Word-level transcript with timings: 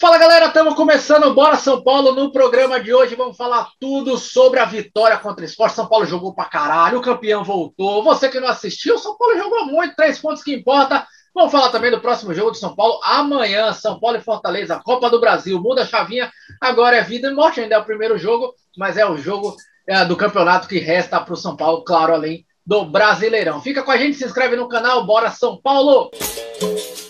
Fala 0.00 0.16
galera, 0.16 0.46
estamos 0.46 0.74
começando 0.74 1.24
o 1.24 1.34
Bora 1.34 1.56
São 1.56 1.82
Paulo. 1.82 2.14
No 2.14 2.30
programa 2.30 2.78
de 2.78 2.94
hoje 2.94 3.16
vamos 3.16 3.36
falar 3.36 3.68
tudo 3.80 4.16
sobre 4.16 4.60
a 4.60 4.64
vitória 4.64 5.18
contra 5.18 5.42
o 5.42 5.44
esporte. 5.44 5.74
São 5.74 5.88
Paulo 5.88 6.06
jogou 6.06 6.32
pra 6.32 6.44
caralho, 6.44 6.98
o 6.98 7.02
campeão 7.02 7.42
voltou. 7.42 8.04
Você 8.04 8.28
que 8.28 8.38
não 8.38 8.46
assistiu, 8.46 8.96
São 8.96 9.18
Paulo 9.18 9.36
jogou 9.36 9.66
muito, 9.66 9.96
três 9.96 10.20
pontos 10.20 10.44
que 10.44 10.54
importa. 10.54 11.04
Vamos 11.34 11.50
falar 11.50 11.70
também 11.70 11.90
do 11.90 12.00
próximo 12.00 12.32
jogo 12.32 12.52
de 12.52 12.58
São 12.58 12.76
Paulo 12.76 13.00
amanhã, 13.02 13.72
São 13.72 13.98
Paulo 13.98 14.18
e 14.18 14.20
Fortaleza, 14.20 14.80
Copa 14.84 15.10
do 15.10 15.18
Brasil. 15.18 15.60
Muda 15.60 15.82
a 15.82 15.86
chavinha, 15.86 16.30
agora 16.60 16.98
é 16.98 17.02
vida 17.02 17.28
e 17.28 17.34
morte. 17.34 17.60
Ainda 17.60 17.74
é 17.74 17.78
o 17.78 17.84
primeiro 17.84 18.16
jogo, 18.16 18.54
mas 18.76 18.96
é 18.96 19.04
o 19.04 19.16
jogo 19.16 19.56
é, 19.84 20.04
do 20.04 20.16
campeonato 20.16 20.68
que 20.68 20.78
resta 20.78 21.18
para 21.18 21.34
o 21.34 21.36
São 21.36 21.56
Paulo, 21.56 21.82
claro, 21.82 22.14
além 22.14 22.46
do 22.64 22.84
Brasileirão. 22.84 23.60
Fica 23.60 23.82
com 23.82 23.90
a 23.90 23.96
gente, 23.96 24.16
se 24.16 24.24
inscreve 24.24 24.54
no 24.54 24.68
canal, 24.68 25.04
bora 25.04 25.32
São 25.32 25.60
Paulo! 25.60 26.12
Fala 26.60 27.07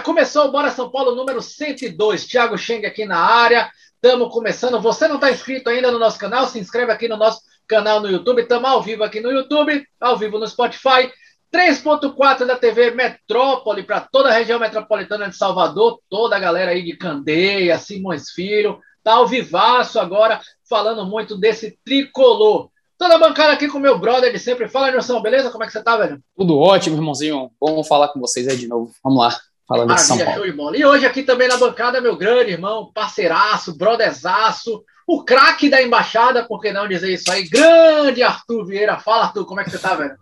começou 0.00 0.46
o 0.46 0.52
Bora 0.52 0.70
São 0.70 0.90
Paulo 0.90 1.14
número 1.14 1.40
102. 1.42 2.26
Thiago 2.26 2.56
Cheng 2.56 2.86
aqui 2.86 3.04
na 3.04 3.18
área. 3.18 3.70
Estamos 3.94 4.32
começando. 4.32 4.80
Você 4.80 5.06
não 5.06 5.16
está 5.16 5.30
inscrito 5.30 5.68
ainda 5.68 5.90
no 5.90 5.98
nosso 5.98 6.18
canal? 6.18 6.46
Se 6.46 6.58
inscreve 6.58 6.90
aqui 6.92 7.08
no 7.08 7.16
nosso 7.16 7.40
canal 7.68 8.00
no 8.00 8.10
YouTube. 8.10 8.42
Estamos 8.42 8.68
ao 8.68 8.82
vivo 8.82 9.04
aqui 9.04 9.20
no 9.20 9.30
YouTube, 9.30 9.84
ao 10.00 10.16
vivo 10.16 10.38
no 10.38 10.46
Spotify. 10.46 11.10
3.4 11.52 12.46
da 12.46 12.56
TV 12.56 12.92
Metrópole 12.92 13.82
para 13.82 14.00
toda 14.00 14.28
a 14.28 14.32
região 14.32 14.60
metropolitana 14.60 15.28
de 15.28 15.36
Salvador, 15.36 16.00
toda 16.08 16.36
a 16.36 16.38
galera 16.38 16.70
aí 16.70 16.84
de 16.84 16.96
Candeia, 16.96 17.76
Simões 17.76 18.30
Filho, 18.30 18.78
tá 19.02 19.14
ao 19.14 19.26
vivaço 19.26 19.98
agora, 19.98 20.40
falando 20.68 21.04
muito 21.04 21.36
desse 21.36 21.76
tricolor. 21.84 22.70
Toda 22.96 23.16
a 23.16 23.18
bancada 23.18 23.52
aqui 23.52 23.66
com 23.66 23.80
meu 23.80 23.98
brother 23.98 24.32
de 24.32 24.38
sempre. 24.38 24.68
Fala, 24.68 24.92
Nilson, 24.92 25.20
beleza? 25.20 25.50
Como 25.50 25.64
é 25.64 25.66
que 25.66 25.72
você 25.72 25.82
tá, 25.82 25.96
velho? 25.96 26.22
Tudo 26.36 26.56
ótimo, 26.58 26.96
irmãozinho. 26.96 27.50
Bom 27.58 27.82
falar 27.82 28.08
com 28.08 28.20
vocês 28.20 28.46
aí 28.46 28.56
de 28.56 28.68
novo. 28.68 28.92
Vamos 29.02 29.18
lá 29.18 29.49
falando 29.70 29.94
de 29.94 30.00
São 30.00 30.18
Paulo. 30.18 30.34
Show 30.34 30.44
de 30.44 30.52
bola. 30.52 30.76
E 30.76 30.84
hoje 30.84 31.06
aqui 31.06 31.22
também 31.22 31.46
na 31.46 31.56
bancada, 31.56 32.00
meu 32.00 32.16
grande 32.16 32.50
irmão, 32.50 32.90
parceiraço, 32.92 33.76
brotherzaço, 33.76 34.82
o 35.06 35.24
craque 35.24 35.70
da 35.70 35.80
embaixada, 35.80 36.44
por 36.44 36.60
que 36.60 36.72
não 36.72 36.88
dizer 36.88 37.12
isso 37.12 37.30
aí? 37.30 37.48
Grande 37.48 38.22
Arthur 38.22 38.66
Vieira. 38.66 38.98
Fala, 38.98 39.24
Arthur, 39.24 39.46
como 39.46 39.60
é 39.60 39.64
que 39.64 39.70
você 39.70 39.78
tá, 39.78 39.94
velho? 39.94 40.16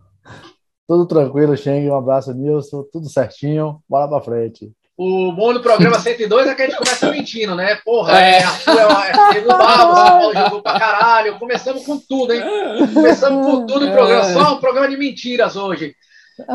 Tudo 0.87 1.07
tranquilo, 1.07 1.57
Cheng. 1.57 1.89
Um 1.89 1.97
abraço, 1.97 2.33
Nilson. 2.35 2.85
Tudo 2.93 3.09
certinho. 3.09 3.83
Bora 3.89 4.09
pra 4.09 4.21
frente. 4.21 4.71
O 4.97 5.33
bom 5.33 5.53
do 5.53 5.63
programa 5.63 5.99
102 5.99 6.49
é 6.49 6.55
que 6.55 6.63
a 6.63 6.67
gente 6.67 6.77
começa 6.77 7.11
mentindo, 7.11 7.55
né? 7.55 7.77
Porra, 7.85 8.19
é, 8.21 8.43
Arthur 8.43 8.79
é, 8.79 9.39
é 9.39 9.41
do 9.43 9.49
Barro, 9.49 9.95
São 9.95 10.05
Paulo 10.05 10.35
jogou 10.35 10.63
pra 10.63 10.79
caralho. 10.79 11.39
Começamos 11.39 11.87
com 11.87 11.99
tudo, 11.99 12.35
hein? 12.35 12.43
Começamos 12.93 13.47
com 13.47 13.67
tudo 13.67 13.87
o 13.87 13.93
programa. 13.93 14.25
Só 14.25 14.57
um 14.57 14.61
programa 14.61 14.89
de 14.89 14.97
mentiras 14.97 15.55
hoje. 15.55 15.95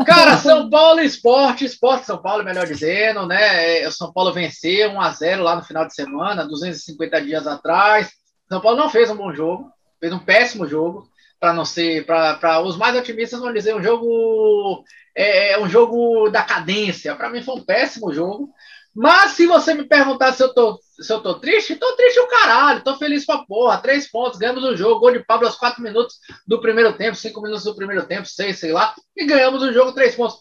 Cara, 0.06 0.38
São 0.38 0.70
Paulo 0.70 1.00
Esporte, 1.00 1.64
Esporte 1.64 2.06
São 2.06 2.20
Paulo, 2.20 2.44
melhor 2.44 2.66
dizendo, 2.66 3.26
né? 3.26 3.82
É, 3.82 3.88
o 3.88 3.92
São 3.92 4.12
Paulo 4.12 4.32
venceu 4.32 4.90
1 4.90 5.00
a 5.00 5.10
0 5.10 5.42
lá 5.42 5.56
no 5.56 5.62
final 5.62 5.86
de 5.86 5.94
semana, 5.94 6.46
250 6.46 7.20
dias 7.22 7.46
atrás. 7.46 8.10
São 8.48 8.60
Paulo 8.60 8.78
não 8.78 8.88
fez 8.88 9.10
um 9.10 9.16
bom 9.16 9.32
jogo, 9.32 9.70
fez 10.00 10.12
um 10.12 10.18
péssimo 10.18 10.66
jogo, 10.66 11.08
para 11.38 11.52
não 11.52 11.64
ser, 11.64 12.06
para 12.06 12.62
os 12.62 12.76
mais 12.76 12.96
otimistas 12.96 13.40
vão 13.40 13.52
dizer 13.52 13.74
um 13.74 13.82
jogo 13.82 14.84
é, 15.14 15.52
é 15.52 15.60
um 15.60 15.68
jogo 15.68 16.28
da 16.30 16.42
cadência. 16.42 17.14
Para 17.14 17.30
mim 17.30 17.42
foi 17.42 17.56
um 17.56 17.64
péssimo 17.64 18.12
jogo. 18.12 18.50
Mas 18.94 19.32
se 19.32 19.46
você 19.46 19.74
me 19.74 19.84
perguntar 19.84 20.32
se 20.32 20.42
eu 20.42 20.54
tô, 20.54 20.78
se 21.02 21.12
eu 21.12 21.20
tô 21.20 21.34
triste, 21.34 21.76
tô 21.76 21.96
triste 21.96 22.20
o 22.20 22.28
caralho, 22.28 22.84
tô 22.84 22.96
feliz 22.96 23.26
pra 23.26 23.38
porra. 23.38 23.78
Três 23.78 24.10
pontos, 24.10 24.38
ganhamos 24.38 24.62
o 24.62 24.76
jogo, 24.76 25.00
gol 25.00 25.12
de 25.12 25.24
Pablo 25.24 25.46
aos 25.46 25.56
quatro 25.56 25.82
minutos 25.82 26.18
do 26.46 26.60
primeiro 26.60 26.92
tempo, 26.92 27.16
cinco 27.16 27.40
minutos 27.40 27.64
do 27.64 27.74
primeiro 27.74 28.06
tempo, 28.06 28.26
seis, 28.26 28.58
sei 28.58 28.72
lá, 28.72 28.94
e 29.16 29.26
ganhamos 29.26 29.62
o 29.62 29.72
jogo, 29.72 29.92
três 29.92 30.14
pontos. 30.14 30.38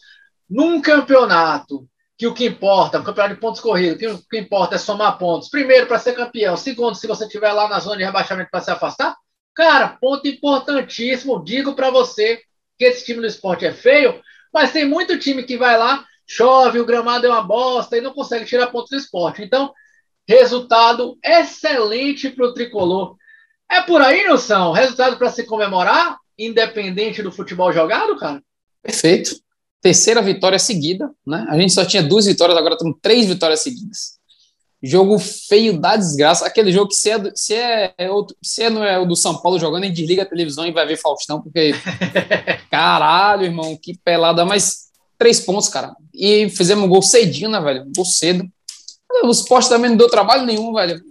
Num 0.50 0.82
campeonato 0.82 1.88
que 2.18 2.28
o 2.28 2.34
que 2.34 2.46
importa, 2.46 3.00
um 3.00 3.04
campeonato 3.04 3.36
de 3.36 3.42
pontos 3.42 3.60
corridos, 3.60 3.98
que 3.98 4.08
o 4.08 4.20
que 4.30 4.38
importa 4.38 4.76
é 4.76 4.78
somar 4.78 5.18
pontos. 5.18 5.50
Primeiro, 5.50 5.88
para 5.88 6.00
ser 6.00 6.14
campeão. 6.14 6.56
Segundo, 6.56 6.96
se 6.96 7.08
você 7.08 7.26
estiver 7.26 7.52
lá 7.52 7.68
na 7.68 7.80
zona 7.80 7.98
de 7.98 8.04
rebaixamento 8.04 8.52
para 8.52 8.62
se 8.62 8.70
afastar. 8.72 9.16
Cara, 9.56 9.98
ponto 10.00 10.28
importantíssimo. 10.28 11.44
Digo 11.44 11.74
para 11.76 11.90
você 11.90 12.40
que 12.78 12.86
esse 12.86 13.06
time 13.06 13.20
do 13.22 13.28
esporte 13.28 13.66
é 13.66 13.74
feio, 13.74 14.22
mas 14.54 14.72
tem 14.72 14.86
muito 14.86 15.18
time 15.18 15.44
que 15.44 15.58
vai 15.58 15.78
lá 15.78 16.06
chove, 16.26 16.80
o 16.80 16.86
gramado 16.86 17.26
é 17.26 17.30
uma 17.30 17.44
bosta 17.44 17.98
e 17.98 18.02
não 18.02 18.14
consegue 18.14 18.46
tirar 18.46 18.68
pontos 18.68 18.92
do 18.92 18.98
esporte. 18.98 19.42
Então, 19.42 19.74
resultado 20.28 21.18
excelente 21.24 22.30
para 22.30 22.46
o 22.46 22.54
tricolor. 22.54 23.16
É 23.70 23.82
por 23.82 24.02
aí, 24.02 24.24
Nilson? 24.24 24.72
Resultado 24.72 25.18
para 25.18 25.32
se 25.32 25.46
comemorar, 25.46 26.18
independente 26.38 27.22
do 27.22 27.32
futebol 27.32 27.72
jogado, 27.72 28.18
cara? 28.18 28.42
Perfeito. 28.82 29.36
Terceira 29.82 30.22
vitória 30.22 30.60
seguida, 30.60 31.12
né? 31.26 31.46
A 31.50 31.58
gente 31.58 31.74
só 31.74 31.84
tinha 31.84 32.02
duas 32.02 32.26
vitórias, 32.26 32.58
agora 32.58 32.78
temos 32.78 32.98
três 33.02 33.26
vitórias 33.26 33.62
seguidas. 33.62 34.18
Jogo 34.82 35.18
feio 35.18 35.80
da 35.80 35.96
desgraça. 35.96 36.46
Aquele 36.46 36.72
jogo 36.72 36.90
que 36.90 36.96
se 36.96 37.10
é, 37.10 37.32
se 37.34 37.54
é, 37.54 37.94
é 37.98 38.10
outro, 38.10 38.36
se 38.44 38.64
é, 38.64 38.70
não 38.70 38.84
é 38.84 39.00
o 39.00 39.06
do 39.06 39.16
São 39.16 39.38
Paulo 39.38 39.58
jogando, 39.58 39.84
a 39.84 39.88
gente 39.88 39.96
desliga 39.96 40.24
a 40.24 40.26
televisão 40.26 40.68
e 40.68 40.72
vai 40.72 40.86
ver 40.86 40.98
Faustão, 40.98 41.42
porque. 41.42 41.74
caralho, 42.70 43.46
irmão, 43.46 43.78
que 43.82 43.98
pelada. 43.98 44.46
Mas 44.46 44.90
três 45.18 45.40
pontos, 45.40 45.70
cara. 45.70 45.96
E 46.14 46.50
fizemos 46.50 46.84
um 46.84 46.90
gol 46.90 47.02
cedinho, 47.02 47.50
né, 47.50 47.62
velho? 47.62 47.84
Um 47.84 47.94
gol 47.96 48.06
cedo. 48.06 48.46
O 49.24 49.32
esporte 49.32 49.70
também 49.70 49.90
não 49.90 49.98
deu 49.98 50.10
trabalho 50.10 50.46
nenhum, 50.46 50.74
velho. 50.74 51.02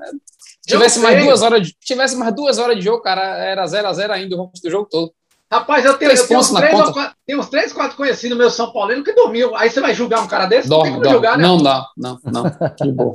Tivesse 0.66 1.00
mais, 1.00 1.24
duas 1.24 1.42
horas 1.42 1.66
de, 1.66 1.76
tivesse 1.80 2.14
mais 2.14 2.34
duas 2.34 2.58
horas 2.58 2.76
de 2.76 2.82
jogo, 2.82 3.02
cara, 3.02 3.22
era 3.38 3.66
0 3.66 3.88
a 3.88 3.92
0 3.92 4.12
ainda 4.12 4.36
o 4.36 4.50
do 4.62 4.70
jogo 4.70 4.86
todo. 4.88 5.12
Rapaz, 5.50 5.84
eu 5.84 5.98
tenho, 5.98 6.12
eu 6.12 6.26
tenho, 6.26 6.40
uns, 6.40 6.50
três 6.50 6.72
quatro, 6.72 7.16
tenho 7.26 7.38
uns 7.40 7.48
três, 7.50 7.72
quatro 7.72 7.96
conhecidos 7.96 8.38
meu 8.38 8.50
São 8.50 8.72
Paulino 8.72 9.04
que 9.04 9.12
dormiu. 9.12 9.54
Aí 9.54 9.68
você 9.68 9.80
vai 9.80 9.92
julgar 9.92 10.22
um 10.22 10.26
cara 10.26 10.46
desse? 10.46 10.68
Dorme, 10.68 10.92
dorme. 10.92 11.10
Julgar, 11.10 11.36
né? 11.36 11.44
Não 11.44 11.62
dá, 11.62 11.86
não, 11.96 12.18
não. 12.24 12.44
Que 12.74 12.90
bom. 12.90 13.12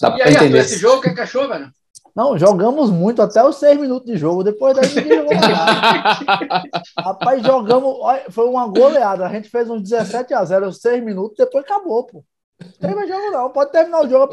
Dá 0.00 0.14
e 0.18 0.22
aí, 0.22 0.36
Arthur, 0.36 0.56
esse 0.56 0.76
jogo, 0.76 0.98
o 0.98 1.00
que, 1.00 1.08
é 1.08 1.14
que 1.14 1.20
achou, 1.20 1.48
velho? 1.48 1.70
Não, 2.14 2.38
jogamos 2.38 2.90
muito 2.90 3.22
até 3.22 3.42
os 3.44 3.56
seis 3.56 3.78
minutos 3.78 4.06
de 4.10 4.18
jogo. 4.18 4.42
Depois 4.42 4.76
daí 4.76 4.88
ninguém 4.94 5.18
jogou 5.18 5.32
Rapaz, 6.98 7.42
jogamos. 7.42 7.96
Foi 8.30 8.46
uma 8.46 8.66
goleada. 8.66 9.26
A 9.26 9.28
gente 9.30 9.48
fez 9.48 9.70
uns 9.70 9.82
17 9.82 10.34
a 10.34 10.44
0 10.44 10.68
os 10.68 10.80
seis 10.80 11.02
minutos, 11.02 11.36
depois 11.38 11.64
acabou, 11.64 12.04
pô. 12.04 12.24
Não 12.60 12.70
tem 12.80 12.94
mais 12.94 13.08
jogo, 13.08 13.30
não. 13.30 13.50
Pode 13.50 13.72
terminar 13.72 14.04
o 14.04 14.08
jogo. 14.08 14.30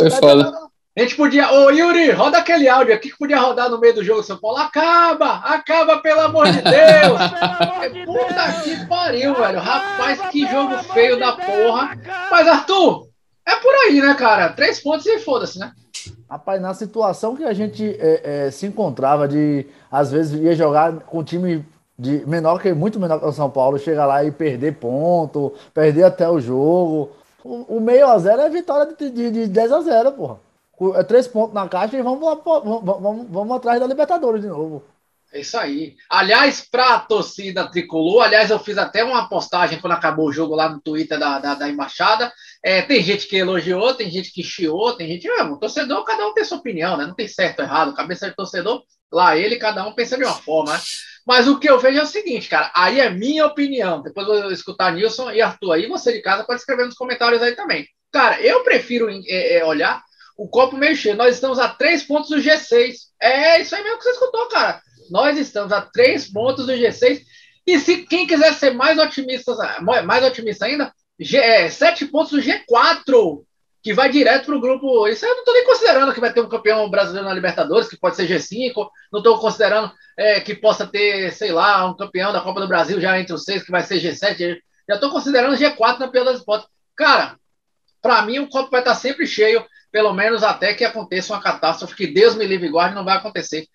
A 0.96 1.02
gente 1.02 1.16
podia. 1.16 1.52
Ô, 1.52 1.72
Yuri, 1.72 2.12
roda 2.12 2.38
aquele 2.38 2.70
áudio 2.70 2.94
aqui 2.94 3.10
que 3.10 3.18
podia 3.18 3.40
rodar 3.40 3.70
no 3.70 3.80
meio 3.80 3.96
do 3.96 4.04
jogo 4.04 4.22
São 4.22 4.38
Paulo. 4.38 4.58
Acaba! 4.58 5.38
Acaba, 5.38 5.98
pelo 5.98 6.22
amor 6.22 6.46
de 6.46 6.62
Deus! 6.62 8.06
Puta 8.06 8.62
que 8.64 8.86
pariu, 8.86 9.34
velho. 9.34 9.60
Rapaz, 9.60 10.22
que 10.30 10.46
jogo 10.48 10.78
feio 10.94 11.20
da 11.20 11.32
porra. 11.34 11.98
Mas, 12.30 12.48
Arthur, 12.48 13.08
é 13.46 13.56
por 13.56 13.74
aí, 13.74 14.02
né, 14.02 14.14
cara? 14.14 14.50
Três 14.50 14.80
pontos 14.80 15.06
e 15.08 15.18
foda-se, 15.20 15.58
né? 15.58 15.72
Rapaz, 16.30 16.62
na 16.62 16.74
situação 16.74 17.36
que 17.36 17.44
a 17.44 17.54
gente 17.54 17.98
é, 18.00 18.46
é, 18.48 18.52
se 18.52 18.66
encontrava 18.68 19.28
de, 19.28 19.66
às 19.92 20.12
vezes, 20.12 20.40
ia 20.40 20.56
jogar 20.56 20.94
com 21.00 21.20
um 21.20 21.24
time 21.24 21.66
de 21.98 22.24
menor 22.28 22.62
que 22.62 22.74
muito 22.74 23.00
menor 23.00 23.20
que 23.20 23.26
o 23.26 23.32
São 23.32 23.50
Paulo, 23.50 23.78
chegar 23.80 24.06
lá 24.06 24.24
e 24.24 24.32
perder 24.32 24.76
ponto, 24.76 25.54
perder 25.74 26.04
até 26.04 26.30
o 26.30 26.40
jogo. 26.40 27.12
O, 27.44 27.80
meio 27.80 28.08
a 28.08 28.18
zero 28.18 28.42
é 28.42 28.50
vitória 28.50 28.96
de, 28.96 29.10
de, 29.10 29.32
de 29.32 29.48
10 29.48 29.72
a 29.72 29.82
0, 29.82 30.12
porra. 30.14 30.40
É 30.96 31.04
três 31.04 31.28
pontos 31.28 31.54
na 31.54 31.68
caixa 31.68 31.98
e 31.98 32.02
vamos, 32.02 32.24
lá, 32.24 32.36
vamos, 32.36 32.84
vamos, 32.84 33.28
vamos 33.30 33.58
atrás 33.58 33.80
da 33.80 33.88
Libertadores 33.88 34.42
de 34.42 34.48
novo. 34.48 34.84
É 35.34 35.40
isso 35.40 35.58
aí. 35.58 35.96
Aliás, 36.10 36.62
para 36.62 36.94
a 36.94 37.00
torcida 37.00 37.68
tricolor, 37.68 38.24
aliás, 38.24 38.52
eu 38.52 38.60
fiz 38.60 38.78
até 38.78 39.04
uma 39.04 39.28
postagem 39.28 39.82
quando 39.82 39.94
acabou 39.94 40.28
o 40.28 40.32
jogo 40.32 40.56
lá 40.56 40.70
no 40.70 40.80
Twitter 40.80 41.18
da, 41.18 41.40
da, 41.40 41.56
da 41.56 41.68
embaixada. 41.68 42.32
É, 42.64 42.84
tem 42.84 43.02
gente 43.02 43.28
que 43.28 43.38
elogiou, 43.38 43.96
tem 43.96 44.12
gente 44.12 44.32
que 44.32 44.44
chiou, 44.44 44.94
tem 44.94 45.08
gente. 45.08 45.28
Ah, 45.28 45.58
torcedor, 45.60 46.04
cada 46.04 46.28
um 46.28 46.34
tem 46.34 46.46
sua 46.46 46.60
opinião, 46.60 46.96
né? 46.96 47.08
Não 47.08 47.16
tem 47.16 47.28
certo 47.28 47.60
ou 47.60 47.66
errado. 47.66 47.96
Cabeça 47.96 48.30
de 48.30 48.36
torcedor, 48.36 48.84
lá 49.12 49.36
ele, 49.36 49.56
cada 49.56 49.88
um 49.88 49.94
pensa 49.94 50.16
de 50.18 50.24
uma 50.24 50.36
forma, 50.36 50.74
né? 50.74 50.80
Mas 51.26 51.48
o 51.48 51.58
que 51.58 51.70
eu 51.70 51.80
vejo 51.80 52.00
é 52.00 52.04
o 52.04 52.08
seguinte, 52.08 52.50
cara. 52.50 52.72
Aí 52.76 53.00
é 53.00 53.10
minha 53.10 53.46
opinião. 53.46 54.02
Depois 54.02 54.28
eu 54.28 54.42
vou 54.44 54.52
escutar 54.52 54.92
Nilson 54.92 55.32
e 55.32 55.42
Arthur 55.42 55.72
aí. 55.74 55.88
Você 55.88 56.12
de 56.12 56.22
casa 56.22 56.44
pode 56.44 56.60
escrever 56.60 56.86
nos 56.86 56.96
comentários 56.96 57.42
aí 57.42 57.56
também. 57.56 57.88
Cara, 58.12 58.42
eu 58.42 58.64
prefiro 58.64 59.10
é, 59.10 59.58
é, 59.58 59.66
olhar 59.66 60.04
o 60.38 60.48
copo 60.48 60.76
meio 60.76 60.96
cheio. 60.96 61.16
Nós 61.16 61.36
estamos 61.36 61.60
a 61.60 61.70
três 61.70 62.04
pontos 62.04 62.30
do 62.30 62.38
G6. 62.38 62.96
É 63.22 63.62
isso 63.62 63.76
aí 63.76 63.84
mesmo 63.84 63.98
que 63.98 64.04
você 64.04 64.12
escutou, 64.12 64.48
cara. 64.50 64.82
Nós 65.10 65.38
estamos 65.38 65.72
a 65.72 65.82
três 65.82 66.30
pontos 66.30 66.66
do 66.66 66.74
G6. 66.74 67.22
E 67.66 67.80
se 67.80 68.06
quem 68.06 68.28
quiser 68.28 68.54
ser 68.54 68.74
mais 68.74 69.00
otimista, 69.00 69.56
mais 69.82 70.24
otimista 70.24 70.66
ainda, 70.66 70.94
G, 71.18 71.38
é, 71.38 71.70
sete 71.70 72.06
pontos 72.06 72.32
do 72.32 72.42
G4, 72.42 73.44
que 73.84 73.94
vai 73.94 74.10
direto 74.10 74.46
para 74.46 74.56
o 74.56 74.62
grupo. 74.62 75.08
Isso 75.10 75.26
eu 75.26 75.32
não 75.34 75.40
estou 75.40 75.54
nem 75.54 75.66
considerando 75.66 76.14
que 76.14 76.22
vai 76.22 76.32
ter 76.32 76.40
um 76.40 76.48
campeão 76.48 76.90
brasileiro 76.90 77.28
na 77.28 77.34
Libertadores, 77.36 77.90
que 77.90 77.98
pode 77.98 78.16
ser 78.16 78.28
G5. 78.28 78.88
Não 79.12 79.20
estou 79.20 79.38
considerando 79.38 79.92
é, 80.18 80.40
que 80.40 80.56
possa 80.56 80.88
ter, 80.88 81.34
sei 81.34 81.52
lá, 81.52 81.86
um 81.86 81.96
campeão 81.96 82.32
da 82.32 82.40
Copa 82.40 82.62
do 82.62 82.68
Brasil 82.68 83.00
já 83.02 83.20
entre 83.20 83.34
os 83.34 83.44
seis, 83.44 83.62
que 83.62 83.72
vai 83.72 83.84
ser 83.84 84.00
G7. 84.00 84.58
Já 84.88 84.96
estou 84.96 85.12
considerando 85.12 85.58
G4 85.58 86.00
na 86.00 86.08
pior 86.08 86.24
das 86.24 86.40
hipóteses. 86.40 86.72
Cara, 86.96 87.38
para 88.02 88.22
mim 88.22 88.40
o 88.40 88.48
copo 88.48 88.72
vai 88.72 88.80
estar 88.80 88.96
sempre 88.96 89.28
cheio, 89.28 89.66
pelo 89.92 90.14
menos 90.14 90.44
até 90.44 90.74
que 90.74 90.86
aconteça 90.86 91.34
uma 91.34 91.42
catástrofe 91.42 91.96
que 91.96 92.08
Deus 92.08 92.36
me 92.36 92.46
livre 92.46 92.68
e 92.68 92.72
guarde, 92.72 92.96
não 92.96 93.04
vai 93.04 93.18
acontecer. 93.18 93.68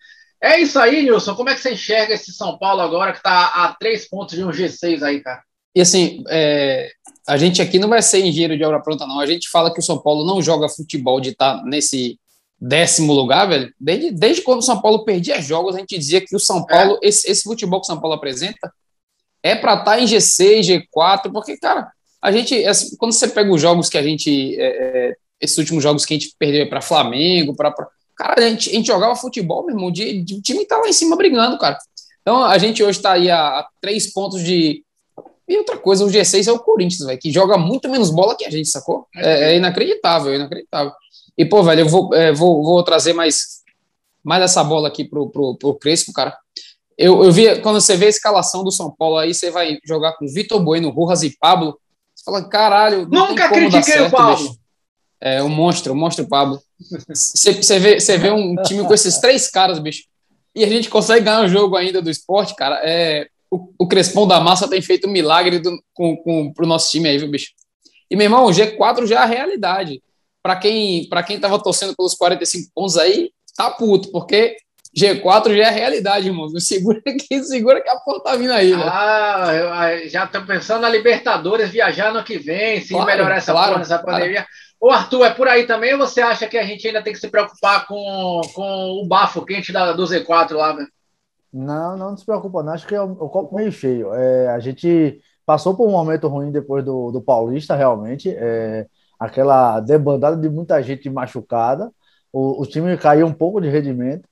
É 0.43 0.58
isso 0.58 0.78
aí, 0.78 1.02
Nilson. 1.02 1.34
Como 1.34 1.50
é 1.50 1.54
que 1.54 1.61
você 1.61 1.72
enxerga 1.72 2.14
esse 2.14 2.32
São 2.32 2.56
Paulo 2.58 2.81
agora 2.81 3.12
que 3.12 3.19
está 3.19 3.46
a 3.46 3.75
três 3.75 4.08
pontos 4.08 4.37
de 4.37 4.44
um 4.44 4.50
G6 4.50 5.02
aí, 5.02 5.20
cara? 5.20 5.43
E 5.78 5.80
assim, 5.80 6.25
é, 6.28 6.90
a 7.25 7.36
gente 7.36 7.62
aqui 7.62 7.78
não 7.78 7.88
vai 7.88 8.02
ser 8.02 8.19
engenheiro 8.19 8.56
de 8.56 8.64
obra 8.64 8.80
pronta, 8.80 9.06
não. 9.06 9.20
A 9.20 9.26
gente 9.26 9.48
fala 9.48 9.72
que 9.72 9.78
o 9.78 9.82
São 9.82 9.96
Paulo 9.96 10.26
não 10.26 10.42
joga 10.42 10.69
futebol 10.69 11.20
de 11.20 11.28
estar 11.28 11.58
tá 11.58 11.64
nesse 11.64 12.19
décimo 12.60 13.12
lugar, 13.12 13.48
velho. 13.48 13.72
Desde, 13.78 14.10
desde 14.10 14.42
quando 14.42 14.58
o 14.58 14.62
São 14.62 14.82
Paulo 14.82 15.04
perdia 15.04 15.40
jogos, 15.40 15.76
a 15.76 15.78
gente 15.78 15.96
dizia 15.96 16.20
que 16.20 16.34
o 16.34 16.40
São 16.40 16.66
Paulo, 16.66 16.98
é. 17.00 17.06
esse, 17.06 17.30
esse 17.30 17.44
futebol 17.44 17.80
que 17.80 17.84
o 17.84 17.86
São 17.86 18.00
Paulo 18.00 18.16
apresenta, 18.16 18.72
é 19.40 19.54
para 19.54 19.75
estar 19.75 19.84
tá 19.84 20.00
em 20.00 20.04
G6, 20.04 20.82
G4, 20.92 21.30
porque, 21.32 21.56
cara, 21.56 21.92
a 22.20 22.32
gente, 22.32 22.60
quando 22.98 23.12
você 23.12 23.28
pega 23.28 23.52
os 23.52 23.60
jogos 23.60 23.88
que 23.88 23.96
a 23.96 24.02
gente, 24.02 24.60
é, 24.60 24.66
é 25.10 25.16
esses 25.40 25.56
últimos 25.58 25.80
jogos 25.80 26.04
que 26.04 26.14
a 26.14 26.19
gente 26.19 26.34
perdeu 26.36 26.69
para 26.69 26.80
Flamengo, 26.80 27.54
para. 27.54 27.72
Cara, 28.16 28.44
a 28.44 28.50
gente, 28.50 28.69
a 28.69 28.72
gente 28.72 28.86
jogava 28.88 29.14
futebol, 29.14 29.64
meu 29.64 29.76
irmão, 29.76 29.92
de, 29.92 30.25
de, 30.25 30.34
o 30.34 30.42
time 30.42 30.66
tá 30.66 30.76
lá 30.78 30.88
em 30.88 30.92
cima 30.92 31.14
brigando, 31.14 31.56
cara. 31.56 31.78
Então 32.20 32.44
a 32.44 32.58
gente 32.58 32.82
hoje 32.82 32.98
está 32.98 33.12
aí 33.12 33.30
a, 33.30 33.60
a, 33.60 33.69
três 33.80 34.12
pontos 34.12 34.42
de. 34.42 34.84
E 35.49 35.56
outra 35.56 35.79
coisa, 35.79 36.05
o 36.05 36.09
G6 36.09 36.47
é 36.47 36.53
o 36.53 36.59
Corinthians, 36.59 37.06
velho, 37.06 37.19
que 37.19 37.33
joga 37.33 37.56
muito 37.56 37.89
menos 37.89 38.11
bola 38.11 38.37
que 38.37 38.45
a 38.45 38.50
gente, 38.50 38.69
sacou? 38.69 39.06
É, 39.17 39.53
é 39.53 39.56
inacreditável, 39.56 40.33
é 40.33 40.37
inacreditável. 40.37 40.93
E, 41.37 41.45
pô, 41.47 41.62
velho, 41.62 41.81
eu 41.81 41.89
vou, 41.89 42.15
é, 42.15 42.33
vou, 42.33 42.62
vou 42.62 42.83
trazer 42.83 43.15
mais, 43.15 43.62
mais 44.23 44.43
essa 44.43 44.62
bola 44.62 44.89
aqui 44.89 45.05
pro, 45.05 45.31
pro, 45.31 45.56
pro 45.56 45.75
Crespo, 45.75 46.12
cara. 46.12 46.37
Eu, 46.99 47.25
eu 47.25 47.33
vi, 47.33 47.61
quando 47.61 47.81
você 47.81 47.97
vê 47.97 48.06
a 48.06 48.11
escalação 48.11 48.62
do 48.62 48.71
São 48.71 48.91
Paulo 48.91 49.17
aí, 49.17 49.33
você 49.33 49.50
vai 49.50 49.79
jogar 49.87 50.15
com 50.15 50.27
Vitor 50.27 50.62
Bueno, 50.62 50.91
Rojas 50.91 51.23
e 51.23 51.35
Pablo. 51.39 51.81
Você 52.15 52.25
fala, 52.25 52.47
caralho, 52.47 53.09
nunca 53.09 53.49
critiquei 53.49 53.83
certo, 53.83 54.09
o 54.09 54.11
Pablo. 54.11 54.49
Bicho. 54.49 54.59
É, 55.21 55.43
o 55.43 55.49
monstro, 55.49 55.93
o 55.95 55.97
monstro 55.97 56.29
Pablo. 56.29 56.61
Você, 57.09 57.79
vê, 57.79 57.99
vê 57.99 58.31
um 58.31 58.55
time 58.62 58.85
com 58.85 58.93
esses 58.93 59.19
três 59.19 59.50
caras, 59.50 59.79
bicho, 59.79 60.05
e 60.55 60.65
a 60.65 60.69
gente 60.69 60.91
consegue 60.91 61.25
ganhar 61.25 61.43
um 61.43 61.49
jogo 61.49 61.77
ainda 61.77 62.03
do 62.03 62.11
esporte, 62.11 62.55
cara. 62.55 62.81
É, 62.83 63.29
o, 63.50 63.73
o 63.79 63.89
Crespão 63.89 64.27
da 64.27 64.41
Massa 64.41 64.69
tem 64.69 64.81
feito 64.83 65.09
um 65.09 65.12
milagre 65.12 65.59
do, 65.59 65.79
com, 65.95 66.17
com, 66.17 66.53
pro 66.53 66.67
nosso 66.67 66.91
time 66.91 67.09
aí, 67.09 67.19
viu, 67.19 67.31
bicho? 67.31 67.53
E, 68.11 68.17
meu 68.17 68.25
irmão, 68.25 68.47
o 68.47 68.50
G4 68.50 69.06
já 69.06 69.17
é 69.17 69.23
a 69.23 69.27
realidade. 69.27 70.03
Para 70.43 70.56
quem, 70.56 71.09
pra 71.09 71.23
quem 71.23 71.39
tava 71.39 71.62
torcendo 71.62 71.95
pelos 71.97 72.15
45 72.15 72.71
pontos 72.75 72.97
aí, 72.97 73.31
tá 73.56 73.71
puto, 73.71 74.11
porque 74.11 74.56
G4 74.97 75.56
já 75.56 75.65
é 75.65 75.71
realidade, 75.71 76.29
irmão. 76.29 76.49
Segura 76.59 77.00
que, 77.05 77.43
segura 77.43 77.83
que 77.83 77.89
a 77.89 77.97
porra 77.97 78.23
tá 78.23 78.37
vindo 78.37 78.53
aí, 78.53 78.75
né? 78.75 78.85
Ah, 78.85 79.95
eu, 79.95 80.09
já 80.09 80.27
tô 80.27 80.43
pensando 80.43 80.83
na 80.83 80.89
Libertadores 80.89 81.71
viajar 81.71 82.12
no 82.12 82.25
que 82.25 82.39
vem, 82.39 82.81
se 82.81 82.95
claro, 82.95 83.06
melhorar 83.06 83.37
essa 83.37 83.53
claro, 83.53 83.73
porra, 83.73 83.83
essa 83.83 83.99
pandemia. 83.99 84.47
Claro. 84.47 84.49
Ô, 84.81 84.91
Arthur, 84.91 85.25
é 85.25 85.31
por 85.31 85.49
aí 85.49 85.67
também 85.67 85.93
ou 85.93 85.99
você 85.99 86.21
acha 86.21 86.47
que 86.47 86.56
a 86.56 86.65
gente 86.65 86.87
ainda 86.87 87.03
tem 87.03 87.12
que 87.12 87.19
se 87.19 87.29
preocupar 87.29 87.87
com, 87.87 88.41
com 88.55 89.03
o 89.03 89.06
bafo 89.06 89.45
quente 89.45 89.73
da, 89.73 89.93
do 89.93 90.05
Z4 90.05 90.53
lá, 90.53 90.73
velho? 90.73 90.89
Não, 91.53 91.97
não 91.97 92.17
se 92.17 92.25
preocupa, 92.25 92.62
não. 92.62 92.73
Acho 92.73 92.87
que 92.87 92.95
é 92.95 93.00
o, 93.03 93.12
o 93.12 93.29
copo 93.29 93.55
meio 93.56 93.73
cheio. 93.73 94.12
É, 94.15 94.49
a 94.49 94.59
gente 94.59 95.21
passou 95.47 95.75
por 95.77 95.89
um 95.89 95.93
momento 95.93 96.29
ruim 96.29 96.53
depois 96.53 96.85
do, 96.85 97.11
do 97.11 97.23
Paulista, 97.23 97.75
realmente. 97.75 98.31
É, 98.31 98.87
aquela 99.19 99.81
debandada 99.81 100.37
de 100.37 100.49
muita 100.49 100.83
gente 100.83 101.09
machucada. 101.11 101.91
O, 102.33 102.62
o 102.62 102.67
time 102.67 102.97
caiu 102.99 103.27
um 103.27 103.33
pouco 103.33 103.61
de 103.61 103.69
rendimento. 103.69 104.29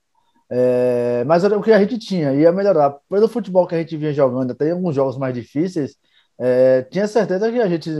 É, 0.50 1.24
mas 1.26 1.42
era 1.44 1.58
o 1.58 1.62
que 1.62 1.72
a 1.72 1.80
gente 1.80 1.98
tinha, 1.98 2.32
ia 2.34 2.52
melhorar. 2.52 2.96
Pelo 3.08 3.28
futebol 3.28 3.66
que 3.66 3.74
a 3.74 3.78
gente 3.78 3.96
vinha 3.96 4.12
jogando, 4.12 4.52
até 4.52 4.68
em 4.68 4.72
alguns 4.72 4.94
jogos 4.94 5.18
mais 5.18 5.34
difíceis, 5.34 5.96
é, 6.38 6.82
tinha 6.82 7.08
certeza 7.08 7.50
que 7.50 7.60
a 7.60 7.68
gente 7.68 7.90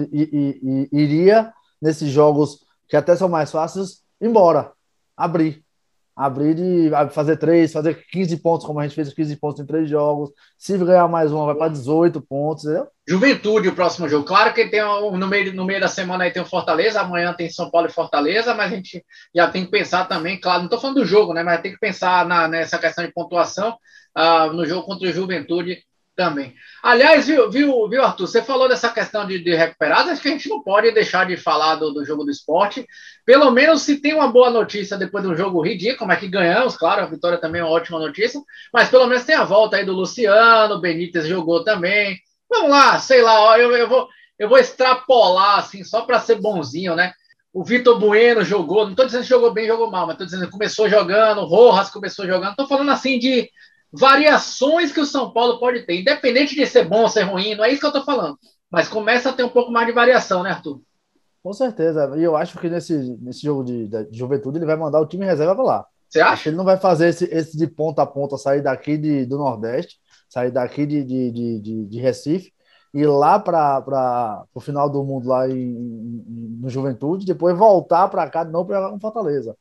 iria 0.92 1.52
nesses 1.80 2.08
jogos 2.10 2.64
que 2.88 2.96
até 2.96 3.16
são 3.16 3.28
mais 3.28 3.50
fáceis, 3.50 4.02
embora, 4.20 4.72
abrir. 5.16 5.64
Abrir 6.16 6.54
de 6.54 6.90
fazer 7.10 7.36
três, 7.36 7.72
fazer 7.72 8.06
15 8.10 8.38
pontos, 8.38 8.66
como 8.66 8.80
a 8.80 8.84
gente 8.84 8.94
fez 8.94 9.12
15 9.12 9.36
pontos 9.36 9.60
em 9.60 9.66
três 9.66 9.90
jogos. 9.90 10.30
Se 10.56 10.78
ganhar 10.78 11.06
mais 11.08 11.30
uma, 11.30 11.44
vai 11.44 11.54
para 11.54 11.68
18 11.68 12.22
pontos, 12.22 12.64
entendeu? 12.64 12.88
Juventude, 13.06 13.68
o 13.68 13.74
próximo 13.74 14.08
jogo. 14.08 14.24
Claro 14.24 14.54
que 14.54 14.66
tem 14.68 14.80
no 14.82 15.28
meio, 15.28 15.52
no 15.52 15.66
meio 15.66 15.80
da 15.80 15.88
semana 15.88 16.24
aí 16.24 16.30
tem 16.30 16.42
o 16.42 16.46
Fortaleza, 16.46 17.02
amanhã 17.02 17.34
tem 17.34 17.50
São 17.50 17.70
Paulo 17.70 17.88
e 17.88 17.92
Fortaleza, 17.92 18.54
mas 18.54 18.72
a 18.72 18.74
gente 18.74 19.04
já 19.34 19.50
tem 19.50 19.66
que 19.66 19.70
pensar 19.70 20.06
também, 20.06 20.40
claro, 20.40 20.60
não 20.60 20.66
estou 20.66 20.80
falando 20.80 21.00
do 21.00 21.04
jogo, 21.04 21.34
né? 21.34 21.42
Mas 21.42 21.60
tem 21.60 21.72
que 21.72 21.78
pensar 21.78 22.24
na, 22.26 22.48
nessa 22.48 22.78
questão 22.78 23.04
de 23.04 23.12
pontuação 23.12 23.76
uh, 24.16 24.52
no 24.52 24.64
jogo 24.64 24.86
contra 24.86 25.08
o 25.08 25.12
Juventude 25.12 25.85
também. 26.16 26.54
Aliás, 26.82 27.26
viu, 27.26 27.50
viu, 27.50 27.88
viu, 27.88 28.02
Arthur? 28.02 28.26
Você 28.26 28.42
falou 28.42 28.68
dessa 28.68 28.88
questão 28.88 29.26
de, 29.26 29.38
de 29.38 29.54
recuperados, 29.54 30.10
acho 30.10 30.22
que 30.22 30.28
a 30.28 30.30
gente 30.32 30.48
não 30.48 30.62
pode 30.62 30.90
deixar 30.92 31.26
de 31.26 31.36
falar 31.36 31.76
do, 31.76 31.92
do 31.92 32.04
jogo 32.04 32.24
do 32.24 32.30
esporte. 32.30 32.86
Pelo 33.24 33.50
menos 33.50 33.82
se 33.82 34.00
tem 34.00 34.14
uma 34.14 34.28
boa 34.28 34.50
notícia 34.50 34.96
depois 34.96 35.22
de 35.22 35.30
um 35.30 35.36
jogo 35.36 35.60
ridículo, 35.60 36.08
mas 36.08 36.18
que 36.18 36.28
ganhamos, 36.28 36.76
claro, 36.76 37.02
a 37.02 37.06
vitória 37.06 37.38
também 37.38 37.60
é 37.60 37.64
uma 37.64 37.72
ótima 37.72 37.98
notícia. 37.98 38.40
Mas 38.72 38.88
pelo 38.88 39.06
menos 39.06 39.24
tem 39.24 39.36
a 39.36 39.44
volta 39.44 39.76
aí 39.76 39.84
do 39.84 39.92
Luciano, 39.92 40.80
Benítez 40.80 41.26
jogou 41.26 41.62
também. 41.62 42.18
Vamos 42.48 42.70
lá, 42.70 42.98
sei 42.98 43.22
lá, 43.22 43.40
ó, 43.40 43.56
eu, 43.56 43.76
eu, 43.76 43.88
vou, 43.88 44.08
eu 44.38 44.48
vou 44.48 44.58
extrapolar, 44.58 45.58
assim, 45.58 45.84
só 45.84 46.02
para 46.02 46.20
ser 46.20 46.36
bonzinho, 46.36 46.96
né? 46.96 47.12
O 47.52 47.64
Vitor 47.64 47.98
Bueno 47.98 48.44
jogou, 48.44 48.84
não 48.84 48.90
estou 48.90 49.06
dizendo 49.06 49.22
que 49.22 49.28
jogou 49.28 49.52
bem, 49.52 49.66
jogou 49.66 49.90
mal, 49.90 50.06
mas 50.06 50.14
estou 50.14 50.26
dizendo 50.26 50.44
que 50.46 50.52
começou 50.52 50.88
jogando, 50.88 51.40
o 51.40 51.46
Rojas 51.46 51.90
começou 51.90 52.26
jogando. 52.26 52.50
Estou 52.50 52.68
falando 52.68 52.90
assim 52.90 53.18
de 53.18 53.50
variações 53.92 54.92
que 54.92 55.00
o 55.00 55.06
São 55.06 55.32
Paulo 55.32 55.58
pode 55.58 55.86
ter, 55.86 56.00
independente 56.00 56.54
de 56.54 56.66
ser 56.66 56.84
bom 56.88 57.02
ou 57.02 57.08
ser 57.08 57.22
ruim, 57.22 57.54
não 57.54 57.64
é 57.64 57.70
isso 57.70 57.80
que 57.80 57.86
eu 57.86 57.90
estou 57.90 58.04
falando. 58.04 58.38
Mas 58.70 58.88
começa 58.88 59.30
a 59.30 59.32
ter 59.32 59.44
um 59.44 59.48
pouco 59.48 59.70
mais 59.70 59.86
de 59.86 59.92
variação, 59.92 60.42
né, 60.42 60.50
Arthur? 60.50 60.80
Com 61.42 61.52
certeza. 61.52 62.12
E 62.16 62.22
eu 62.24 62.36
acho 62.36 62.58
que 62.58 62.68
nesse, 62.68 62.94
nesse 63.20 63.42
jogo 63.42 63.64
de, 63.64 63.86
de 63.86 64.18
juventude 64.18 64.58
ele 64.58 64.66
vai 64.66 64.76
mandar 64.76 65.00
o 65.00 65.06
time 65.06 65.24
reserva 65.24 65.54
para 65.54 65.64
lá. 65.64 65.86
Você 66.08 66.20
acha? 66.20 66.48
Ele 66.48 66.56
não 66.56 66.64
vai 66.64 66.76
fazer 66.76 67.08
esse, 67.08 67.24
esse 67.26 67.56
de 67.56 67.66
ponta 67.66 68.02
a 68.02 68.06
ponta, 68.06 68.36
sair 68.36 68.62
daqui 68.62 68.96
de, 68.96 69.24
do 69.26 69.38
Nordeste, 69.38 69.98
sair 70.28 70.50
daqui 70.50 70.86
de, 70.86 71.04
de, 71.04 71.30
de, 71.30 71.86
de 71.86 72.00
Recife, 72.00 72.52
ir 72.92 73.06
lá 73.06 73.38
para 73.38 74.44
o 74.54 74.60
final 74.60 74.88
do 74.88 75.04
mundo 75.04 75.28
lá 75.28 75.48
em, 75.48 75.54
em, 75.54 76.58
no 76.60 76.68
Juventude, 76.68 77.26
depois 77.26 77.56
voltar 77.56 78.08
para 78.08 78.28
cá 78.28 78.42
de 78.42 78.50
novo 78.50 78.66
para 78.66 78.90
com 78.90 78.98
Fortaleza. 78.98 79.56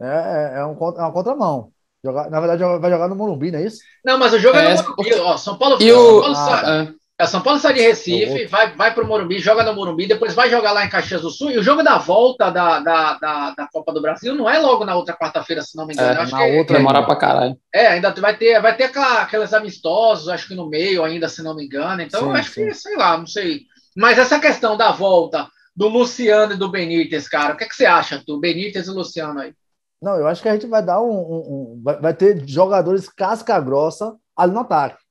É, 0.00 0.06
é, 0.06 0.58
é, 0.58 0.66
um, 0.66 0.72
é 0.72 1.02
uma 1.02 1.12
contramão. 1.12 1.72
Jogar, 2.04 2.30
na 2.30 2.40
verdade, 2.40 2.62
vai 2.80 2.90
jogar 2.90 3.08
no 3.08 3.16
Morumbi, 3.16 3.50
não 3.50 3.58
é 3.58 3.64
isso? 3.64 3.78
Não, 4.04 4.18
mas 4.18 4.32
o 4.32 4.38
jogo 4.38 4.56
é, 4.56 4.72
é 4.72 4.74
no 4.74 4.82
Morumbi. 4.82 5.14
Ó, 5.14 5.36
São 5.36 5.58
Paulo, 5.58 5.78
e 5.80 5.88
São 5.88 6.20
Paulo, 6.20 6.26
ah, 6.26 6.34
sai, 6.34 6.94
é. 7.20 7.26
São 7.26 7.40
Paulo 7.40 7.58
sai 7.58 7.74
de 7.74 7.80
Recife, 7.80 8.46
vai, 8.46 8.72
vai 8.74 8.94
para 8.94 9.02
o 9.02 9.06
Morumbi, 9.06 9.40
joga 9.40 9.64
no 9.64 9.74
Morumbi, 9.74 10.06
depois 10.06 10.34
vai 10.34 10.48
jogar 10.48 10.70
lá 10.70 10.84
em 10.84 10.88
Caxias 10.88 11.20
do 11.20 11.30
Sul. 11.30 11.50
E 11.50 11.58
o 11.58 11.62
jogo 11.62 11.82
da 11.82 11.98
volta 11.98 12.48
da, 12.50 12.78
da, 12.78 13.14
da, 13.14 13.50
da 13.50 13.68
Copa 13.72 13.92
do 13.92 14.00
Brasil 14.00 14.36
não 14.36 14.48
é 14.48 14.56
logo 14.60 14.84
na 14.84 14.94
outra 14.94 15.16
quarta-feira, 15.16 15.60
se 15.62 15.76
não 15.76 15.84
me 15.84 15.94
engano. 15.94 16.12
É, 16.12 16.22
acho 16.22 16.30
na 16.30 16.38
que 16.38 16.56
outra 16.56 16.76
demora 16.76 17.02
para 17.02 17.16
caralho. 17.16 17.58
É, 17.74 17.88
ainda 17.88 18.12
vai 18.12 18.36
ter, 18.36 18.62
vai 18.62 18.76
ter 18.76 18.84
aquela, 18.84 19.22
aqueles 19.22 19.52
amistosos, 19.52 20.28
acho 20.28 20.46
que 20.46 20.54
no 20.54 20.68
meio 20.68 21.02
ainda, 21.02 21.28
se 21.28 21.42
não 21.42 21.56
me 21.56 21.64
engano. 21.64 22.00
Então, 22.00 22.30
sim, 22.30 22.38
acho 22.38 22.52
sim. 22.52 22.66
que, 22.66 22.74
sei 22.74 22.96
lá, 22.96 23.18
não 23.18 23.26
sei. 23.26 23.62
Mas 23.96 24.16
essa 24.16 24.38
questão 24.38 24.76
da 24.76 24.92
volta 24.92 25.48
do 25.74 25.88
Luciano 25.88 26.52
e 26.52 26.56
do 26.56 26.70
Benítez, 26.70 27.28
cara, 27.28 27.54
o 27.54 27.56
que, 27.56 27.64
é 27.64 27.68
que 27.68 27.74
você 27.74 27.86
acha, 27.86 28.22
tu? 28.24 28.38
Benítez 28.38 28.86
e 28.86 28.90
Luciano 28.90 29.40
aí? 29.40 29.52
Não, 30.00 30.16
eu 30.16 30.26
acho 30.26 30.40
que 30.42 30.48
a 30.48 30.52
gente 30.52 30.66
vai 30.66 30.82
dar 30.82 31.00
um. 31.02 31.10
um, 31.10 31.38
um 31.76 31.82
vai, 31.82 32.00
vai, 32.00 32.14
ter 32.14 32.46
jogadores 32.48 33.08
casca 33.08 33.58
grossa 33.60 34.16
ali 34.36 34.52
no 34.52 34.60
ataque. 34.60 35.02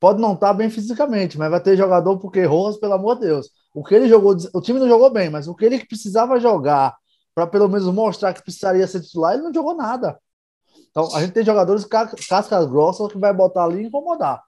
Pode 0.00 0.20
não 0.20 0.34
estar 0.34 0.48
tá 0.48 0.54
bem 0.54 0.70
fisicamente, 0.70 1.38
mas 1.38 1.50
vai 1.50 1.60
ter 1.60 1.76
jogador 1.76 2.18
porque 2.18 2.44
Rojas, 2.44 2.80
pelo 2.80 2.94
amor 2.94 3.16
de 3.16 3.26
Deus. 3.26 3.50
O 3.74 3.84
que 3.84 3.94
ele 3.94 4.08
jogou, 4.08 4.36
o 4.52 4.60
time 4.60 4.78
não 4.78 4.88
jogou 4.88 5.10
bem, 5.10 5.30
mas 5.30 5.46
o 5.46 5.54
que 5.54 5.64
ele 5.64 5.84
precisava 5.84 6.40
jogar 6.40 6.96
para 7.34 7.46
pelo 7.46 7.68
menos 7.68 7.86
mostrar 7.86 8.34
que 8.34 8.42
precisaria 8.42 8.86
ser 8.86 9.00
titular, 9.00 9.34
ele 9.34 9.42
não 9.42 9.54
jogou 9.54 9.74
nada. 9.74 10.18
Então 10.90 11.14
a 11.14 11.20
gente 11.20 11.32
tem 11.32 11.44
jogadores 11.44 11.84
cascas 11.84 12.66
grossas 12.66 13.10
que 13.10 13.18
vai 13.18 13.32
botar 13.32 13.64
ali 13.64 13.82
e 13.82 13.86
incomodar. 13.86 14.42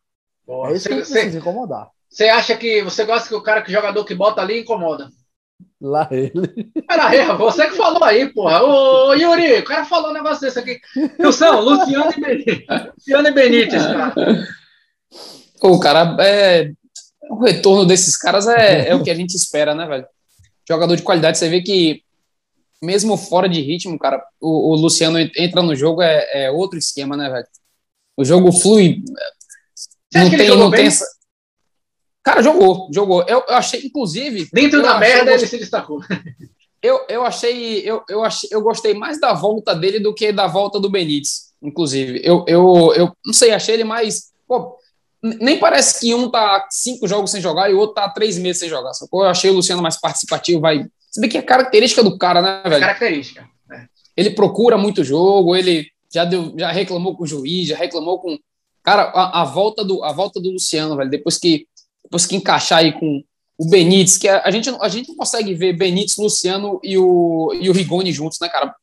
Boa. 0.47 0.71
É 0.71 0.75
isso 0.75 0.89
que 0.89 0.95
você 0.95 1.13
precisa 1.13 1.39
incomodar. 1.39 1.89
Você 2.09 2.29
acha 2.29 2.57
que 2.57 2.83
você 2.83 3.05
gosta 3.05 3.29
que 3.29 3.35
o 3.35 3.43
cara 3.43 3.63
que 3.63 3.73
jogador 3.73 4.05
que 4.05 4.15
bota 4.15 4.41
ali 4.41 4.61
incomoda? 4.61 5.09
Lá 5.81 6.09
ele. 6.11 6.71
Pera 6.87 7.35
você 7.35 7.69
que 7.69 7.77
falou 7.77 8.03
aí, 8.05 8.33
porra. 8.33 8.63
Ô, 8.63 9.13
Yuri, 9.15 9.59
o 9.59 9.65
cara 9.65 9.85
falou 9.85 10.11
um 10.11 10.15
negócio 10.15 10.41
desse 10.41 10.59
aqui. 10.59 10.81
Wilson, 11.21 11.61
Luciano 11.61 12.13
e 12.17 12.21
Benítez. 12.21 12.65
Luciano 12.97 13.29
e 13.29 13.33
Benítez, 13.33 13.83
cara. 13.87 14.15
O 15.61 15.79
cara, 15.79 16.17
é... 16.21 16.73
o 17.29 17.43
retorno 17.45 17.85
desses 17.85 18.17
caras 18.17 18.47
é, 18.47 18.89
é 18.89 18.95
o 18.95 19.03
que 19.03 19.11
a 19.11 19.15
gente 19.15 19.35
espera, 19.35 19.75
né, 19.75 19.87
velho? 19.87 20.07
Jogador 20.67 20.97
de 20.97 21.03
qualidade, 21.03 21.39
você 21.39 21.49
vê 21.49 21.61
que 21.61 22.03
mesmo 22.83 23.17
fora 23.17 23.49
de 23.49 23.61
ritmo, 23.61 23.99
cara, 23.99 24.23
o, 24.41 24.73
o 24.73 24.77
Luciano 24.77 25.19
entra 25.19 25.63
no 25.63 25.75
jogo, 25.75 26.03
é, 26.03 26.45
é, 26.45 26.51
outro 26.51 26.79
esquema, 26.79 27.17
né, 27.17 27.29
velho? 27.29 27.47
O 28.17 28.25
jogo 28.25 28.53
flui. 28.53 29.03
Você 29.75 30.19
não 30.19 30.31
tem, 30.31 30.49
não 30.57 30.71
tem 30.71 30.87
essa... 30.87 31.05
Cara, 32.25 32.43
jogou, 32.43 32.89
jogou. 32.91 33.23
Eu, 33.29 33.45
eu 33.47 33.55
achei, 33.55 33.83
inclusive. 33.85 34.49
Dentro 34.51 34.81
da 34.81 34.99
merda, 34.99 35.35
ele 35.35 35.47
se 35.47 35.59
destacou. 35.59 36.01
Eu, 36.83 37.01
eu 37.09 37.25
achei, 37.25 37.79
eu, 37.79 38.03
eu 38.11 38.23
achei, 38.23 38.47
eu 38.53 38.61
gostei 38.61 38.93
mais 38.93 39.19
da 39.19 39.33
volta 39.33 39.75
dele 39.75 39.99
do 39.99 40.13
que 40.13 40.31
da 40.31 40.47
volta 40.47 40.79
do 40.79 40.91
Benítez, 40.91 41.55
inclusive. 41.63 42.21
Eu, 42.23 42.45
eu, 42.47 42.93
eu 42.95 43.13
não 43.25 43.33
sei, 43.33 43.53
achei 43.53 43.73
ele 43.73 43.85
mais. 43.85 44.33
Pô, 44.47 44.77
nem 45.23 45.59
parece 45.59 45.99
que 45.99 46.15
um 46.15 46.31
tá 46.31 46.67
cinco 46.71 47.09
jogos 47.09 47.31
sem 47.31 47.41
jogar 47.41 47.71
e 47.71 47.73
o 47.73 47.79
outro 47.79 47.95
tá 47.95 48.11
três 48.11 48.37
meses 48.37 48.61
sem 48.61 48.69
jogar. 48.69 48.93
Sacou? 48.93 49.23
Eu 49.25 49.31
achei 49.31 49.51
o 49.51 49.55
Luciano 49.55 49.81
mais 49.81 49.99
participativo, 49.99 50.61
vai. 50.61 50.85
Se 51.11 51.23
bem 51.23 51.31
que 51.31 51.39
é 51.39 51.43
característica 51.43 52.03
do 52.03 52.19
cara, 52.19 52.43
né, 52.43 52.63
velho? 52.69 52.81
Característica. 52.81 53.49
É. 53.73 53.87
Ele 54.15 54.29
procura 54.33 54.77
muito 54.77 55.03
jogo, 55.03 55.57
ele 55.57 55.87
já, 56.13 56.27
deu, 56.27 56.53
já 56.59 56.71
reclamou 56.71 57.17
com 57.17 57.25
o 57.25 57.27
juiz, 57.27 57.69
já 57.69 57.79
reclamou 57.79 58.19
com. 58.21 58.39
Cara, 58.83 59.05
a, 59.05 59.41
a 59.41 59.45
volta 59.47 59.83
do, 59.83 60.05
a 60.05 60.13
volta 60.13 60.39
do 60.39 60.51
Luciano, 60.51 60.99
velho, 60.99 61.09
depois 61.09 61.39
que 61.39 61.67
que 62.29 62.37
encaixar 62.37 62.79
aí 62.81 62.93
com 62.93 63.23
o 63.57 63.69
Benítez, 63.69 64.19
que 64.19 64.29
a, 64.29 64.51
gente, 64.51 64.69
a 64.81 64.89
gente 64.89 65.09
não 65.09 65.17
consegue 65.17 65.55
ver 65.55 65.73
Benítez, 65.75 66.17
Luciano 66.17 66.81
e 66.83 66.99
o, 66.99 67.53
e 67.61 67.69
o 67.71 67.73
Rigoni 67.73 68.13
juntos, 68.13 68.39
né, 68.41 68.49
cara? 68.49 68.75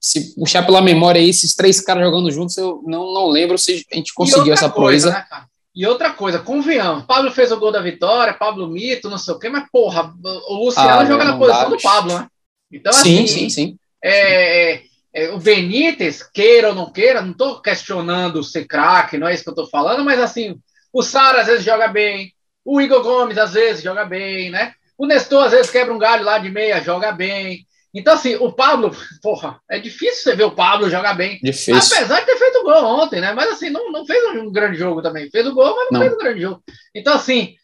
Se 0.00 0.34
puxar 0.34 0.64
pela 0.64 0.82
memória 0.82 1.20
aí, 1.20 1.30
esses 1.30 1.54
três 1.54 1.80
caras 1.80 2.04
jogando 2.04 2.30
juntos, 2.30 2.56
eu 2.56 2.82
não, 2.86 3.12
não 3.12 3.26
lembro 3.26 3.56
se 3.56 3.84
a 3.90 3.94
gente 3.96 4.12
conseguiu 4.12 4.52
essa 4.52 4.70
coisa. 4.70 5.10
Né, 5.10 5.26
e 5.74 5.84
outra 5.86 6.12
coisa, 6.12 6.38
convenhamos, 6.38 7.04
Pablo 7.04 7.32
fez 7.32 7.50
o 7.50 7.58
gol 7.58 7.72
da 7.72 7.80
vitória, 7.80 8.32
Pablo 8.32 8.68
Mito, 8.68 9.10
não 9.10 9.18
sei 9.18 9.34
o 9.34 9.38
quê, 9.38 9.48
mas 9.48 9.68
porra, 9.72 10.14
o 10.48 10.64
Luciano 10.64 11.00
ah, 11.00 11.04
joga 11.04 11.24
na 11.24 11.36
posição 11.36 11.64
dá, 11.64 11.76
do 11.76 11.82
Pablo, 11.82 12.18
né? 12.18 12.28
Então, 12.70 12.92
sim, 12.92 13.24
assim, 13.24 13.26
sim, 13.26 13.50
sim. 13.50 13.78
É, 14.02 14.82
é, 15.12 15.30
o 15.30 15.38
Benítez, 15.38 16.22
queira 16.22 16.68
ou 16.68 16.74
não 16.76 16.92
queira, 16.92 17.20
não 17.20 17.32
estou 17.32 17.60
questionando 17.60 18.44
ser 18.44 18.66
craque, 18.66 19.18
não 19.18 19.26
é 19.26 19.34
isso 19.34 19.42
que 19.42 19.48
eu 19.48 19.54
estou 19.54 19.66
falando, 19.66 20.04
mas 20.04 20.20
assim, 20.20 20.56
o 20.92 21.02
Sara 21.02 21.40
às 21.40 21.48
vezes 21.48 21.64
joga 21.64 21.88
bem, 21.88 22.32
o 22.64 22.80
Igor 22.80 23.02
Gomes 23.02 23.38
às 23.38 23.52
vezes 23.52 23.82
joga 23.82 24.04
bem, 24.04 24.50
né? 24.50 24.74
O 24.96 25.06
Nestor 25.06 25.44
às 25.44 25.52
vezes 25.52 25.70
quebra 25.70 25.92
um 25.92 25.98
galho 25.98 26.24
lá 26.24 26.38
de 26.38 26.50
meia, 26.50 26.80
joga 26.80 27.12
bem. 27.12 27.66
Então, 27.94 28.14
assim, 28.14 28.34
o 28.36 28.52
Pablo, 28.52 28.90
porra, 29.22 29.60
é 29.70 29.78
difícil 29.78 30.22
você 30.24 30.34
ver 30.34 30.44
o 30.44 30.54
Pablo 30.54 30.90
jogar 30.90 31.14
bem. 31.14 31.38
Difícil. 31.42 31.76
Apesar 31.76 32.20
de 32.20 32.26
ter 32.26 32.36
feito 32.36 32.64
gol 32.64 32.84
ontem, 32.84 33.20
né? 33.20 33.32
Mas, 33.32 33.52
assim, 33.52 33.70
não, 33.70 33.92
não 33.92 34.04
fez 34.04 34.24
um 34.34 34.50
grande 34.50 34.76
jogo 34.76 35.00
também. 35.00 35.30
Fez 35.30 35.46
o 35.46 35.54
gol, 35.54 35.76
mas 35.76 35.88
não, 35.90 36.00
não. 36.00 36.00
fez 36.00 36.12
um 36.12 36.18
grande 36.18 36.40
jogo. 36.40 36.62
Então, 36.92 37.14
assim, 37.14 37.54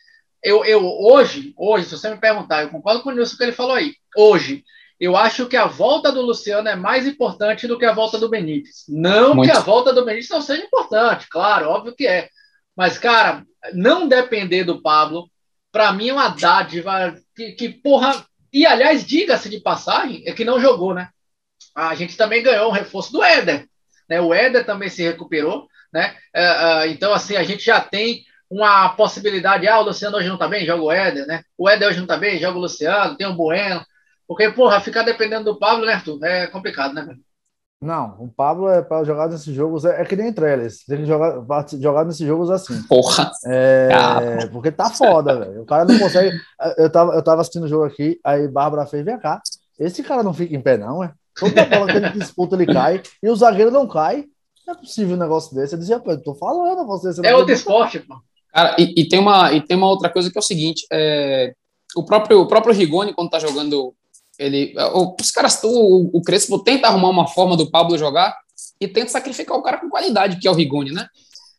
eu, 0.43 0.65
eu 0.65 0.85
hoje, 0.85 1.53
hoje, 1.57 1.87
se 1.87 1.99
você 1.99 2.11
me 2.11 2.21
perguntar, 2.21 2.63
eu 2.63 2.71
concordo 2.71 3.03
com 3.03 3.11
o 3.11 3.13
Nilson 3.13 3.37
que 3.37 3.43
ele 3.43 3.53
falou 3.53 3.75
aí. 3.75 3.95
Hoje, 4.17 4.65
eu 5.01 5.17
acho 5.17 5.47
que 5.47 5.57
a 5.57 5.67
volta 5.67 6.13
do 6.13 6.23
Luciano 6.23 6.69
é 6.69 6.77
mais 6.77 7.07
importante 7.07 7.67
do 7.67 7.79
que 7.79 7.85
a 7.85 7.93
volta 7.93 8.19
do 8.19 8.29
Benítez. 8.29 8.85
Não 8.89 9.35
Muito. 9.35 9.51
que 9.51 9.57
a 9.57 9.61
volta 9.61 9.93
do 9.93 10.05
Benítez 10.05 10.29
não 10.29 10.43
seja 10.43 10.63
importante, 10.63 11.27
claro, 11.29 11.71
óbvio 11.71 11.95
que 11.95 12.07
é. 12.07 12.29
Mas, 12.77 12.99
cara, 12.99 13.45
não 13.73 14.09
depender 14.09 14.65
do 14.65 14.81
Pablo, 14.81 15.31
para 15.73 15.93
mim 15.93 16.09
é 16.09 16.13
uma 16.13 16.29
dádiva 16.29 17.17
que, 17.35 17.53
que, 17.53 17.69
porra. 17.69 18.25
E, 18.53 18.67
aliás, 18.67 19.07
diga-se 19.07 19.49
de 19.49 19.61
passagem, 19.61 20.23
é 20.27 20.33
que 20.33 20.45
não 20.45 20.61
jogou, 20.61 20.95
né? 20.95 21.09
A 21.75 21.95
gente 21.95 22.17
também 22.17 22.43
ganhou 22.43 22.69
um 22.69 22.73
reforço 22.73 23.13
do 23.13 23.23
Éder. 23.23 23.69
Né? 24.09 24.21
O 24.21 24.35
Éder 24.35 24.67
também 24.67 24.89
se 24.89 25.03
recuperou, 25.03 25.69
né? 25.93 26.17
É, 26.35 26.45
é, 26.45 26.89
então, 26.89 27.13
assim, 27.13 27.37
a 27.37 27.45
gente 27.45 27.65
já 27.65 27.81
tem 27.81 28.25
uma 28.51 28.89
possibilidade. 28.91 29.69
Ah, 29.69 29.79
o 29.79 29.85
Luciano 29.85 30.17
hoje 30.17 30.29
não 30.29 30.37
tá 30.37 30.49
bem, 30.49 30.67
joga 30.67 30.83
o 30.83 30.91
Éder, 30.91 31.27
né? 31.27 31.45
O 31.57 31.69
Éder 31.69 31.89
hoje 31.89 32.01
não 32.01 32.07
tá 32.07 32.17
bem, 32.17 32.41
joga 32.41 32.59
o 32.59 32.61
Luciano, 32.61 33.17
tem 33.17 33.27
o 33.27 33.35
Bueno. 33.35 33.85
Porque, 34.27 34.51
porra, 34.51 34.81
ficar 34.81 35.03
dependendo 35.03 35.45
do 35.45 35.59
Pablo, 35.59 35.87
né, 35.87 35.93
Arthur? 35.93 36.19
É 36.25 36.47
complicado, 36.49 36.93
né, 36.95 37.03
velho? 37.03 37.21
Não, 37.83 38.17
o 38.21 38.29
Pablo 38.29 38.69
é 38.69 38.83
para 38.83 39.05
jogar 39.05 39.29
nesses 39.29 39.55
jogos 39.55 39.87
é, 39.87 40.03
é 40.03 40.05
que 40.05 40.15
nem 40.15 40.31
Trellis. 40.31 40.85
Tem 40.85 40.99
que 40.99 41.07
jogar, 41.07 41.43
jogar 41.81 42.05
nesses 42.05 42.27
jogos 42.27 42.51
assim. 42.51 42.83
Porra! 42.83 43.31
É, 43.47 43.89
ah. 43.95 44.49
Porque 44.53 44.71
tá 44.71 44.91
foda, 44.91 45.39
velho. 45.39 45.63
O 45.63 45.65
cara 45.65 45.87
não 45.87 45.99
consegue. 45.99 46.39
Eu 46.77 46.93
tava, 46.93 47.15
eu 47.15 47.25
tava 47.25 47.41
assistindo 47.41 47.65
o 47.65 47.69
jogo 47.69 47.85
aqui, 47.85 48.21
aí 48.23 48.47
Bárbara 48.47 48.85
fez, 48.85 49.03
vem 49.03 49.19
cá. 49.19 49.41
Esse 49.79 50.03
cara 50.03 50.23
não 50.23 50.35
fica 50.35 50.55
em 50.55 50.61
pé, 50.61 50.77
não, 50.77 51.03
é? 51.03 51.11
Toda 51.35 51.65
bola 51.65 51.87
que 51.87 51.97
ele 51.97 52.11
disputa, 52.11 52.55
ele 52.55 52.67
cai, 52.67 53.03
e 53.23 53.31
o 53.31 53.37
zagueiro 53.37 53.71
não 53.71 53.89
cai. 53.89 54.27
Não 54.67 54.75
é 54.75 54.77
possível 54.77 55.17
um 55.17 55.19
negócio 55.19 55.55
desse. 55.57 55.75
Eu 55.75 55.79
dizia, 55.79 55.99
pô, 55.99 56.11
eu 56.11 56.23
tô 56.23 56.35
falando 56.35 56.87
você. 56.87 57.15
você 57.15 57.27
é 57.27 57.35
outro 57.35 57.55
esporte, 57.55 57.99
pô. 58.01 58.17
Cara, 58.53 58.77
e, 58.79 58.93
e, 58.95 59.09
tem 59.09 59.19
uma, 59.19 59.53
e 59.53 59.61
tem 59.63 59.77
uma 59.77 59.89
outra 59.89 60.11
coisa 60.11 60.31
que 60.31 60.37
é 60.37 60.41
o 60.41 60.43
seguinte: 60.43 60.87
é, 60.93 61.55
o, 61.97 62.05
próprio, 62.05 62.43
o 62.43 62.47
próprio 62.47 62.75
Rigoni, 62.75 63.15
quando 63.15 63.31
tá 63.31 63.39
jogando 63.39 63.95
ele, 64.41 64.75
os 65.21 65.31
caras, 65.31 65.61
o, 65.63 66.11
o 66.15 66.23
Crespo 66.23 66.59
tenta 66.59 66.89
arrumar 66.89 67.11
uma 67.11 67.29
forma 67.29 67.57
do 67.59 67.71
Pablo 67.71 67.99
jogar 67.99 68.35
e 68.81 68.89
tenta 68.89 69.11
sacrificar 69.11 69.57
o 69.57 69.63
cara 69.63 69.77
com 69.77 69.91
qualidade, 69.91 70.39
que 70.39 70.49
é 70.49 70.51
o 70.51 70.55
Rigoni, 70.55 70.93
né? 70.93 71.07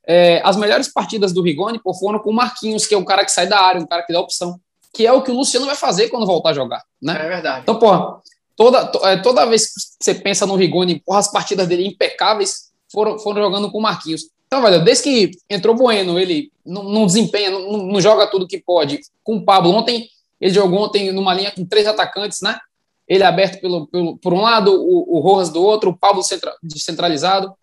É, 0.08 0.42
as 0.44 0.58
melhores 0.58 0.92
partidas 0.92 1.32
do 1.32 1.44
Rigoni 1.44 1.80
pô, 1.80 1.94
foram 1.94 2.18
com 2.18 2.32
o 2.32 2.34
Marquinhos, 2.34 2.88
que 2.88 2.96
é 2.96 2.98
um 2.98 3.06
cara 3.06 3.24
que 3.24 3.32
sai 3.32 3.46
da 3.46 3.62
área, 3.62 3.80
um 3.80 3.86
cara 3.86 4.02
que 4.02 4.12
dá 4.12 4.20
opção, 4.20 4.60
que 4.92 5.06
é 5.06 5.14
o 5.14 5.22
que 5.22 5.30
o 5.30 5.36
Luciano 5.36 5.68
vai 5.68 5.76
fazer 5.76 6.10
quando 6.10 6.26
voltar 6.26 6.50
a 6.50 6.54
jogar, 6.54 6.82
né? 7.00 7.14
É 7.24 7.30
verdade. 7.30 7.62
Então, 7.62 7.78
pô, 7.78 8.20
toda, 8.56 8.92
é, 9.08 9.18
toda 9.18 9.46
vez 9.46 9.68
que 9.68 9.74
você 10.02 10.16
pensa 10.16 10.48
no 10.48 10.56
Rigoni, 10.56 11.00
porra, 11.00 11.20
as 11.20 11.32
partidas 11.32 11.68
dele 11.68 11.86
impecáveis 11.86 12.72
foram, 12.92 13.20
foram 13.20 13.44
jogando 13.44 13.72
com 13.72 13.78
o 13.78 13.82
Marquinhos. 13.82 14.24
Então, 14.48 14.64
velho, 14.64 14.84
desde 14.84 15.04
que 15.04 15.32
entrou 15.48 15.76
Bueno, 15.76 16.20
ele 16.20 16.52
não, 16.66 16.84
não 16.84 17.06
desempenha, 17.06 17.52
não, 17.52 17.78
não, 17.78 18.02
joga 18.02 18.26
tudo 18.28 18.48
que 18.48 18.58
pode. 18.58 19.00
Com 19.24 19.38
o 19.38 19.46
Pablo, 19.46 19.72
ontem, 19.72 20.10
ele 20.42 20.54
jogou 20.54 20.80
ontem 20.80 21.12
numa 21.12 21.34
linha 21.34 21.52
com 21.52 21.64
três 21.64 21.88
atacantes, 21.88 22.42
né? 22.42 22.58
Ele 23.12 23.24
é 23.24 23.28
aberto 23.28 23.60
pelo, 23.60 23.88
pelo, 23.88 24.18
por 24.18 24.34
um 24.34 24.40
lado, 24.40 24.72
o, 24.72 25.18
o 25.18 25.20
Rojas 25.20 25.50
do 25.50 25.62
outro, 25.62 25.90
o 25.90 25.98
Pablo 25.98 26.24
centra, 26.24 26.56
descentralizado. 26.64 27.54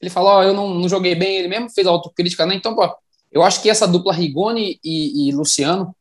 Ele 0.00 0.08
falou, 0.08 0.38
oh, 0.38 0.42
eu 0.44 0.54
não, 0.54 0.72
não, 0.72 0.88
joguei 0.88 1.16
bem, 1.16 1.38
ele 1.38 1.48
mesmo 1.48 1.68
fez 1.68 1.88
autocrítica, 1.88 2.46
né? 2.46 2.54
Então, 2.54 2.72
pô, 2.72 2.88
eu 3.32 3.42
acho 3.42 3.60
que 3.60 3.68
essa 3.68 3.88
dupla 3.88 4.12
Rigoni 4.12 4.78
e, 4.84 5.28
e 5.28 5.32
Luciano, 5.32 5.92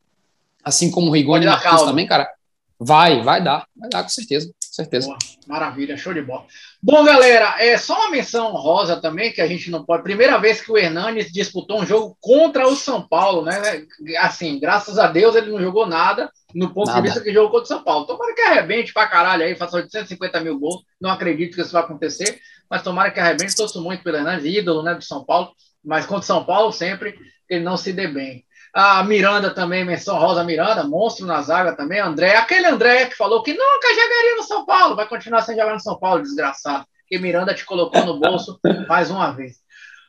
assim 0.63 0.91
como 0.91 1.09
o 1.09 1.13
Rigoni 1.13 1.45
e 1.45 1.49
Marcos 1.49 1.81
também, 1.81 2.05
cara, 2.05 2.31
vai, 2.79 3.23
vai 3.23 3.43
dar, 3.43 3.65
vai 3.75 3.89
dar 3.89 4.03
com 4.03 4.09
certeza 4.09 4.53
certeza. 4.71 5.07
Boa, 5.07 5.17
maravilha, 5.47 5.97
show 5.97 6.13
de 6.13 6.21
bola. 6.21 6.45
Bom, 6.83 7.05
galera, 7.05 7.57
é 7.59 7.77
só 7.77 7.93
uma 7.95 8.09
menção 8.09 8.53
rosa 8.53 8.99
também, 8.99 9.31
que 9.31 9.39
a 9.39 9.45
gente 9.45 9.69
não 9.69 9.85
pode. 9.85 10.01
Primeira 10.01 10.39
vez 10.39 10.61
que 10.61 10.71
o 10.71 10.77
Hernanes 10.77 11.31
disputou 11.31 11.79
um 11.79 11.85
jogo 11.85 12.17
contra 12.19 12.67
o 12.67 12.75
São 12.75 13.07
Paulo, 13.07 13.43
né? 13.45 13.85
Assim, 14.17 14.59
graças 14.59 14.97
a 14.97 15.05
Deus 15.05 15.35
ele 15.35 15.51
não 15.51 15.61
jogou 15.61 15.85
nada 15.85 16.31
no 16.55 16.73
ponto 16.73 16.87
nada. 16.87 16.99
de 16.99 17.07
vista 17.07 17.21
que 17.21 17.31
jogou 17.31 17.51
contra 17.51 17.65
o 17.65 17.67
São 17.67 17.83
Paulo. 17.83 18.07
Tomara 18.07 18.33
que 18.33 18.41
arrebente 18.41 18.93
pra 18.93 19.07
caralho 19.07 19.43
aí, 19.43 19.55
faça 19.55 19.77
850 19.77 20.39
mil 20.39 20.57
gols. 20.57 20.81
Não 20.99 21.11
acredito 21.11 21.53
que 21.53 21.61
isso 21.61 21.71
vai 21.71 21.83
acontecer, 21.83 22.39
mas 22.67 22.81
tomara 22.81 23.11
que 23.11 23.19
arrebente. 23.19 23.55
Torço 23.55 23.79
muito 23.79 24.03
pelo 24.03 24.17
Hernanes, 24.17 24.43
ídolo 24.43 24.81
né, 24.81 24.95
do 24.95 25.03
São 25.03 25.23
Paulo, 25.23 25.51
mas 25.85 26.07
contra 26.07 26.23
o 26.23 26.25
São 26.25 26.43
Paulo 26.43 26.71
sempre 26.71 27.15
ele 27.47 27.63
não 27.63 27.77
se 27.77 27.93
dê 27.93 28.07
bem. 28.07 28.43
A 28.73 29.03
Miranda 29.03 29.53
também, 29.53 29.83
menção 29.83 30.17
Rosa 30.17 30.43
Miranda, 30.43 30.83
monstro 30.83 31.25
na 31.25 31.41
zaga 31.41 31.75
também. 31.75 31.99
André, 31.99 32.35
aquele 32.37 32.67
André 32.67 33.07
que 33.07 33.17
falou 33.17 33.43
que 33.43 33.53
nunca 33.53 33.89
jogaria 33.89 34.35
no 34.37 34.43
São 34.43 34.65
Paulo, 34.65 34.95
vai 34.95 35.07
continuar 35.07 35.41
sem 35.41 35.57
jogar 35.57 35.73
no 35.73 35.79
São 35.79 35.99
Paulo, 35.99 36.21
desgraçado. 36.21 36.85
Que 37.07 37.19
Miranda 37.19 37.53
te 37.53 37.65
colocou 37.65 38.05
no 38.05 38.19
bolso 38.19 38.59
mais 38.87 39.11
uma 39.11 39.31
vez. 39.31 39.57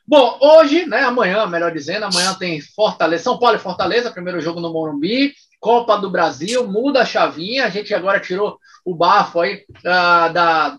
Bom, 0.07 0.39
hoje, 0.41 0.85
né, 0.87 1.03
amanhã, 1.03 1.47
melhor 1.47 1.73
dizendo, 1.73 2.05
amanhã 2.05 2.35
tem 2.35 2.61
Fortaleza, 2.61 3.25
São 3.25 3.39
Paulo 3.39 3.57
e 3.57 3.61
Fortaleza, 3.61 4.11
primeiro 4.11 4.41
jogo 4.41 4.61
no 4.61 4.73
Morumbi, 4.73 5.33
Copa 5.61 5.97
do 5.97 6.11
Brasil, 6.11 6.67
muda 6.69 7.03
a 7.03 7.07
chavinha, 7.07 7.65
a 7.65 7.71
gente 7.71 7.95
agora 7.95 8.19
tirou 8.19 8.59
o 8.85 8.95
bafo 8.95 9.41
aí 9.41 9.65
uh, 9.79 10.33
da, 10.33 10.77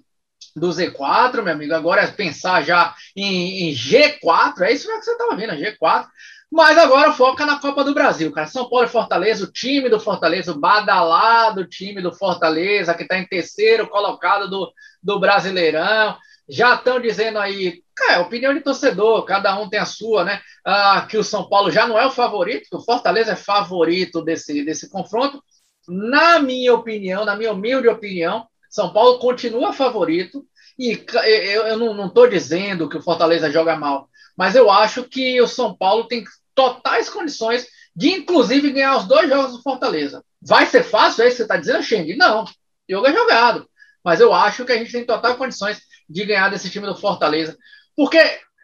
do 0.56 0.70
Z4, 0.70 1.42
meu 1.42 1.54
amigo, 1.54 1.74
agora 1.74 2.02
é 2.02 2.08
pensar 2.08 2.64
já 2.64 2.94
em, 3.16 3.70
em 3.70 3.74
G4, 3.74 4.62
é 4.62 4.74
isso 4.74 4.88
que 4.88 5.02
você 5.02 5.12
estava 5.12 5.36
vendo, 5.36 5.54
G4, 5.54 6.06
mas 6.54 6.78
agora 6.78 7.12
foca 7.14 7.48
na 7.48 7.60
Copa 7.60 7.84
do 7.84 7.96
Brasil, 7.96 8.32
cara. 8.32 8.46
São 8.46 8.70
Paulo 8.70 8.86
e 8.86 8.90
Fortaleza, 8.90 9.44
o 9.44 9.52
time 9.52 9.90
do 9.90 10.00
Fortaleza, 10.00 10.52
o 10.52 10.60
badalado 10.60 11.66
time 11.66 12.00
do 12.00 12.14
Fortaleza, 12.14 12.94
que 12.94 13.02
está 13.02 13.18
em 13.18 13.26
terceiro 13.26 13.88
colocado 13.88 14.48
do, 14.48 14.72
do 15.02 15.20
Brasileirão. 15.20 16.16
Já 16.48 16.76
estão 16.76 17.00
dizendo 17.00 17.40
aí, 17.40 17.82
cara, 17.96 18.22
opinião 18.22 18.54
de 18.54 18.62
torcedor, 18.62 19.26
cada 19.26 19.60
um 19.60 19.68
tem 19.68 19.80
a 19.80 19.86
sua, 19.88 20.24
né? 20.24 20.42
Ah, 20.64 21.08
que 21.10 21.18
o 21.18 21.24
São 21.24 21.50
Paulo 21.50 21.72
já 21.72 21.88
não 21.88 21.98
é 21.98 22.06
o 22.06 22.12
favorito, 22.12 22.70
que 22.70 22.76
o 22.76 22.82
Fortaleza 22.82 23.32
é 23.32 23.36
favorito 23.36 24.22
desse, 24.22 24.64
desse 24.64 24.92
confronto. 24.92 25.44
Na 25.88 26.40
minha 26.40 26.72
opinião, 26.72 27.26
na 27.26 27.36
minha 27.36 27.52
humilde 27.52 27.88
opinião, 27.88 28.46
São 28.70 28.94
Paulo 28.94 29.18
continua 29.18 29.74
favorito. 29.74 30.46
E 30.78 31.04
eu, 31.26 31.64
eu 31.64 31.78
não 31.78 32.06
estou 32.06 32.28
dizendo 32.28 32.88
que 32.88 32.98
o 32.98 33.02
Fortaleza 33.02 33.50
joga 33.50 33.76
mal, 33.76 34.08
mas 34.38 34.56
eu 34.56 34.70
acho 34.70 35.04
que 35.06 35.42
o 35.42 35.48
São 35.48 35.76
Paulo 35.76 36.08
tem 36.08 36.24
totais 36.56 37.10
condições 37.10 37.68
de, 37.96 38.10
inclusive, 38.10 38.72
ganhar 38.72 38.98
os 38.98 39.06
dois 39.06 39.30
jogos 39.30 39.54
do 39.54 39.62
Fortaleza. 39.62 40.24
Vai 40.42 40.66
ser 40.66 40.84
fácil? 40.84 41.24
É 41.24 41.28
isso 41.28 41.36
que 41.36 41.38
você 41.38 41.44
está 41.44 41.58
dizendo, 41.58 41.84
Xeng? 41.84 42.16
Não. 42.16 42.46
Jogo 42.90 43.08
é 43.08 43.14
jogado. 43.14 43.70
Mas 44.04 44.20
eu 44.20 44.34
acho 44.34 44.66
que 44.66 44.72
a 44.72 44.78
gente 44.78 44.92
tem 44.92 45.06
totais 45.06 45.38
condições 45.38 45.82
de 46.10 46.26
ganhar 46.26 46.50
desse 46.50 46.70
time 46.70 46.86
do 46.86 46.96
Fortaleza. 46.96 47.58
Porque 47.96 48.20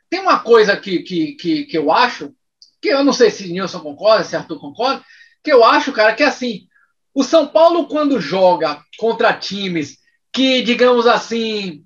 tem 0.09 0.19
uma 0.19 0.39
coisa 0.39 0.75
que, 0.75 0.99
que, 1.03 1.33
que, 1.33 1.65
que 1.65 1.77
eu 1.77 1.91
acho, 1.91 2.33
que 2.81 2.89
eu 2.89 3.03
não 3.03 3.13
sei 3.13 3.29
se 3.29 3.47
Nilson 3.51 3.79
concorda, 3.79 4.23
se 4.23 4.35
Arthur 4.35 4.59
concorda, 4.59 5.03
que 5.43 5.51
eu 5.51 5.63
acho, 5.63 5.93
cara, 5.93 6.13
que 6.13 6.23
assim, 6.23 6.67
o 7.13 7.23
São 7.23 7.47
Paulo, 7.47 7.87
quando 7.87 8.19
joga 8.19 8.81
contra 8.97 9.33
times 9.33 9.97
que, 10.33 10.61
digamos 10.61 11.07
assim, 11.07 11.83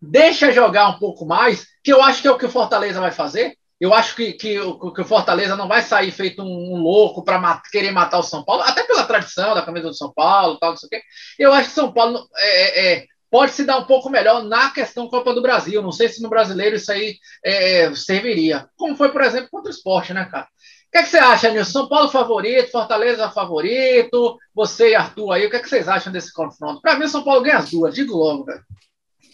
deixa 0.00 0.52
jogar 0.52 0.88
um 0.88 0.98
pouco 0.98 1.24
mais, 1.24 1.66
que 1.82 1.92
eu 1.92 2.02
acho 2.02 2.20
que 2.20 2.28
é 2.28 2.30
o 2.30 2.38
que 2.38 2.46
o 2.46 2.50
Fortaleza 2.50 3.00
vai 3.00 3.10
fazer, 3.10 3.56
eu 3.82 3.92
acho 3.92 4.14
que, 4.14 4.32
que, 4.34 4.54
que 4.94 5.00
o 5.00 5.04
Fortaleza 5.04 5.56
não 5.56 5.66
vai 5.66 5.82
sair 5.82 6.12
feito 6.12 6.40
um, 6.40 6.74
um 6.74 6.76
louco 6.76 7.24
para 7.24 7.40
mat 7.40 7.60
querer 7.68 7.90
matar 7.90 8.20
o 8.20 8.22
São 8.22 8.44
Paulo, 8.44 8.62
até 8.62 8.84
pela 8.84 9.02
tradição 9.02 9.56
da 9.56 9.62
camisa 9.62 9.88
do 9.88 9.94
São 9.94 10.12
Paulo, 10.12 10.56
tal, 10.56 10.70
não 10.70 10.76
sei 10.76 10.86
o 10.86 10.90
quê. 10.90 11.02
Eu 11.36 11.52
acho 11.52 11.70
que 11.70 11.74
São 11.74 11.92
Paulo 11.92 12.24
é, 12.36 12.46
é, 12.46 12.92
é, 12.92 13.06
pode 13.28 13.50
se 13.50 13.64
dar 13.64 13.78
um 13.78 13.84
pouco 13.84 14.08
melhor 14.08 14.44
na 14.44 14.70
questão 14.70 15.08
Copa 15.08 15.34
do 15.34 15.42
Brasil. 15.42 15.82
Não 15.82 15.90
sei 15.90 16.08
se 16.08 16.22
no 16.22 16.28
brasileiro 16.28 16.76
isso 16.76 16.92
aí 16.92 17.16
é, 17.44 17.92
serviria. 17.92 18.68
Como 18.76 18.94
foi, 18.94 19.08
por 19.08 19.20
exemplo, 19.20 19.48
contra 19.50 19.68
o 19.68 19.74
esporte, 19.74 20.14
né, 20.14 20.26
cara? 20.26 20.44
O 20.44 20.92
que, 20.92 20.98
é 20.98 21.02
que 21.02 21.08
você 21.08 21.18
acha, 21.18 21.50
Nilson? 21.50 21.72
São 21.72 21.88
Paulo 21.88 22.08
favorito, 22.08 22.70
Fortaleza 22.70 23.30
favorito, 23.30 24.38
você 24.54 24.90
e 24.90 24.94
Arthur 24.94 25.32
aí, 25.32 25.46
o 25.46 25.50
que, 25.50 25.56
é 25.56 25.58
que 25.58 25.68
vocês 25.68 25.88
acham 25.88 26.12
desse 26.12 26.32
confronto? 26.32 26.80
Para 26.80 26.96
mim, 26.96 27.08
São 27.08 27.24
Paulo 27.24 27.42
ganha 27.42 27.58
as 27.58 27.68
duas, 27.68 27.92
digo 27.96 28.16
logo, 28.16 28.44
velho. 28.44 28.62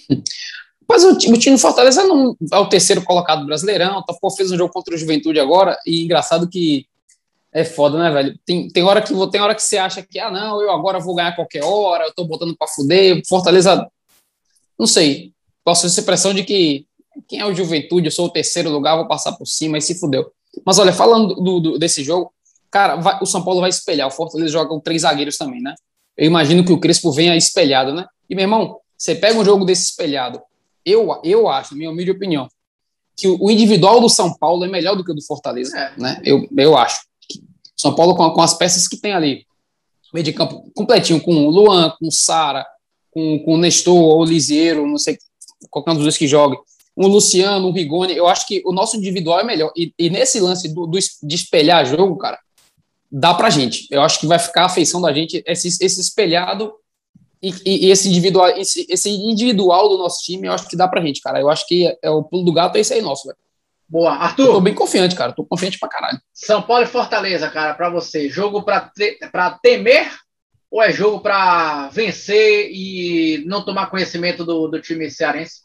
Mas 0.89 1.05
o, 1.05 1.11
o 1.11 1.39
time 1.39 1.59
Fortaleza 1.59 2.03
não 2.05 2.37
é 2.53 2.59
o 2.59 2.69
terceiro 2.69 3.03
colocado 3.03 3.45
brasileirão, 3.45 4.03
tá, 4.05 4.15
pô, 4.15 4.31
fez 4.31 4.51
um 4.51 4.57
jogo 4.57 4.73
contra 4.73 4.95
o 4.95 4.99
Juventude 4.99 5.39
agora, 5.39 5.79
e 5.87 6.05
engraçado 6.05 6.49
que 6.49 6.87
É 7.53 7.65
foda, 7.65 7.99
né, 7.99 8.11
velho? 8.11 8.39
Tem, 8.45 8.69
tem, 8.69 8.83
hora 8.83 9.01
que, 9.01 9.13
tem 9.31 9.41
hora 9.41 9.55
que 9.55 9.63
você 9.63 9.79
acha 9.79 10.03
que, 10.03 10.19
ah, 10.19 10.31
não, 10.31 10.61
eu 10.61 10.71
agora 10.71 11.01
vou 11.01 11.15
ganhar 11.15 11.35
qualquer 11.35 11.65
hora, 11.65 12.05
eu 12.05 12.15
tô 12.15 12.25
botando 12.25 12.55
pra 12.57 12.69
fuder. 12.69 13.23
Fortaleza, 13.27 13.87
não 14.79 14.87
sei. 14.87 15.33
Posso 15.65 15.83
ter 15.83 15.89
essa 15.89 16.01
impressão 16.01 16.35
de 16.35 16.45
que 16.45 16.87
quem 17.27 17.41
é 17.41 17.47
o 17.47 17.55
Juventude, 17.55 18.07
eu 18.07 18.13
sou 18.13 18.27
o 18.27 18.31
terceiro 18.31 18.71
lugar, 18.71 18.97
vou 18.97 19.09
passar 19.09 19.33
por 19.33 19.47
cima 19.47 19.79
e 19.79 19.83
se 19.83 19.99
fudeu. 19.99 20.31
Mas 20.65 20.79
olha, 20.79 20.93
falando 20.93 21.35
do, 21.35 21.61
do, 21.61 21.79
desse 21.79 22.05
jogo, 22.05 22.33
cara, 22.71 22.97
vai, 22.97 23.19
o 23.21 23.27
São 23.27 23.43
Paulo 23.43 23.61
vai 23.61 23.71
espelhar. 23.71 24.09
O 24.09 24.11
Fortaleza 24.11 24.53
joga 24.53 24.69
com 24.69 24.81
três 24.81 25.03
zagueiros 25.03 25.37
também, 25.37 25.61
né? 25.61 25.75
Eu 26.17 26.27
imagino 26.27 26.65
que 26.65 26.73
o 26.73 26.79
Crespo 26.79 27.11
venha 27.13 27.37
espelhado, 27.37 27.95
né? 27.95 28.07
E, 28.29 28.35
meu 28.35 28.45
irmão, 28.45 28.79
você 28.97 29.15
pega 29.15 29.39
um 29.39 29.45
jogo 29.45 29.65
desse 29.65 29.85
espelhado, 29.85 30.41
eu, 30.89 31.21
eu 31.25 31.49
acho, 31.49 31.75
minha 31.75 31.91
humilde 31.91 32.11
opinião, 32.11 32.49
que 33.17 33.29
o 33.29 33.51
individual 33.51 34.01
do 34.01 34.09
São 34.09 34.33
Paulo 34.35 34.65
é 34.65 34.69
melhor 34.69 34.97
do 34.97 35.05
que 35.05 35.11
o 35.11 35.15
do 35.15 35.25
Fortaleza, 35.25 35.77
é. 35.77 35.93
né? 36.01 36.21
Eu, 36.25 36.49
eu 36.57 36.77
acho. 36.77 37.01
São 37.77 37.95
Paulo 37.95 38.15
com, 38.15 38.31
com 38.31 38.43
as 38.43 38.55
peças 38.55 38.87
que 38.87 38.97
tem 38.97 39.13
ali, 39.13 39.47
meio 40.13 40.25
de 40.25 40.33
campo 40.33 40.71
completinho, 40.75 41.21
com 41.21 41.35
o 41.47 41.51
Luan, 41.51 41.93
com 41.99 42.07
o 42.09 42.13
Sara, 42.13 42.67
com, 43.11 43.39
com 43.41 43.55
o 43.55 43.59
Nestor 43.59 43.95
ou 43.95 44.21
o 44.21 44.25
Lisieiro, 44.25 44.87
não 44.87 44.99
sei 44.99 45.19
qualquer 45.71 45.91
um 45.91 45.95
dos 45.95 46.05
dois 46.05 46.17
que 46.17 46.29
jogue, 46.29 46.57
um 46.97 47.07
Luciano, 47.07 47.69
um 47.69 47.73
Rigoni, 47.73 48.17
eu 48.17 48.27
acho 48.27 48.47
que 48.47 48.63
o 48.65 48.73
nosso 48.73 48.97
individual 48.97 49.41
é 49.41 49.45
melhor. 49.45 49.73
E, 49.77 49.93
e 49.99 50.11
nesse 50.11 50.41
lance 50.41 50.69
do, 50.69 50.87
do, 50.87 50.99
de 50.99 51.35
espelhar 51.35 51.87
jogo, 51.87 52.17
cara, 52.17 52.39
dá 53.11 53.35
pra 53.35 53.51
gente. 53.51 53.87
Eu 53.91 54.03
acho 54.03 54.19
que 54.19 54.27
vai 54.27 54.39
ficar 54.39 54.65
a 54.65 54.69
feição 54.69 55.01
da 55.01 55.13
gente, 55.13 55.43
esse, 55.47 55.69
esse 55.69 56.01
espelhado 56.01 56.73
e, 57.43 57.87
e, 57.87 57.91
esse, 57.91 58.09
individual, 58.09 58.49
esse, 58.51 58.87
esse, 58.89 59.11
individual 59.11 59.89
do 59.89 59.99
nosso 59.99 60.23
time, 60.25 60.49
eu 60.49 60.53
acho 60.53 60.69
que 60.69 60.77
dá 60.77 60.89
pra 60.89 61.01
gente, 61.01 61.21
cara. 61.21 61.41
Eu 61.41 61.49
acho 61.49 61.67
que 61.67 61.87
é, 61.87 61.99
é 62.03 62.11
o 62.11 62.23
pulo 62.23 62.45
do 62.45 62.53
gato 62.53 62.77
é 62.77 62.81
esse 62.81 62.95
aí 62.95 63.03
nosso, 63.03 63.27
velho. 63.27 63.39
Boa, 63.89 64.13
Arthur. 64.13 64.47
Eu 64.47 64.53
tô 64.55 64.61
bem 64.61 64.75
confiante, 64.75 65.15
cara. 65.15 65.33
Tô 65.33 65.45
confiante 65.45 65.79
pra 65.79 65.89
caralho. 65.89 66.21
São 66.33 66.61
Paulo 66.61 66.83
e 66.83 66.87
Fortaleza, 66.87 67.49
cara, 67.49 67.75
pra 67.75 67.89
você. 67.89 68.29
Jogo 68.29 68.63
pra, 68.63 68.81
te, 68.81 69.19
pra 69.33 69.59
temer 69.63 70.11
ou 70.71 70.83
é 70.83 70.93
jogo 70.93 71.21
pra 71.21 71.89
vencer 71.89 72.71
e 72.71 73.43
não 73.47 73.65
tomar 73.65 73.91
conhecimento 73.91 74.45
do, 74.45 74.69
do 74.69 74.81
time 74.81 75.11
cearense? 75.11 75.63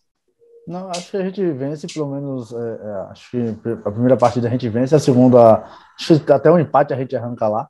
Não, 0.66 0.90
acho 0.90 1.12
que 1.12 1.18
a 1.18 1.24
gente 1.24 1.46
vence, 1.52 1.88
pelo 1.88 2.08
menos. 2.08 2.54
É, 2.54 2.56
é, 2.56 3.12
acho 3.12 3.32
que 3.32 3.38
a 3.86 3.92
primeira 3.92 4.16
partida 4.16 4.48
a 4.48 4.52
gente 4.52 4.70
vence, 4.70 4.96
a 4.96 5.00
segunda, 5.00 5.66
acho 6.00 6.20
que 6.22 6.32
até 6.32 6.50
um 6.50 6.60
empate 6.60 6.94
a 6.94 6.98
gente 6.98 7.16
arranca 7.16 7.48
lá. 7.50 7.68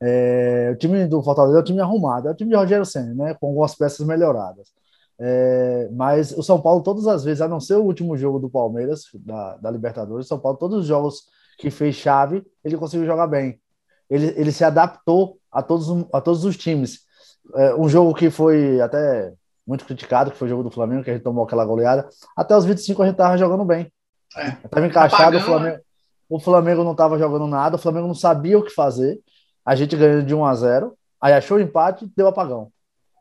É, 0.00 0.70
o 0.72 0.76
time 0.76 1.06
do 1.06 1.22
Fortaleza 1.22 1.58
é 1.58 1.60
um 1.60 1.64
time 1.64 1.80
arrumado, 1.80 2.28
é 2.28 2.30
o 2.30 2.34
time 2.34 2.50
de 2.50 2.56
Rogério 2.56 2.84
Senna, 2.84 3.14
né? 3.14 3.34
Com 3.34 3.48
algumas 3.48 3.74
peças 3.74 4.06
melhoradas. 4.06 4.72
É, 5.18 5.88
mas 5.92 6.32
o 6.32 6.42
São 6.42 6.60
Paulo, 6.60 6.82
todas 6.82 7.06
as 7.06 7.24
vezes, 7.24 7.40
a 7.40 7.48
não 7.48 7.60
ser 7.60 7.74
o 7.74 7.82
último 7.84 8.16
jogo 8.16 8.38
do 8.38 8.50
Palmeiras, 8.50 9.04
da, 9.14 9.56
da 9.56 9.70
Libertadores, 9.70 10.26
o 10.26 10.28
São 10.28 10.38
Paulo, 10.38 10.58
todos 10.58 10.80
os 10.80 10.86
jogos 10.86 11.24
que 11.58 11.70
fez 11.70 11.94
chave, 11.94 12.44
ele 12.64 12.76
conseguiu 12.76 13.06
jogar 13.06 13.26
bem. 13.26 13.60
Ele, 14.10 14.26
ele 14.36 14.52
se 14.52 14.64
adaptou 14.64 15.38
a 15.50 15.62
todos, 15.62 16.06
a 16.12 16.20
todos 16.20 16.44
os 16.44 16.56
times. 16.56 17.00
É, 17.54 17.74
um 17.74 17.88
jogo 17.88 18.14
que 18.14 18.30
foi 18.30 18.80
até 18.80 19.32
muito 19.66 19.84
criticado, 19.84 20.30
que 20.30 20.36
foi 20.36 20.46
o 20.46 20.50
jogo 20.50 20.62
do 20.62 20.70
Flamengo, 20.70 21.04
que 21.04 21.10
a 21.10 21.14
gente 21.14 21.22
tomou 21.22 21.44
aquela 21.44 21.64
goleada. 21.64 22.08
Até 22.36 22.56
os 22.56 22.64
25 22.64 23.02
a 23.02 23.06
gente 23.06 23.16
tava 23.16 23.38
jogando 23.38 23.64
bem. 23.64 23.90
É. 24.36 24.50
Tava 24.68 24.86
encaixado, 24.86 25.36
o 25.36 25.40
Flamengo, 25.40 25.78
o 26.28 26.40
Flamengo 26.40 26.84
não 26.84 26.94
tava 26.94 27.18
jogando 27.18 27.46
nada, 27.46 27.76
o 27.76 27.78
Flamengo 27.78 28.06
não 28.06 28.14
sabia 28.14 28.58
o 28.58 28.62
que 28.62 28.70
fazer. 28.70 29.20
A 29.64 29.74
gente 29.74 29.96
ganhou 29.96 30.22
de 30.22 30.34
1 30.34 30.44
a 30.44 30.54
0 30.54 30.96
aí 31.20 31.32
achou 31.32 31.56
o 31.56 31.60
empate 31.60 32.10
deu 32.16 32.28
apagão. 32.28 32.70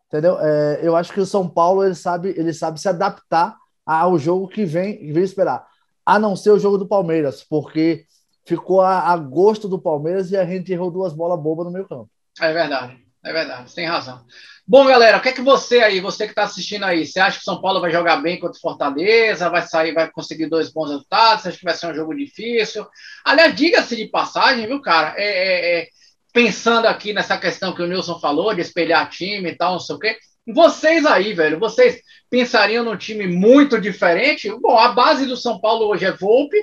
Entendeu? 0.07 0.37
É, 0.39 0.79
eu 0.83 0.95
acho 0.95 1.11
que 1.11 1.19
o 1.19 1.25
São 1.25 1.49
Paulo 1.49 1.83
ele 1.83 1.95
sabe, 1.95 2.29
ele 2.37 2.53
sabe 2.53 2.79
se 2.79 2.87
adaptar 2.87 3.57
ao 3.85 4.17
jogo 4.19 4.47
que 4.47 4.65
vem, 4.65 5.11
vem 5.11 5.23
esperar. 5.23 5.65
A 6.05 6.19
não 6.19 6.35
ser 6.35 6.51
o 6.51 6.59
jogo 6.59 6.77
do 6.77 6.87
Palmeiras, 6.87 7.43
porque 7.43 8.05
ficou 8.45 8.81
a, 8.81 9.11
a 9.11 9.17
gosto 9.17 9.67
do 9.67 9.79
Palmeiras 9.79 10.31
e 10.31 10.37
a 10.37 10.45
gente 10.45 10.71
errou 10.71 10.91
duas 10.91 11.13
bolas 11.13 11.39
bobas 11.39 11.65
no 11.65 11.71
meio 11.71 11.87
campo. 11.87 12.09
É 12.39 12.51
verdade, 12.51 12.97
é 13.23 13.33
verdade, 13.33 13.69
você 13.69 13.75
tem 13.75 13.85
razão. 13.85 14.23
Bom, 14.65 14.85
galera, 14.85 15.17
o 15.17 15.21
que 15.21 15.29
é 15.29 15.33
que 15.33 15.41
você 15.41 15.79
aí, 15.79 15.99
você 15.99 16.25
que 16.25 16.31
está 16.31 16.43
assistindo 16.43 16.83
aí, 16.83 17.05
você 17.05 17.19
acha 17.19 17.37
que 17.37 17.43
São 17.43 17.59
Paulo 17.59 17.81
vai 17.81 17.91
jogar 17.91 18.17
bem 18.17 18.39
contra 18.39 18.57
o 18.57 18.61
Fortaleza, 18.61 19.49
vai 19.49 19.61
sair, 19.61 19.93
vai 19.93 20.09
conseguir 20.09 20.47
dois 20.47 20.71
bons 20.71 20.89
resultados, 20.89 21.43
você 21.43 21.49
acha 21.49 21.57
que 21.57 21.65
vai 21.65 21.73
ser 21.73 21.87
um 21.87 21.93
jogo 21.93 22.15
difícil? 22.15 22.85
Aliás, 23.25 23.55
diga-se 23.55 23.95
de 23.95 24.05
passagem, 24.05 24.67
viu, 24.67 24.81
cara, 24.81 25.15
é, 25.17 25.25
é, 25.25 25.79
é 25.79 25.87
pensando 26.33 26.87
aqui 26.87 27.13
nessa 27.13 27.37
questão 27.37 27.73
que 27.73 27.81
o 27.81 27.87
Nilson 27.87 28.19
falou, 28.19 28.53
de 28.53 28.61
espelhar 28.61 29.07
time 29.09 29.51
e 29.51 29.55
tal, 29.55 29.73
não 29.73 29.79
sei 29.79 29.95
o 29.95 29.99
quê. 29.99 30.17
Vocês 30.45 31.05
aí, 31.05 31.31
velho, 31.33 31.59
vocês 31.59 32.01
pensariam 32.29 32.83
num 32.83 32.97
time 32.97 33.27
muito 33.27 33.79
diferente? 33.79 34.49
Bom, 34.59 34.77
a 34.77 34.89
base 34.89 35.27
do 35.27 35.37
São 35.37 35.59
Paulo 35.59 35.85
hoje 35.85 36.05
é 36.05 36.11
Volpe, 36.11 36.57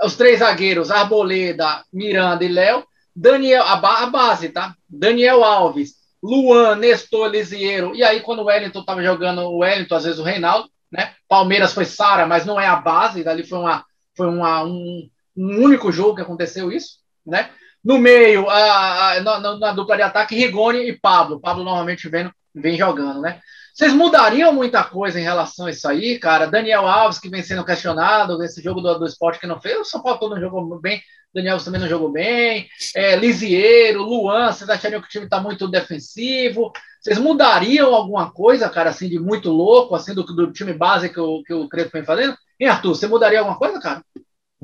os 0.00 0.14
três 0.14 0.40
zagueiros, 0.40 0.90
Arboleda, 0.90 1.82
Miranda 1.92 2.44
e 2.44 2.48
Léo, 2.48 2.86
Daniel, 3.14 3.64
a, 3.64 3.76
ba 3.76 4.02
a, 4.02 4.06
base, 4.06 4.50
tá? 4.50 4.74
Daniel 4.88 5.42
Alves, 5.42 5.94
Luan, 6.22 6.76
Nestor, 6.76 7.28
Lisieiro, 7.28 7.96
e 7.96 8.04
aí 8.04 8.20
quando 8.20 8.40
o 8.40 8.44
Wellington 8.44 8.84
tava 8.84 9.02
jogando 9.02 9.40
o 9.40 9.58
Wellington, 9.58 9.94
às 9.94 10.04
vezes 10.04 10.20
o 10.20 10.24
Reinaldo, 10.24 10.68
né? 10.92 11.14
Palmeiras 11.26 11.72
foi 11.72 11.86
Sara, 11.86 12.26
mas 12.26 12.44
não 12.44 12.60
é 12.60 12.66
a 12.66 12.76
base, 12.76 13.24
dali 13.24 13.42
foi, 13.42 13.58
uma, 13.58 13.84
foi 14.14 14.28
uma, 14.28 14.62
um, 14.62 15.08
um 15.34 15.64
único 15.64 15.90
jogo 15.90 16.16
que 16.16 16.22
aconteceu 16.22 16.70
isso, 16.70 16.98
né? 17.26 17.50
No 17.86 17.98
meio, 17.98 18.50
a, 18.50 19.12
a, 19.12 19.20
na, 19.20 19.56
na, 19.58 19.72
dupla 19.72 19.94
de 19.94 20.02
ataque, 20.02 20.34
Rigoni 20.34 20.88
e 20.88 20.98
Pablo. 20.98 21.38
Pablo 21.38 21.62
normalmente 21.62 22.08
vem, 22.08 22.28
vem 22.52 22.76
jogando, 22.76 23.20
né? 23.20 23.38
Vocês 23.72 23.92
mudariam 23.92 24.52
muita 24.52 24.82
coisa 24.82 25.20
em 25.20 25.22
relação 25.22 25.66
a 25.66 25.70
isso 25.70 25.86
aí, 25.86 26.18
cara? 26.18 26.48
Daniel 26.48 26.84
Alves, 26.84 27.20
que 27.20 27.28
vem 27.28 27.44
sendo 27.44 27.64
questionado, 27.64 28.42
esse 28.42 28.60
jogo 28.60 28.80
do, 28.80 28.98
do 28.98 29.06
esporte 29.06 29.38
que 29.38 29.46
não 29.46 29.60
fez, 29.60 29.78
o 29.78 29.84
São 29.84 30.02
Paulo 30.02 30.18
todo 30.18 30.34
não 30.34 30.40
jogou 30.40 30.80
bem, 30.80 31.00
Daniel 31.32 31.52
Alves 31.52 31.64
também 31.64 31.80
não 31.80 31.88
jogou 31.88 32.10
bem, 32.10 32.66
é, 32.96 33.14
Lisieiro, 33.14 34.02
Luan, 34.02 34.50
vocês 34.50 34.68
achariam 34.68 35.00
que 35.00 35.06
o 35.06 35.10
time 35.10 35.26
está 35.26 35.38
muito 35.38 35.68
defensivo? 35.68 36.72
Vocês 37.00 37.18
mudariam 37.18 37.94
alguma 37.94 38.32
coisa, 38.32 38.68
cara, 38.68 38.90
assim, 38.90 39.08
de 39.08 39.20
muito 39.20 39.48
louco, 39.48 39.94
assim, 39.94 40.12
do, 40.12 40.24
do 40.24 40.50
time 40.50 40.72
base 40.72 41.08
que 41.08 41.20
o, 41.20 41.44
que 41.44 41.54
o 41.54 41.68
Creto 41.68 41.92
vem 41.92 42.04
fazendo? 42.04 42.36
Hein, 42.58 42.66
Arthur, 42.66 42.96
você 42.96 43.06
mudaria 43.06 43.38
alguma 43.38 43.56
coisa, 43.56 43.78
cara? 43.78 44.02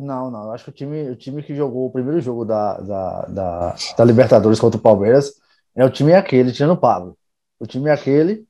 Não, 0.02 0.30
não. 0.30 0.44
Eu 0.44 0.52
acho 0.52 0.64
que 0.64 0.70
o 0.70 0.74
time, 0.74 1.10
o 1.10 1.16
time 1.16 1.42
que 1.42 1.54
jogou 1.54 1.86
o 1.86 1.90
primeiro 1.90 2.20
jogo 2.20 2.44
da, 2.44 2.76
da, 2.78 3.22
da, 3.26 3.76
da 3.96 4.04
Libertadores 4.04 4.58
contra 4.58 4.78
o 4.78 4.82
Palmeiras 4.82 5.34
é 5.76 5.84
o 5.84 5.90
time 5.90 6.12
aquele, 6.12 6.52
tirando 6.52 6.72
o 6.72 6.80
Pablo. 6.80 7.16
O 7.60 7.66
time 7.66 7.88
é 7.88 7.92
aquele. 7.92 8.44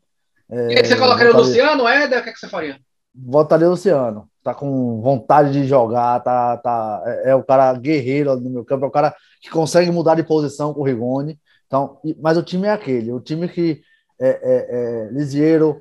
É, 0.51 0.73
e 0.73 0.79
aí 0.79 0.85
você 0.85 0.97
colocaria 0.97 1.33
o 1.33 1.37
Luciano, 1.37 1.87
Éder? 1.87 2.21
O 2.21 2.23
que, 2.23 2.31
é 2.31 2.33
que 2.33 2.39
você 2.39 2.49
faria? 2.49 2.79
Votaria 3.15 3.67
o 3.67 3.71
Luciano. 3.71 4.29
Tá 4.43 4.55
com 4.55 5.01
vontade 5.03 5.53
de 5.53 5.67
jogar, 5.67 6.21
tá, 6.21 6.57
tá, 6.57 7.03
é, 7.07 7.31
é, 7.31 7.35
o 7.35 7.45
cara 7.45 7.75
guerreiro 7.75 8.35
no 8.41 8.51
meu 8.51 8.65
campo, 8.65 8.87
é 8.87 8.89
o 8.89 8.93
cara 8.93 9.15
que 9.41 9.51
consegue 9.51 9.91
mudar 9.91 10.15
de 10.15 10.25
posição 10.25 10.73
com 10.73 10.81
o 10.81 10.85
Rigoni. 10.85 11.39
Então, 11.67 12.01
mas 12.21 12.37
o 12.39 12.43
time 12.43 12.67
é 12.67 12.71
aquele, 12.71 13.13
o 13.13 13.21
time 13.21 13.49
que 13.49 13.83
é, 14.19 14.29
é, 14.29 15.07
é 15.07 15.09
Lisieiro, 15.13 15.79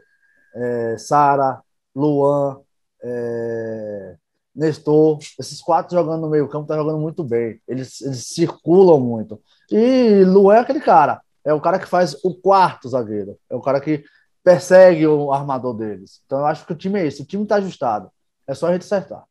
é, 0.54 0.96
Sara, 0.98 1.62
Luan, 1.96 2.60
é, 3.04 4.16
Nestor, 4.62 5.18
esses 5.40 5.60
quatro 5.60 5.98
jogando 5.98 6.22
no 6.22 6.30
meio 6.30 6.48
campo, 6.48 6.68
tá 6.68 6.76
jogando 6.76 7.00
muito 7.00 7.24
bem. 7.24 7.60
Eles, 7.68 8.00
eles 8.02 8.28
circulam 8.28 9.00
muito. 9.00 9.42
E 9.72 10.24
Luan 10.24 10.58
é 10.58 10.60
aquele 10.60 10.80
cara. 10.80 11.20
É 11.44 11.52
o 11.52 11.60
cara 11.60 11.80
que 11.80 11.88
faz 11.88 12.16
o 12.24 12.36
quarto 12.36 12.88
zagueiro. 12.88 13.36
É 13.50 13.56
o 13.56 13.62
cara 13.62 13.82
que 13.82 14.04
persegue 14.44 15.08
o 15.08 15.34
armador 15.34 15.74
deles. 15.74 16.22
Então 16.28 16.40
eu 16.40 16.46
acho 16.46 16.64
que 16.64 16.74
o 16.74 16.76
time 16.76 17.00
é 17.00 17.08
esse. 17.08 17.24
O 17.24 17.26
time 17.26 17.44
tá 17.44 17.56
ajustado. 17.56 18.12
É 18.48 18.54
só 18.54 18.68
a 18.68 18.74
gente 18.74 18.84
acertar. 18.84 19.24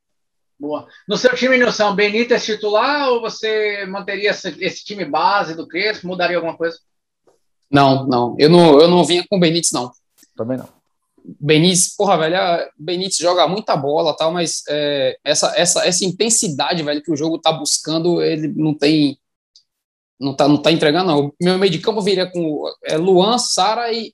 Boa. 0.58 0.88
No 1.08 1.16
seu 1.16 1.32
time, 1.36 1.56
Nilson, 1.56 1.94
Benítez 1.94 2.44
titular 2.44 3.08
ou 3.10 3.20
você 3.20 3.86
manteria 3.86 4.30
esse, 4.30 4.48
esse, 4.62 4.84
time 4.84 5.04
base 5.04 5.54
do 5.54 5.66
Crespo? 5.66 6.08
Mudaria 6.08 6.36
alguma 6.36 6.56
coisa? 6.56 6.76
Não, 7.70 8.04
não. 8.04 8.34
Eu 8.36 8.50
não, 8.50 8.80
eu 8.80 8.88
não 8.88 9.04
vinha 9.04 9.24
com 9.30 9.36
o 9.36 9.40
Benítez, 9.40 9.70
não. 9.70 9.92
Também 10.36 10.58
não. 10.58 10.79
Benítez, 11.24 11.94
porra, 11.96 12.18
velho, 12.18 12.36
Benítez 12.78 13.16
joga 13.16 13.46
muita 13.46 13.76
bola 13.76 14.16
tal, 14.16 14.32
mas 14.32 14.62
é, 14.68 15.18
essa, 15.24 15.52
essa, 15.56 15.86
essa 15.86 16.04
intensidade, 16.04 16.82
velho, 16.82 17.02
que 17.02 17.12
o 17.12 17.16
jogo 17.16 17.38
tá 17.38 17.52
buscando, 17.52 18.22
ele 18.22 18.48
não 18.48 18.74
tem. 18.74 19.18
Não 20.18 20.34
tá, 20.34 20.46
não 20.46 20.58
tá 20.58 20.70
entregando, 20.70 21.06
não. 21.06 21.32
Meu 21.40 21.58
meio 21.58 21.72
de 21.72 21.78
campo 21.78 22.02
viria 22.02 22.30
com 22.30 22.64
é, 22.84 22.96
Luan, 22.96 23.38
Sara 23.38 23.92
e. 23.92 24.12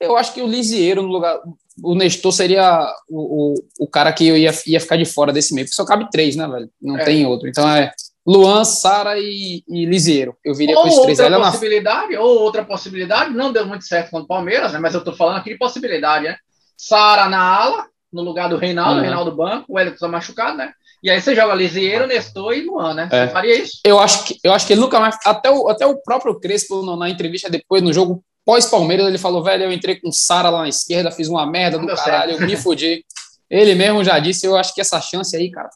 Eu 0.00 0.16
acho 0.16 0.32
que 0.32 0.40
o 0.40 0.46
Lisieiro 0.46 1.02
no 1.02 1.08
lugar. 1.08 1.40
O 1.82 1.94
Nestor 1.94 2.32
seria 2.32 2.92
o, 3.08 3.52
o, 3.52 3.54
o 3.80 3.86
cara 3.86 4.12
que 4.12 4.26
eu 4.26 4.36
ia, 4.36 4.50
ia 4.66 4.80
ficar 4.80 4.96
de 4.96 5.04
fora 5.04 5.32
desse 5.32 5.54
meio, 5.54 5.64
porque 5.66 5.76
só 5.76 5.84
cabe 5.84 6.10
três, 6.10 6.34
né, 6.34 6.46
velho? 6.48 6.70
Não 6.80 6.98
é. 6.98 7.04
tem 7.04 7.24
outro. 7.24 7.48
Então 7.48 7.68
é 7.68 7.92
Luan, 8.28 8.62
Sara 8.62 9.18
e, 9.18 9.64
e 9.66 9.86
Lisieiro. 9.86 10.36
Eu 10.44 10.54
viria 10.54 10.76
ou 10.76 10.82
com 10.82 10.88
os 10.90 10.98
três. 11.00 11.18
Outra 11.18 11.40
possibilidade, 11.40 12.12
na... 12.12 12.20
Ou 12.20 12.40
outra 12.40 12.62
possibilidade, 12.62 13.34
não 13.34 13.50
deu 13.50 13.64
muito 13.64 13.86
certo 13.86 14.10
com 14.10 14.18
o 14.18 14.26
Palmeiras, 14.26 14.74
né? 14.74 14.78
Mas 14.78 14.92
eu 14.92 15.02
tô 15.02 15.14
falando 15.14 15.38
aqui 15.38 15.50
de 15.50 15.58
possibilidade, 15.58 16.26
né? 16.26 16.36
Sara 16.76 17.26
na 17.26 17.40
ala, 17.40 17.86
no 18.12 18.20
lugar 18.20 18.50
do 18.50 18.58
Reinaldo, 18.58 18.96
uhum. 18.96 19.00
Reinaldo 19.00 19.34
Banco, 19.34 19.64
o 19.72 19.80
Elton 19.80 19.96
tá 19.96 20.08
machucado, 20.08 20.58
né? 20.58 20.74
E 21.02 21.10
aí 21.10 21.22
você 21.22 21.34
joga 21.34 21.54
Lisieiro, 21.54 22.06
Nestor 22.06 22.52
e 22.52 22.66
Luan, 22.66 22.92
né? 22.92 23.08
É. 23.10 23.26
Você 23.26 23.32
faria 23.32 23.62
isso? 23.62 23.80
Eu 23.82 23.98
acho 23.98 24.24
que, 24.26 24.38
eu 24.44 24.52
acho 24.52 24.66
que 24.66 24.74
ele 24.74 24.80
nunca 24.82 25.00
mais. 25.00 25.16
Até 25.24 25.50
o, 25.50 25.66
até 25.70 25.86
o 25.86 25.96
próprio 25.96 26.38
Crespo, 26.38 26.84
na 26.96 27.08
entrevista 27.08 27.48
depois, 27.48 27.82
no 27.82 27.94
jogo 27.94 28.22
pós-Palmeiras, 28.44 29.06
ele 29.06 29.16
falou: 29.16 29.42
velho, 29.42 29.64
eu 29.64 29.72
entrei 29.72 29.98
com 29.98 30.12
Sara 30.12 30.50
lá 30.50 30.62
na 30.62 30.68
esquerda, 30.68 31.10
fiz 31.10 31.28
uma 31.28 31.46
merda 31.46 31.78
não 31.78 31.86
do 31.86 31.94
caralho, 31.94 32.32
certo. 32.32 32.42
eu 32.42 32.46
me 32.46 32.56
fudi. 32.56 33.02
ele 33.48 33.74
mesmo 33.74 34.04
já 34.04 34.18
disse, 34.18 34.44
eu 34.44 34.54
acho 34.54 34.74
que 34.74 34.82
essa 34.82 35.00
chance 35.00 35.34
aí, 35.34 35.50
cara. 35.50 35.70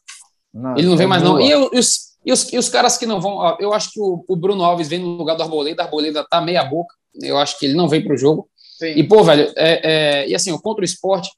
Não, 0.53 0.77
ele 0.77 0.87
não 0.87 0.99
vem 0.99 1.07
é 1.07 1.09
mais, 1.09 1.23
boa. 1.23 1.39
não. 1.39 1.41
E, 1.41 1.51
eu, 1.51 1.71
os, 1.73 2.12
E 2.25 2.33
os, 2.33 2.53
e 2.53 2.59
os 2.59 2.69
caras 2.69 2.97
que 2.97 3.07
não 3.07 3.21
vão. 3.21 3.57
Eu 3.59 3.73
acho 3.73 3.93
que 3.93 4.01
o, 4.01 4.25
o 4.29 4.37
Bruno 4.37 4.65
Alves 4.65 4.89
vem 4.89 5.01
no 5.01 5.17
lugar 5.17 5.37
do 5.37 5.43
Arboleda, 5.43 5.83
Arboleda 5.83 6.25
tá 6.29 6.41
meia 6.41 6.65
boca. 6.65 6.95
Eu 7.21 7.39
acho 7.39 7.59
que 7.59 7.67
ele 7.67 7.75
não 7.75 7.89
vem 7.89 8.03
para 8.03 8.15
o 8.15 8.19
jogo. 8.19 8.49
Sim. 8.79 8.95
E, 8.97 9.03
pô, 9.05 9.23
velho, 9.23 9.53
é, 9.57 9.91
é, 10.23 10.29
e 10.29 10.35
assim, 10.35 10.57
contra 10.59 10.83
o 10.83 10.85
esporte, 10.85 11.31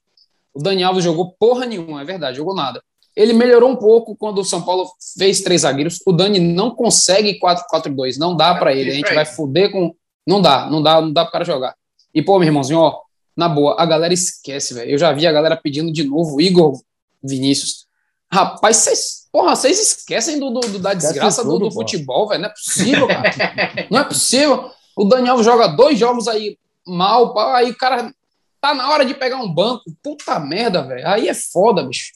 o 0.53 0.61
Dani 0.61 0.83
Alves 0.83 1.03
jogou 1.03 1.35
porra 1.37 1.65
nenhuma, 1.65 2.01
é 2.01 2.05
verdade, 2.05 2.37
jogou 2.37 2.55
nada. 2.55 2.81
Ele 3.15 3.33
melhorou 3.33 3.69
um 3.69 3.75
pouco 3.75 4.15
quando 4.15 4.39
o 4.39 4.45
São 4.45 4.61
Paulo 4.61 4.89
fez 5.17 5.41
três 5.41 5.61
zagueiros. 5.61 5.99
O 6.05 6.11
Dani 6.11 6.39
não 6.39 6.71
consegue 6.71 7.39
4-4-2, 7.39 8.17
não 8.17 8.35
dá 8.35 8.55
para 8.55 8.73
ele. 8.73 8.91
A 8.91 8.93
gente 8.93 9.13
vai 9.13 9.25
fuder 9.25 9.71
com. 9.71 9.95
Não 10.27 10.41
dá, 10.41 10.69
não 10.69 10.81
dá, 10.81 10.99
não 10.99 11.13
dá 11.13 11.23
para 11.23 11.31
cara 11.31 11.45
jogar. 11.45 11.75
E, 12.13 12.21
pô, 12.21 12.37
meu 12.39 12.47
irmãozinho, 12.47 12.79
ó, 12.79 12.99
na 13.35 13.47
boa, 13.47 13.75
a 13.77 13.85
galera 13.85 14.13
esquece, 14.13 14.73
velho. 14.73 14.91
Eu 14.91 14.97
já 14.97 15.13
vi 15.13 15.27
a 15.27 15.31
galera 15.31 15.55
pedindo 15.55 15.91
de 15.91 16.03
novo, 16.03 16.41
Igor 16.41 16.79
Vinícius. 17.23 17.85
Rapaz, 18.31 18.77
vocês, 18.77 19.24
porra, 19.35 19.53
vocês 19.53 19.77
esquecem 19.81 20.39
do, 20.39 20.49
do, 20.49 20.79
da 20.79 20.93
desgraça 20.93 21.41
tudo, 21.41 21.59
do, 21.59 21.67
do 21.67 21.71
futebol, 21.73 22.25
velho. 22.25 22.43
Não 22.43 22.47
é 22.47 22.53
possível, 22.53 23.05
cara. 23.05 23.87
não 23.91 23.99
é 23.99 24.03
possível. 24.05 24.71
O 24.95 25.03
Daniel 25.03 25.43
joga 25.43 25.67
dois 25.67 25.99
jogos 25.99 26.29
aí 26.29 26.57
mal, 26.87 27.37
aí 27.53 27.69
o 27.69 27.75
cara 27.75 28.13
tá 28.61 28.73
na 28.73 28.89
hora 28.89 29.03
de 29.03 29.13
pegar 29.13 29.35
um 29.35 29.53
banco. 29.53 29.83
Puta 30.01 30.39
merda, 30.39 30.83
velho. 30.83 31.05
Aí 31.05 31.27
é 31.27 31.33
foda, 31.33 31.83
bicho. 31.83 32.13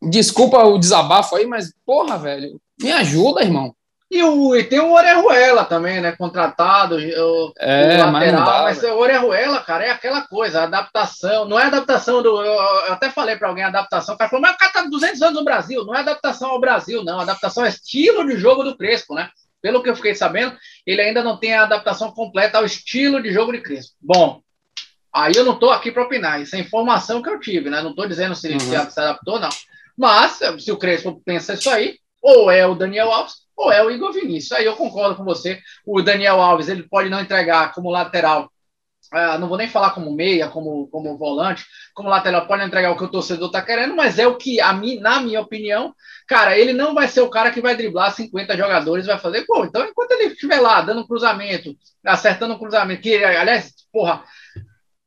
Desculpa 0.00 0.64
o 0.64 0.78
desabafo 0.78 1.36
aí, 1.36 1.46
mas, 1.46 1.74
porra, 1.84 2.16
velho, 2.16 2.58
me 2.80 2.90
ajuda, 2.90 3.42
irmão. 3.42 3.75
E, 4.08 4.22
o, 4.22 4.54
e 4.54 4.62
tem 4.62 4.78
o 4.78 4.92
Orejuela 4.92 5.64
também, 5.64 6.00
né? 6.00 6.12
Contratado, 6.12 6.94
o, 6.94 7.52
é, 7.58 7.96
o 7.96 8.12
lateral, 8.12 8.12
mas, 8.12 8.80
mas 8.80 8.82
o 8.84 8.96
Orejuela, 8.96 9.60
cara, 9.60 9.84
é 9.84 9.90
aquela 9.90 10.20
coisa, 10.20 10.62
adaptação. 10.62 11.44
Não 11.48 11.58
é 11.58 11.64
adaptação 11.64 12.22
do. 12.22 12.40
Eu, 12.40 12.52
eu 12.52 12.92
até 12.92 13.10
falei 13.10 13.36
para 13.36 13.48
alguém 13.48 13.64
adaptação. 13.64 14.14
O 14.14 14.18
cara 14.18 14.30
falou, 14.30 14.42
mas 14.42 14.54
o 14.54 14.58
cara 14.58 14.72
tá 14.72 14.82
200 14.82 15.22
anos 15.22 15.34
no 15.34 15.44
Brasil. 15.44 15.84
Não 15.84 15.94
é 15.94 16.00
adaptação 16.00 16.50
ao 16.50 16.60
Brasil, 16.60 17.02
não. 17.02 17.18
Adaptação 17.18 17.64
é 17.64 17.68
estilo 17.68 18.24
de 18.24 18.36
jogo 18.36 18.62
do 18.62 18.76
Crespo, 18.76 19.12
né? 19.12 19.28
Pelo 19.60 19.82
que 19.82 19.90
eu 19.90 19.96
fiquei 19.96 20.14
sabendo, 20.14 20.56
ele 20.86 21.00
ainda 21.00 21.24
não 21.24 21.36
tem 21.36 21.54
a 21.54 21.64
adaptação 21.64 22.12
completa 22.12 22.58
ao 22.58 22.64
estilo 22.64 23.20
de 23.20 23.32
jogo 23.32 23.50
de 23.50 23.60
Crespo. 23.60 23.96
Bom, 24.00 24.40
aí 25.12 25.32
eu 25.34 25.44
não 25.44 25.54
estou 25.54 25.72
aqui 25.72 25.90
para 25.90 26.04
opinar. 26.04 26.40
Isso 26.40 26.54
é 26.54 26.60
informação 26.60 27.20
que 27.20 27.28
eu 27.28 27.40
tive, 27.40 27.70
né? 27.70 27.82
Não 27.82 27.90
estou 27.90 28.06
dizendo 28.06 28.36
se 28.36 28.46
ele 28.46 28.54
uhum. 28.54 28.88
se 28.88 29.00
adaptou, 29.00 29.40
não. 29.40 29.48
Mas, 29.98 30.38
se 30.60 30.70
o 30.70 30.76
Crespo 30.76 31.20
pensa 31.24 31.54
isso 31.54 31.68
aí, 31.68 31.98
ou 32.22 32.48
é 32.48 32.64
o 32.64 32.76
Daniel 32.76 33.10
Alves 33.10 33.45
ou 33.56 33.72
é 33.72 33.82
o 33.82 33.90
Igor 33.90 34.12
Vinícius. 34.12 34.52
Aí 34.52 34.64
eu 34.64 34.76
concordo 34.76 35.16
com 35.16 35.24
você. 35.24 35.60
O 35.84 36.02
Daniel 36.02 36.40
Alves 36.40 36.68
ele 36.68 36.82
pode 36.82 37.08
não 37.08 37.20
entregar 37.20 37.72
como 37.72 37.90
lateral. 37.90 38.50
Uh, 39.14 39.38
não 39.38 39.48
vou 39.48 39.56
nem 39.56 39.68
falar 39.68 39.90
como 39.90 40.12
meia, 40.12 40.48
como, 40.48 40.88
como 40.88 41.16
volante, 41.16 41.64
como 41.94 42.08
lateral, 42.08 42.46
pode 42.48 42.64
entregar 42.64 42.90
o 42.90 42.96
que 42.96 43.04
o 43.04 43.10
torcedor 43.10 43.46
está 43.46 43.62
querendo, 43.62 43.94
mas 43.94 44.18
é 44.18 44.26
o 44.26 44.36
que, 44.36 44.60
a 44.60 44.72
mim, 44.72 44.98
na 44.98 45.20
minha 45.20 45.40
opinião, 45.40 45.94
cara, 46.26 46.58
ele 46.58 46.72
não 46.72 46.92
vai 46.92 47.06
ser 47.06 47.20
o 47.20 47.30
cara 47.30 47.52
que 47.52 47.60
vai 47.60 47.76
driblar 47.76 48.12
50 48.12 48.56
jogadores 48.56 49.06
vai 49.06 49.16
fazer 49.16 49.46
gol. 49.46 49.64
Então, 49.64 49.84
enquanto 49.86 50.10
ele 50.10 50.32
estiver 50.32 50.60
lá 50.60 50.80
dando 50.80 51.06
cruzamento, 51.06 51.72
acertando 52.04 52.58
cruzamento, 52.58 53.00
que, 53.00 53.24
aliás, 53.24 53.72
porra, 53.92 54.24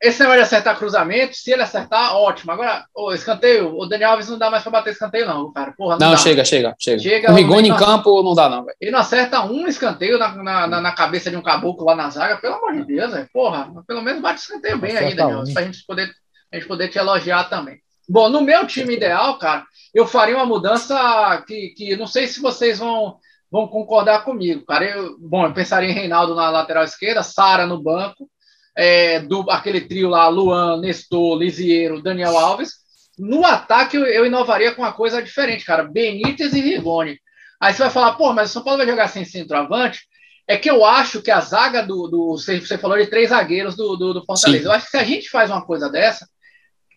esse 0.02 0.20
negócio 0.20 0.40
de 0.40 0.46
acertar 0.46 0.78
cruzamento, 0.78 1.36
se 1.36 1.52
ele 1.52 1.62
acertar, 1.62 2.16
ótimo. 2.16 2.54
Agora, 2.54 2.86
o 2.96 3.12
escanteio, 3.14 3.78
o 3.78 3.86
Daniel 3.86 4.12
Alves 4.12 4.30
não 4.30 4.38
dá 4.38 4.50
mais 4.50 4.64
para 4.64 4.72
bater 4.72 4.94
escanteio, 4.94 5.28
não, 5.28 5.52
cara. 5.52 5.74
Porra, 5.78 5.98
não, 6.00 6.12
não 6.12 6.18
chega, 6.18 6.46
chega, 6.46 6.74
chega, 6.80 7.00
chega. 7.00 7.32
O 7.32 7.36
Rigoni 7.36 7.70
em 7.70 7.76
campo 7.76 8.24
não 8.24 8.34
dá, 8.34 8.48
não, 8.48 8.64
velho. 8.64 8.78
Ele 8.80 8.92
não 8.92 9.00
acerta 9.00 9.44
um 9.44 9.68
escanteio 9.68 10.18
na, 10.18 10.68
na, 10.68 10.82
na, 10.82 10.92
cabeça 10.94 11.30
de 11.30 11.36
um 11.36 11.42
caboclo 11.42 11.86
lá 11.86 11.96
na 11.96 12.10
zaga, 12.10 12.38
pelo 12.38 12.56
amor 12.56 12.74
de 12.76 12.86
Deus, 12.86 13.12
velho. 13.12 13.28
Porra, 13.34 13.70
pelo 13.86 14.02
menos 14.02 14.22
bate 14.22 14.40
escanteio 14.40 14.78
bem 14.78 14.96
aí, 14.96 15.14
Daniel, 15.14 15.42
um. 15.42 15.54
pra 15.54 15.64
gente 15.64 15.86
poder, 15.86 16.10
a 16.52 16.56
gente 16.56 16.68
poder 16.68 16.88
te 16.88 16.98
elogiar 16.98 17.50
também. 17.50 17.80
Bom, 18.08 18.30
no 18.30 18.42
meu 18.42 18.66
time 18.66 18.96
ideal, 18.96 19.38
cara, 19.38 19.66
eu 19.94 20.08
faria 20.08 20.36
uma 20.38 20.46
mudança 20.46 21.44
que, 21.46 21.74
que 21.76 21.98
não 21.98 22.08
sei 22.08 22.26
se 22.26 22.42
vocês 22.42 22.80
vão, 22.80 23.18
vão 23.52 23.68
concordar 23.68 24.24
comigo, 24.24 24.66
cara. 24.66 24.86
Eu, 24.86 25.18
bom, 25.20 25.46
eu 25.46 25.54
pensaria 25.54 25.90
em 25.90 25.94
Reinaldo 25.94 26.34
na 26.36 26.50
lateral 26.50 26.86
esquerda, 26.86 27.22
Sara 27.22 27.68
no 27.68 27.84
banco 27.84 28.30
é, 28.76 29.20
do 29.20 29.50
aquele 29.50 29.82
trio 29.82 30.10
lá, 30.10 30.28
Luan, 30.28 30.80
Nestor, 30.80 31.38
Lisieiro, 31.38 32.02
Daniel 32.02 32.38
Alves. 32.38 32.74
No 33.18 33.46
ataque, 33.46 33.98
eu, 33.98 34.06
eu, 34.06 34.26
inovaria 34.26 34.74
com 34.74 34.82
uma 34.82 34.94
coisa 34.94 35.22
diferente, 35.22 35.66
cara. 35.66 35.84
Benítez 35.84 36.54
e 36.54 36.62
Rigoni. 36.62 37.20
Aí 37.62 37.74
você 37.74 37.84
vai 37.84 37.92
falar, 37.92 38.14
pô, 38.14 38.32
mas 38.32 38.50
o 38.50 38.54
São 38.54 38.64
Paulo 38.64 38.78
vai 38.78 38.88
jogar 38.88 39.10
sem 39.10 39.26
centroavante? 39.26 40.08
É 40.48 40.58
que 40.58 40.70
eu 40.70 40.84
acho 40.84 41.22
que 41.22 41.30
a 41.30 41.42
zaga 41.42 41.82
do. 41.84 42.08
do 42.08 42.32
você, 42.32 42.60
falou 42.78 42.98
de 42.98 43.08
três 43.08 43.30
zagueiros 43.30 43.76
do, 43.76 43.96
do, 43.96 44.14
do 44.14 44.26
Fortaleza. 44.26 44.64
Sim. 44.64 44.70
Eu 44.70 44.72
acho 44.72 44.86
que 44.86 44.92
se 44.92 44.98
a 44.98 45.04
gente 45.04 45.30
faz 45.30 45.52
uma 45.52 45.64
coisa 45.64 45.90
dessa, 45.90 46.28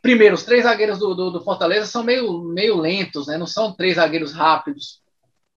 primeiro, 0.01 0.35
os 0.35 0.45
três 0.45 0.63
zagueiros 0.63 0.99
do, 0.99 1.15
do, 1.15 1.31
do, 1.33 1.45
Fortaleza 1.45 1.87
são 1.87 2.03
meio, 2.03 2.43
meio 2.45 2.79
lentos, 2.79 3.27
né? 3.27 3.37
Não 3.37 3.47
são 3.47 3.75
três 3.75 3.97
zagueiros 3.97 4.33
rápidos. 4.33 5.02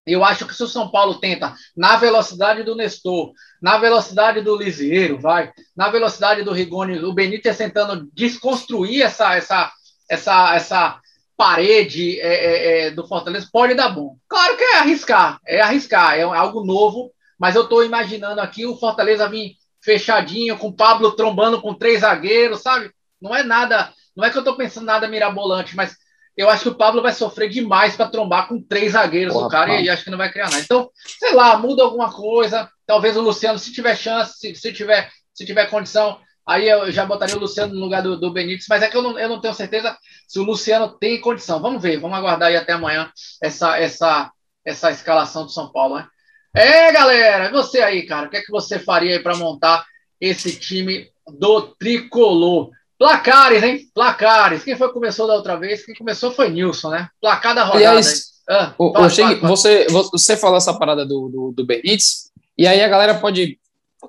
Eu 0.05 0.23
acho 0.23 0.45
que 0.45 0.53
se 0.53 0.63
o 0.63 0.67
São 0.67 0.89
Paulo 0.89 1.15
tenta, 1.15 1.55
na 1.75 1.95
velocidade 1.95 2.63
do 2.63 2.75
Nestor, 2.75 3.33
na 3.61 3.77
velocidade 3.77 4.41
do 4.41 4.55
Lisieiro, 4.55 5.19
vai, 5.19 5.51
na 5.75 5.89
velocidade 5.89 6.43
do 6.43 6.51
Rigoni, 6.51 6.99
o 6.99 7.13
Benítez 7.13 7.57
tentando 7.57 8.07
desconstruir 8.13 9.01
essa, 9.01 9.35
essa, 9.35 9.71
essa, 10.09 10.55
essa 10.55 10.99
parede 11.35 12.19
é, 12.19 12.27
é, 12.27 12.87
é, 12.87 12.91
do 12.91 13.07
Fortaleza, 13.07 13.49
pode 13.51 13.73
dar 13.73 13.89
bom. 13.89 14.17
Claro 14.27 14.55
que 14.55 14.63
é 14.63 14.77
arriscar, 14.77 15.39
é 15.45 15.61
arriscar, 15.61 16.17
é 16.17 16.21
algo 16.21 16.63
novo, 16.63 17.11
mas 17.39 17.55
eu 17.55 17.63
estou 17.63 17.83
imaginando 17.83 18.39
aqui 18.41 18.65
o 18.65 18.77
Fortaleza 18.77 19.27
vir 19.27 19.55
fechadinho, 19.83 20.57
com 20.57 20.67
o 20.67 20.75
Pablo 20.75 21.15
trombando 21.15 21.61
com 21.61 21.73
três 21.73 22.01
zagueiros, 22.01 22.61
sabe? 22.61 22.91
Não 23.21 23.35
é 23.35 23.43
nada, 23.43 23.91
não 24.15 24.23
é 24.23 24.29
que 24.29 24.37
eu 24.37 24.41
estou 24.41 24.55
pensando 24.55 24.85
nada 24.85 25.07
mirabolante, 25.07 25.75
mas 25.75 25.95
eu 26.37 26.49
acho 26.49 26.63
que 26.63 26.69
o 26.69 26.75
Pablo 26.75 27.01
vai 27.01 27.13
sofrer 27.13 27.49
demais 27.49 27.95
para 27.95 28.09
trombar 28.09 28.47
com 28.47 28.61
três 28.61 28.91
zagueiros 28.91 29.33
Porra, 29.33 29.45
do 29.45 29.51
cara 29.51 29.81
e 29.81 29.89
acho 29.89 30.03
que 30.03 30.09
não 30.09 30.17
vai 30.17 30.31
criar 30.31 30.49
nada. 30.49 30.59
Então, 30.59 30.89
sei 31.19 31.33
lá, 31.33 31.57
muda 31.57 31.83
alguma 31.83 32.11
coisa. 32.11 32.69
Talvez 32.85 33.15
o 33.15 33.21
Luciano, 33.21 33.57
se 33.57 33.71
tiver 33.71 33.95
chance, 33.95 34.37
se, 34.37 34.53
se 34.53 34.73
tiver, 34.73 35.09
se 35.33 35.45
tiver 35.45 35.69
condição, 35.69 36.19
aí 36.45 36.67
eu 36.67 36.91
já 36.91 37.05
botaria 37.05 37.37
o 37.37 37.39
Luciano 37.39 37.73
no 37.73 37.79
lugar 37.79 38.01
do, 38.01 38.19
do 38.19 38.33
Benítez, 38.33 38.65
mas 38.69 38.83
é 38.83 38.89
que 38.89 38.97
eu 38.97 39.01
não, 39.01 39.17
eu 39.17 39.29
não 39.29 39.39
tenho 39.39 39.53
certeza 39.53 39.97
se 40.27 40.37
o 40.37 40.43
Luciano 40.43 40.89
tem 40.99 41.21
condição. 41.21 41.61
Vamos 41.61 41.81
ver, 41.81 41.99
vamos 41.99 42.17
aguardar 42.17 42.49
aí 42.49 42.57
até 42.57 42.73
amanhã 42.73 43.09
essa, 43.41 43.79
essa, 43.79 44.31
essa 44.65 44.91
escalação 44.91 45.45
do 45.45 45.51
São 45.51 45.71
Paulo, 45.71 45.95
né? 45.95 46.07
É, 46.53 46.91
galera, 46.91 47.51
você 47.51 47.81
aí, 47.81 48.05
cara, 48.05 48.27
o 48.27 48.29
que 48.29 48.37
é 48.37 48.41
que 48.41 48.51
você 48.51 48.79
faria 48.79 49.17
aí 49.17 49.23
para 49.23 49.35
montar 49.35 49.85
esse 50.21 50.57
time 50.57 51.09
do 51.27 51.61
tricolor? 51.77 52.71
Placares, 52.97 53.63
hein? 53.63 53.89
Placares. 53.93 54.63
Quem 54.63 54.75
foi 54.75 54.87
que 54.87 54.93
começou 54.93 55.27
da 55.27 55.35
outra 55.35 55.57
vez? 55.57 55.85
Quem 55.85 55.95
começou 55.95 56.31
foi 56.31 56.49
Nilson, 56.49 56.89
né? 56.89 57.09
Placar 57.21 57.53
da 57.53 57.63
rodada. 57.63 57.89
Aliás, 57.89 58.35
ah, 58.49 58.73
o, 58.77 58.93
fala, 58.93 59.09
fala, 59.09 59.35
Você, 59.35 59.87
você 59.89 60.37
falou 60.37 60.57
essa 60.57 60.73
parada 60.73 61.05
do, 61.05 61.29
do, 61.29 61.53
do 61.55 61.65
Benítez, 61.65 62.31
e 62.57 62.67
aí 62.67 62.81
a 62.83 62.87
galera 62.87 63.15
pode. 63.15 63.59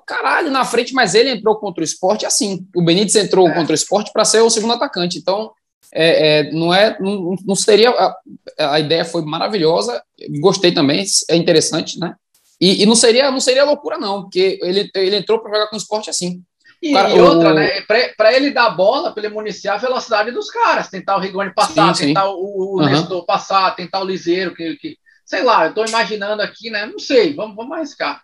Caralho, 0.05 0.51
na 0.51 0.63
frente, 0.63 0.93
mas 0.93 1.15
ele 1.15 1.31
entrou 1.31 1.55
contra 1.55 1.81
o 1.81 1.83
esporte 1.83 2.25
assim. 2.25 2.65
O 2.75 2.83
Benítez 2.83 3.15
entrou 3.15 3.49
é. 3.49 3.53
contra 3.53 3.73
o 3.73 3.75
esporte 3.75 4.11
para 4.13 4.23
ser 4.23 4.41
o 4.41 4.49
segundo 4.49 4.73
atacante. 4.73 5.17
Então, 5.17 5.51
é, 5.91 6.39
é, 6.39 6.51
não 6.51 6.73
é 6.73 6.97
não, 6.99 7.35
não 7.45 7.55
seria 7.55 7.89
a, 7.89 8.15
a, 8.59 8.79
ideia 8.79 9.05
foi 9.05 9.21
maravilhosa 9.21 10.03
gostei 10.41 10.71
também 10.71 11.05
é 11.29 11.35
interessante 11.35 11.97
né 11.97 12.13
e, 12.59 12.83
e, 12.83 12.85
não 12.85 12.95
seria 12.95 13.31
não 13.31 13.39
seria 13.39 13.63
loucura 13.63 13.97
não 13.97 14.23
porque 14.23 14.59
ele, 14.61 14.89
ele 14.93 15.15
entrou 15.15 15.39
para 15.39 15.53
jogar 15.53 15.67
com 15.67 15.75
o 15.75 15.79
esporte 15.79 16.09
assim 16.09 16.43
e, 16.81 16.93
cara, 16.93 17.09
e 17.09 17.19
outra, 17.19 17.51
o... 17.51 17.53
né? 17.53 17.81
Para 18.15 18.33
ele 18.33 18.51
dar 18.51 18.69
bola, 18.69 19.11
para 19.11 19.25
ele 19.25 19.33
municiar 19.33 19.75
a 19.75 19.79
velocidade 19.79 20.31
dos 20.31 20.51
caras, 20.51 20.89
tentar 20.89 21.17
o 21.17 21.19
Rigoni 21.19 21.53
passar, 21.53 21.95
sim, 21.95 22.07
tentar 22.07 22.23
sim. 22.23 22.29
o, 22.29 22.75
o 22.75 22.79
uhum. 22.79 22.85
Nestor 22.85 23.25
passar, 23.25 23.75
tentar 23.75 24.01
o 24.01 24.05
Liseiro, 24.05 24.53
que, 24.53 24.75
que 24.75 24.97
sei 25.25 25.43
lá, 25.43 25.65
eu 25.65 25.69
estou 25.69 25.85
imaginando 25.85 26.41
aqui, 26.41 26.69
né? 26.69 26.85
Não 26.85 26.99
sei, 26.99 27.33
vamos, 27.33 27.55
vamos 27.55 27.77
arriscar. 27.77 28.21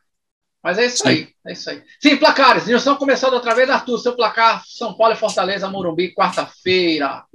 Mas 0.64 0.78
é 0.78 0.86
isso 0.86 1.04
sim. 1.04 1.10
aí, 1.10 1.28
é 1.46 1.52
isso 1.52 1.70
aí. 1.70 1.84
Sim, 2.00 2.16
placares. 2.16 2.66
Nilson 2.66 2.96
começando 2.96 3.34
outra 3.34 3.54
vez, 3.54 3.70
Arthur, 3.70 3.98
seu 3.98 4.16
placar, 4.16 4.64
São 4.66 4.94
Paulo 4.94 5.14
e 5.14 5.18
Fortaleza, 5.18 5.70
Morumbi, 5.70 6.14
quarta-feira. 6.14 7.26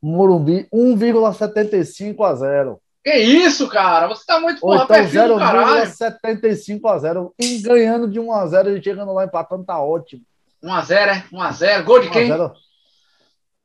Morumbi, 0.00 0.66
1,75 0.72 2.24
a 2.24 2.34
0. 2.34 2.80
Que 3.04 3.14
isso, 3.14 3.68
cara? 3.68 4.08
Você 4.08 4.24
tá 4.24 4.40
muito 4.40 4.60
porra, 4.60 4.84
então, 4.84 4.96
0,75 4.96 6.90
a 6.90 6.98
0. 6.98 7.34
E 7.38 7.58
ganhando 7.58 8.08
de 8.08 8.18
1 8.18 8.32
a 8.32 8.46
0 8.46 8.76
e 8.76 8.82
chegando 8.82 9.12
lá 9.12 9.24
empatando, 9.24 9.64
tá 9.64 9.78
ótimo. 9.78 10.22
1x0, 10.62 10.92
é? 10.92 11.24
1x0. 11.32 11.84
Gol 11.84 12.00
de 12.00 12.10
quem? 12.10 12.30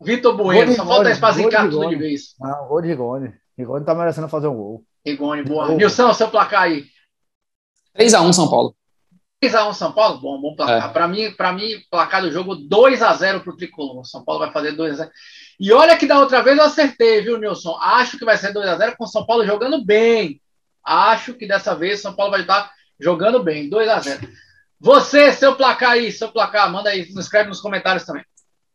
Vitor 0.02 0.36
Bueno. 0.36 0.74
Só 0.74 0.86
falta 0.86 1.10
espazicar 1.10 1.70
tudo 1.70 1.90
de 1.90 1.96
vez. 1.96 2.36
Não, 2.40 2.68
gol 2.68 2.82
de 2.82 2.88
Rigoni. 2.90 3.34
Rigoni 3.58 3.86
tá 3.86 3.96
merecendo 3.96 4.28
fazer 4.28 4.48
um 4.48 4.56
gol. 4.56 4.84
Rigoni, 5.06 5.44
boa. 5.44 5.68
Gol. 5.68 5.78
Nilson, 5.78 6.14
seu 6.14 6.30
placar 6.30 6.64
aí. 6.64 6.86
3x1 7.98 8.34
São 8.34 8.50
Paulo. 8.50 8.76
3x1 9.44 9.74
São 9.74 9.92
Paulo? 9.92 10.20
Bom, 10.20 10.42
bom 10.42 10.56
placar. 10.56 10.90
É. 10.90 10.94
Para 10.94 11.08
mim, 11.08 11.32
para 11.32 11.54
mim, 11.54 11.70
placar 11.90 12.22
do 12.22 12.32
jogo 12.32 12.56
2x0 12.56 13.42
pro 13.42 13.56
Tricolor. 13.56 14.06
São 14.06 14.24
Paulo 14.24 14.42
vai 14.42 14.52
fazer 14.52 14.76
2x0. 14.76 15.10
E 15.60 15.72
olha 15.72 15.98
que 15.98 16.06
da 16.06 16.20
outra 16.20 16.42
vez 16.42 16.58
eu 16.58 16.66
acertei, 16.66 17.22
viu, 17.22 17.38
Nilson? 17.38 17.78
Acho 17.80 18.18
que 18.18 18.26
vai 18.26 18.38
ser 18.38 18.54
2x0 18.54 18.96
com 18.98 19.08
São 19.08 19.26
Paulo 19.26 19.46
jogando 19.46 19.84
bem. 19.84 20.42
Acho 20.84 21.34
que 21.34 21.48
dessa 21.48 21.74
vez 21.74 22.02
São 22.02 22.14
Paulo 22.14 22.32
vai 22.32 22.42
estar 22.42 22.72
jogando 23.00 23.42
bem. 23.42 23.70
2x0. 23.70 24.28
Você, 24.80 25.32
seu 25.34 25.56
placar 25.56 25.92
aí, 25.92 26.12
seu 26.12 26.30
placar, 26.32 26.72
manda 26.72 26.90
aí, 26.90 27.02
escreve 27.02 27.50
nos 27.50 27.62
comentários 27.62 28.06
também. 28.06 28.24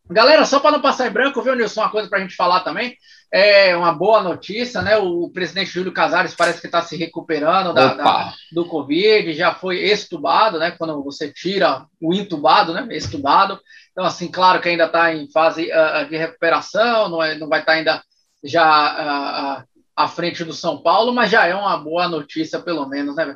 Galera, 0.09 0.45
só 0.45 0.59
para 0.59 0.71
não 0.71 0.81
passar 0.81 1.07
em 1.07 1.11
branco, 1.11 1.41
viu, 1.41 1.55
Nilson, 1.55 1.81
uma 1.81 1.89
coisa 1.89 2.09
para 2.09 2.17
a 2.17 2.21
gente 2.21 2.35
falar 2.35 2.61
também. 2.61 2.97
É 3.31 3.73
uma 3.77 3.93
boa 3.93 4.21
notícia, 4.21 4.81
né? 4.81 4.97
O 4.97 5.29
presidente 5.29 5.71
Júlio 5.71 5.93
Casares 5.93 6.35
parece 6.35 6.59
que 6.59 6.65
está 6.65 6.81
se 6.81 6.97
recuperando 6.97 7.73
da, 7.73 7.93
da, 7.93 8.33
do 8.51 8.65
Covid, 8.65 9.33
já 9.33 9.53
foi 9.53 9.77
extubado, 9.77 10.59
né? 10.59 10.71
Quando 10.71 11.01
você 11.01 11.31
tira 11.31 11.85
o 12.01 12.13
intubado, 12.13 12.73
né? 12.73 12.85
Extubado. 12.91 13.57
Então, 13.93 14.03
assim, 14.03 14.29
claro 14.29 14.61
que 14.61 14.67
ainda 14.67 14.85
está 14.85 15.13
em 15.15 15.31
fase 15.31 15.69
uh, 15.71 16.09
de 16.09 16.17
recuperação, 16.17 17.07
não, 17.07 17.23
é, 17.23 17.37
não 17.37 17.47
vai 17.47 17.61
estar 17.61 17.71
tá 17.71 17.77
ainda 17.77 18.03
já 18.43 19.61
uh, 19.61 19.63
à 19.95 20.07
frente 20.09 20.43
do 20.43 20.51
São 20.51 20.81
Paulo, 20.81 21.13
mas 21.13 21.31
já 21.31 21.47
é 21.47 21.55
uma 21.55 21.77
boa 21.77 22.09
notícia, 22.09 22.59
pelo 22.59 22.85
menos, 22.85 23.15
né? 23.15 23.33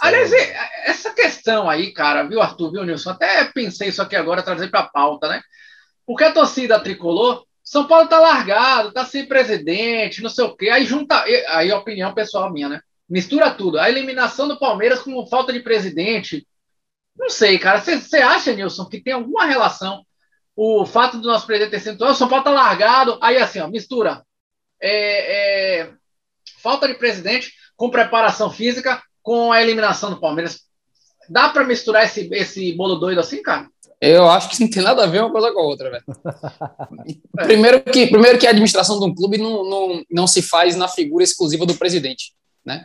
Aliás, 0.00 0.32
essa 0.84 1.12
questão 1.12 1.68
aí, 1.68 1.92
cara, 1.92 2.22
viu, 2.22 2.40
Arthur, 2.40 2.72
viu, 2.72 2.84
Nilson? 2.84 3.10
Até 3.10 3.44
pensei 3.44 3.88
isso 3.88 4.00
aqui 4.00 4.16
agora, 4.16 4.42
trazer 4.42 4.68
para 4.68 4.80
a 4.80 4.88
pauta, 4.88 5.28
né? 5.28 5.42
Porque 6.06 6.24
a 6.24 6.32
torcida 6.32 6.80
tricolor, 6.80 7.44
São 7.62 7.86
Paulo 7.86 8.08
tá 8.08 8.18
largado, 8.18 8.92
tá 8.92 9.04
sem 9.04 9.26
presidente, 9.26 10.22
não 10.22 10.30
sei 10.30 10.44
o 10.44 10.56
quê. 10.56 10.70
Aí 10.70 10.86
junta. 10.86 11.22
Aí, 11.48 11.70
opinião 11.70 12.14
pessoal 12.14 12.50
minha, 12.50 12.68
né? 12.68 12.80
Mistura 13.08 13.50
tudo. 13.50 13.78
A 13.78 13.90
eliminação 13.90 14.48
do 14.48 14.58
Palmeiras 14.58 15.02
com 15.02 15.26
falta 15.26 15.52
de 15.52 15.60
presidente. 15.60 16.46
Não 17.16 17.28
sei, 17.28 17.58
cara. 17.58 17.80
Você 17.80 18.16
acha, 18.18 18.54
Nilson, 18.54 18.86
que 18.86 19.02
tem 19.02 19.12
alguma 19.12 19.44
relação 19.44 20.04
o 20.56 20.84
fato 20.86 21.18
do 21.18 21.28
nosso 21.28 21.46
presidente 21.46 21.72
ter 21.72 21.80
sido. 21.80 22.04
O 22.04 22.14
São 22.14 22.28
Paulo 22.28 22.44
tá 22.44 22.50
largado. 22.50 23.18
Aí, 23.20 23.36
assim, 23.36 23.60
ó, 23.60 23.68
mistura. 23.68 24.24
É, 24.80 25.80
é, 25.80 25.92
falta 26.62 26.88
de 26.88 26.94
presidente 26.94 27.52
com 27.76 27.90
preparação 27.90 28.50
física 28.50 29.02
com 29.30 29.52
a 29.52 29.62
eliminação 29.62 30.10
do 30.10 30.18
Palmeiras. 30.18 30.62
Dá 31.28 31.50
para 31.50 31.62
misturar 31.62 32.04
esse, 32.04 32.28
esse 32.32 32.72
bolo 32.72 32.96
doido 32.96 33.20
assim, 33.20 33.40
cara? 33.40 33.68
Eu 34.00 34.28
acho 34.28 34.48
que 34.48 34.60
não 34.60 34.68
tem 34.68 34.82
nada 34.82 35.04
a 35.04 35.06
ver 35.06 35.20
uma 35.20 35.30
coisa 35.30 35.52
com 35.52 35.60
a 35.60 35.62
outra, 35.62 35.88
velho. 35.88 36.04
primeiro, 37.36 37.80
que, 37.80 38.08
primeiro 38.08 38.40
que 38.40 38.46
a 38.48 38.50
administração 38.50 38.98
de 38.98 39.06
um 39.06 39.14
clube 39.14 39.38
não, 39.38 39.62
não, 39.70 40.04
não 40.10 40.26
se 40.26 40.42
faz 40.42 40.74
na 40.74 40.88
figura 40.88 41.22
exclusiva 41.22 41.64
do 41.64 41.76
presidente, 41.76 42.32
né? 42.66 42.82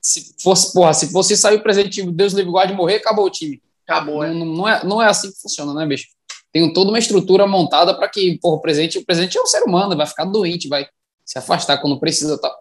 Se 0.00 0.34
fosse, 0.42 0.72
porra, 0.72 0.92
se 0.92 1.12
fosse 1.12 1.36
sair 1.36 1.58
o 1.58 1.62
presidente, 1.62 2.02
Deus 2.10 2.32
livre 2.32 2.50
guarde 2.50 2.74
morrer, 2.74 2.96
acabou 2.96 3.26
o 3.26 3.30
time. 3.30 3.62
Acabou, 3.86 4.26
não, 4.26 4.44
não, 4.44 4.68
é, 4.68 4.84
não 4.84 5.00
é 5.00 5.06
assim 5.06 5.30
que 5.30 5.40
funciona, 5.40 5.72
né, 5.74 5.86
bicho? 5.86 6.08
Tem 6.52 6.72
toda 6.72 6.90
uma 6.90 6.98
estrutura 6.98 7.46
montada 7.46 7.94
para 7.94 8.08
que, 8.08 8.36
porra, 8.40 8.56
o 8.56 8.60
presidente, 8.60 8.98
o 8.98 9.06
presidente 9.06 9.38
é 9.38 9.40
um 9.40 9.46
ser 9.46 9.62
humano, 9.62 9.96
vai 9.96 10.08
ficar 10.08 10.24
doente, 10.24 10.66
vai 10.66 10.88
se 11.24 11.38
afastar 11.38 11.78
quando 11.78 12.00
precisa 12.00 12.36
tal. 12.36 12.52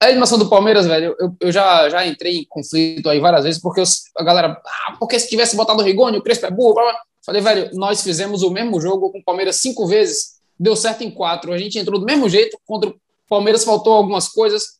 A 0.00 0.06
eliminação 0.06 0.38
do 0.38 0.48
Palmeiras, 0.48 0.86
velho, 0.86 1.16
eu, 1.18 1.36
eu 1.40 1.52
já, 1.52 1.88
já 1.88 2.06
entrei 2.06 2.38
em 2.38 2.44
conflito 2.44 3.08
aí 3.08 3.18
várias 3.18 3.42
vezes, 3.42 3.60
porque 3.60 3.80
eu, 3.80 3.84
a 4.16 4.22
galera, 4.22 4.60
ah, 4.64 4.96
porque 4.98 5.18
se 5.18 5.28
tivesse 5.28 5.56
botado 5.56 5.82
o 5.82 5.84
Rigoni, 5.84 6.18
o 6.18 6.22
Crespo 6.22 6.46
é 6.46 6.50
burro, 6.50 6.74
blá, 6.74 6.84
blá. 6.84 7.00
Falei, 7.26 7.42
velho, 7.42 7.70
nós 7.74 8.02
fizemos 8.02 8.42
o 8.42 8.50
mesmo 8.50 8.80
jogo 8.80 9.10
com 9.10 9.18
o 9.18 9.24
Palmeiras 9.24 9.56
cinco 9.56 9.86
vezes, 9.86 10.38
deu 10.58 10.76
certo 10.76 11.02
em 11.02 11.10
quatro. 11.10 11.52
A 11.52 11.58
gente 11.58 11.78
entrou 11.78 11.98
do 11.98 12.06
mesmo 12.06 12.28
jeito, 12.28 12.56
contra 12.64 12.90
o 12.90 12.94
Palmeiras 13.28 13.64
faltou 13.64 13.92
algumas 13.92 14.28
coisas, 14.28 14.78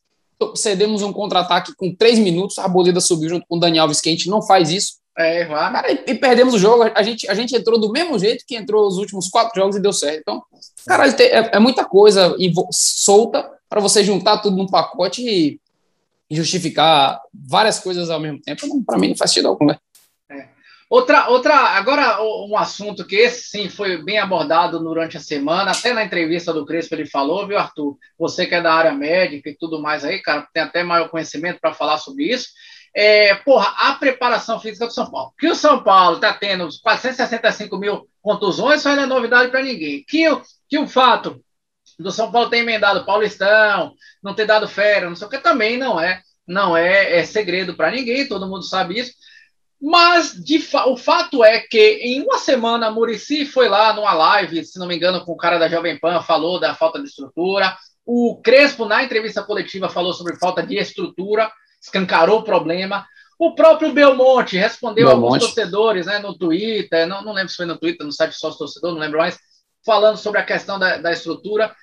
cedemos 0.55 1.01
um 1.01 1.11
contra-ataque 1.11 1.75
com 1.75 1.93
três 1.93 2.17
minutos, 2.17 2.57
a 2.57 2.67
Bolida 2.67 3.01
subiu 3.01 3.29
junto 3.29 3.45
com 3.45 3.57
o 3.57 3.59
Daniel 3.59 3.83
Alves, 3.83 3.99
que 3.99 4.07
a 4.07 4.11
gente 4.13 4.29
não 4.29 4.41
faz 4.41 4.71
isso. 4.71 4.99
É. 5.17 5.45
Cara, 5.45 5.91
e, 5.91 6.03
e, 6.07 6.15
perdemos 6.15 6.53
o 6.53 6.57
jogo. 6.57 6.89
A 6.95 7.03
gente, 7.03 7.29
a 7.29 7.33
gente 7.33 7.53
entrou 7.53 7.77
do 7.77 7.91
mesmo 7.91 8.17
jeito 8.17 8.45
que 8.47 8.55
entrou 8.55 8.87
os 8.87 8.97
últimos 8.97 9.27
quatro 9.27 9.59
jogos 9.59 9.75
e 9.75 9.81
deu 9.81 9.91
certo. 9.91 10.21
Então, 10.21 10.41
caralho, 10.87 11.13
é, 11.19 11.57
é 11.57 11.59
muita 11.59 11.83
coisa 11.83 12.33
solta 12.71 13.58
para 13.69 13.79
você 13.79 14.03
juntar 14.03 14.39
tudo 14.39 14.57
num 14.57 14.67
pacote 14.67 15.21
e 15.21 15.59
justificar 16.29 17.21
várias 17.33 17.79
coisas 17.79 18.09
ao 18.09 18.19
mesmo 18.19 18.41
tempo. 18.41 18.83
Para 18.83 18.97
mim, 18.97 19.09
não 19.09 19.15
faz 19.15 19.31
sentido 19.31 19.47
algum, 19.47 19.65
né? 19.65 19.77
Outra, 20.89 21.29
outra, 21.29 21.53
agora 21.53 22.19
um 22.23 22.57
assunto 22.57 23.05
que 23.05 23.15
esse 23.15 23.47
sim 23.47 23.69
foi 23.69 24.03
bem 24.03 24.17
abordado 24.17 24.79
durante 24.79 25.17
a 25.17 25.19
semana, 25.19 25.69
até 25.69 25.93
na 25.93 26.03
entrevista 26.03 26.51
do 26.51 26.65
Crespo 26.65 26.95
ele 26.95 27.05
falou, 27.05 27.45
viu, 27.45 27.59
Arthur? 27.59 27.95
Você 28.17 28.47
que 28.47 28.55
é 28.55 28.61
da 28.61 28.73
área 28.73 28.91
médica 28.91 29.51
e 29.51 29.55
tudo 29.55 29.79
mais 29.79 30.03
aí, 30.03 30.19
cara, 30.19 30.47
tem 30.51 30.63
até 30.63 30.83
maior 30.83 31.07
conhecimento 31.09 31.59
para 31.61 31.75
falar 31.75 31.99
sobre 31.99 32.23
isso. 32.23 32.47
É, 32.95 33.35
porra, 33.35 33.71
a 33.77 33.93
preparação 33.93 34.59
física 34.59 34.87
do 34.87 34.91
São 34.91 35.11
Paulo. 35.11 35.31
Que 35.37 35.47
o 35.47 35.53
São 35.53 35.83
Paulo 35.83 36.15
está 36.15 36.33
tendo 36.33 36.67
465 36.81 37.77
mil 37.77 38.09
contusões, 38.19 38.79
isso 38.79 38.89
não 38.89 39.03
é 39.03 39.05
novidade 39.05 39.51
para 39.51 39.61
ninguém. 39.61 40.03
Que, 40.07 40.25
que 40.67 40.79
o 40.79 40.87
fato 40.87 41.39
do 41.99 42.11
São 42.11 42.31
Paulo 42.31 42.49
ter 42.49 42.57
emendado 42.57 43.05
Paulistão, 43.05 43.93
não 44.23 44.33
ter 44.33 44.45
dado 44.45 44.67
férias, 44.67 45.09
não 45.09 45.15
sei 45.15 45.27
o 45.27 45.29
que, 45.29 45.37
também 45.37 45.77
não 45.77 45.99
é, 45.99 46.21
não 46.47 46.75
é, 46.75 47.17
é 47.19 47.23
segredo 47.23 47.75
para 47.75 47.91
ninguém, 47.91 48.27
todo 48.27 48.47
mundo 48.47 48.63
sabe 48.63 48.99
isso. 48.99 49.13
Mas 49.81 50.35
fa 50.69 50.87
o 50.87 50.97
fato 50.97 51.43
é 51.43 51.59
que 51.59 51.99
em 52.01 52.21
uma 52.21 52.37
semana 52.37 52.87
a 52.87 52.91
Murici 52.91 53.45
foi 53.45 53.69
lá 53.69 53.93
numa 53.93 54.13
live, 54.13 54.65
se 54.65 54.77
não 54.77 54.87
me 54.87 54.95
engano, 54.95 55.23
com 55.23 55.31
o 55.31 55.37
cara 55.37 55.57
da 55.57 55.69
Jovem 55.69 55.97
Pan, 55.97 56.21
falou 56.21 56.59
da 56.59 56.75
falta 56.75 56.99
de 56.99 57.07
estrutura. 57.07 57.77
O 58.05 58.41
Crespo, 58.43 58.85
na 58.85 59.03
entrevista 59.03 59.41
coletiva, 59.41 59.87
falou 59.87 60.13
sobre 60.13 60.37
falta 60.37 60.61
de 60.61 60.77
estrutura, 60.77 61.49
escancarou 61.81 62.39
o 62.39 62.43
problema. 62.43 63.05
O 63.37 63.55
próprio 63.55 63.93
Belmonte 63.93 64.57
respondeu 64.57 65.07
Belmonte. 65.07 65.25
alguns 65.25 65.39
torcedores 65.45 66.05
né, 66.07 66.19
no 66.19 66.37
Twitter, 66.37 67.07
não, 67.07 67.23
não 67.23 67.31
lembro 67.31 67.49
se 67.49 67.55
foi 67.55 67.65
no 67.65 67.77
Twitter, 67.77 68.05
no 68.05 68.11
site 68.11 68.33
sócio 68.33 68.59
torcedor, 68.59 68.91
não 68.91 68.99
lembro 68.99 69.19
mais, 69.19 69.39
falando 69.85 70.17
sobre 70.17 70.41
a 70.41 70.45
questão 70.45 70.77
da, 70.77 70.97
da 70.97 71.13
estrutura. 71.13 71.73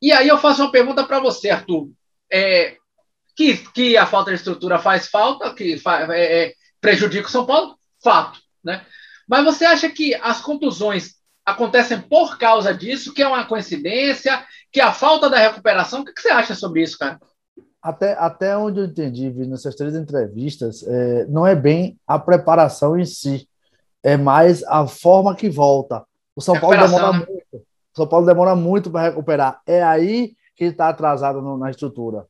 E 0.00 0.12
aí 0.12 0.28
eu 0.28 0.38
faço 0.38 0.62
uma 0.62 0.70
pergunta 0.70 1.04
para 1.04 1.20
você, 1.20 1.50
Arthur. 1.50 1.90
É, 2.32 2.76
que, 3.36 3.56
que 3.72 3.96
a 3.96 4.06
falta 4.06 4.30
de 4.30 4.36
estrutura 4.36 4.78
faz 4.78 5.08
falta, 5.08 5.54
que 5.54 5.78
fa, 5.78 6.12
é, 6.12 6.46
é 6.46 6.52
prejudica 6.80 7.28
o 7.28 7.30
São 7.30 7.46
Paulo, 7.46 7.76
fato, 8.02 8.38
né? 8.62 8.84
Mas 9.28 9.44
você 9.44 9.64
acha 9.64 9.88
que 9.90 10.14
as 10.14 10.40
contusões 10.40 11.14
acontecem 11.44 12.00
por 12.00 12.38
causa 12.38 12.74
disso, 12.74 13.12
que 13.12 13.22
é 13.22 13.28
uma 13.28 13.44
coincidência, 13.44 14.44
que 14.72 14.80
a 14.80 14.92
falta 14.92 15.28
da 15.28 15.38
recuperação? 15.38 16.00
O 16.00 16.04
que 16.04 16.20
você 16.20 16.30
acha 16.30 16.54
sobre 16.54 16.82
isso, 16.82 16.98
cara? 16.98 17.18
Até, 17.80 18.12
até 18.14 18.56
onde 18.56 18.80
eu 18.80 18.86
entendi, 18.86 19.30
nessas 19.30 19.74
três 19.74 19.94
entrevistas, 19.94 20.82
é, 20.82 21.26
não 21.26 21.46
é 21.46 21.54
bem 21.54 21.98
a 22.06 22.18
preparação 22.18 22.98
em 22.98 23.04
si, 23.04 23.48
é 24.02 24.16
mais 24.16 24.62
a 24.64 24.86
forma 24.86 25.34
que 25.34 25.48
volta. 25.48 26.04
O 26.34 26.40
São 26.40 26.58
Paulo 26.58 26.76
demora 26.76 27.18
né? 27.18 27.26
O 27.94 27.96
São 27.96 28.06
Paulo 28.06 28.26
demora 28.26 28.54
muito 28.54 28.90
para 28.90 29.08
recuperar. 29.08 29.60
É 29.66 29.82
aí 29.82 30.36
que 30.56 30.64
está 30.64 30.88
atrasado 30.88 31.40
no, 31.40 31.56
na 31.56 31.70
estrutura. 31.70 32.26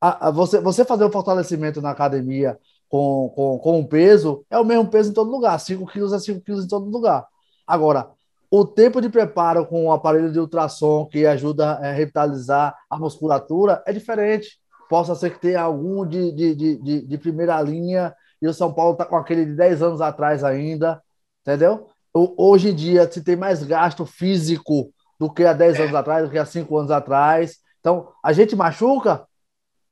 A, 0.00 0.28
a, 0.28 0.30
você, 0.30 0.60
você 0.60 0.84
fazer 0.84 1.04
o 1.04 1.10
fortalecimento 1.10 1.80
na 1.80 1.90
academia, 1.90 2.58
com, 2.88 3.32
com, 3.34 3.58
com 3.58 3.78
um 3.78 3.86
peso, 3.86 4.44
é 4.50 4.58
o 4.58 4.64
mesmo 4.64 4.88
peso 4.88 5.10
em 5.10 5.14
todo 5.14 5.30
lugar. 5.30 5.58
5 5.58 5.86
quilos 5.86 6.12
é 6.12 6.18
5 6.18 6.40
quilos 6.42 6.64
em 6.64 6.68
todo 6.68 6.90
lugar. 6.90 7.26
Agora, 7.66 8.10
o 8.50 8.66
tempo 8.66 9.00
de 9.00 9.08
preparo 9.08 9.64
com 9.64 9.86
o 9.86 9.92
aparelho 9.92 10.30
de 10.30 10.38
ultrassom 10.38 11.06
que 11.06 11.24
ajuda 11.24 11.70
a 11.70 11.92
revitalizar 11.92 12.76
a 12.90 12.98
musculatura 12.98 13.82
é 13.86 13.92
diferente. 13.94 14.58
Possa 14.90 15.14
ser 15.14 15.30
que 15.30 15.40
tenha 15.40 15.62
algum 15.62 16.06
de, 16.06 16.30
de, 16.32 16.54
de, 16.54 17.06
de 17.06 17.18
primeira 17.18 17.58
linha 17.62 18.14
e 18.42 18.46
o 18.46 18.52
São 18.52 18.70
Paulo 18.70 18.92
está 18.92 19.06
com 19.06 19.16
aquele 19.16 19.46
de 19.46 19.54
10 19.54 19.82
anos 19.82 20.00
atrás 20.02 20.44
ainda, 20.44 21.02
entendeu? 21.40 21.88
Hoje 22.14 22.70
em 22.70 22.74
dia 22.74 23.10
se 23.10 23.22
tem 23.22 23.36
mais 23.36 23.62
gasto 23.62 24.04
físico 24.04 24.92
do 25.18 25.32
que 25.32 25.44
há 25.44 25.52
10 25.52 25.78
é. 25.78 25.82
anos 25.82 25.94
atrás, 25.94 26.24
do 26.24 26.30
que 26.30 26.38
há 26.38 26.44
5 26.44 26.76
anos 26.76 26.90
atrás. 26.90 27.58
Então, 27.80 28.12
a 28.22 28.32
gente 28.32 28.54
machuca 28.54 29.26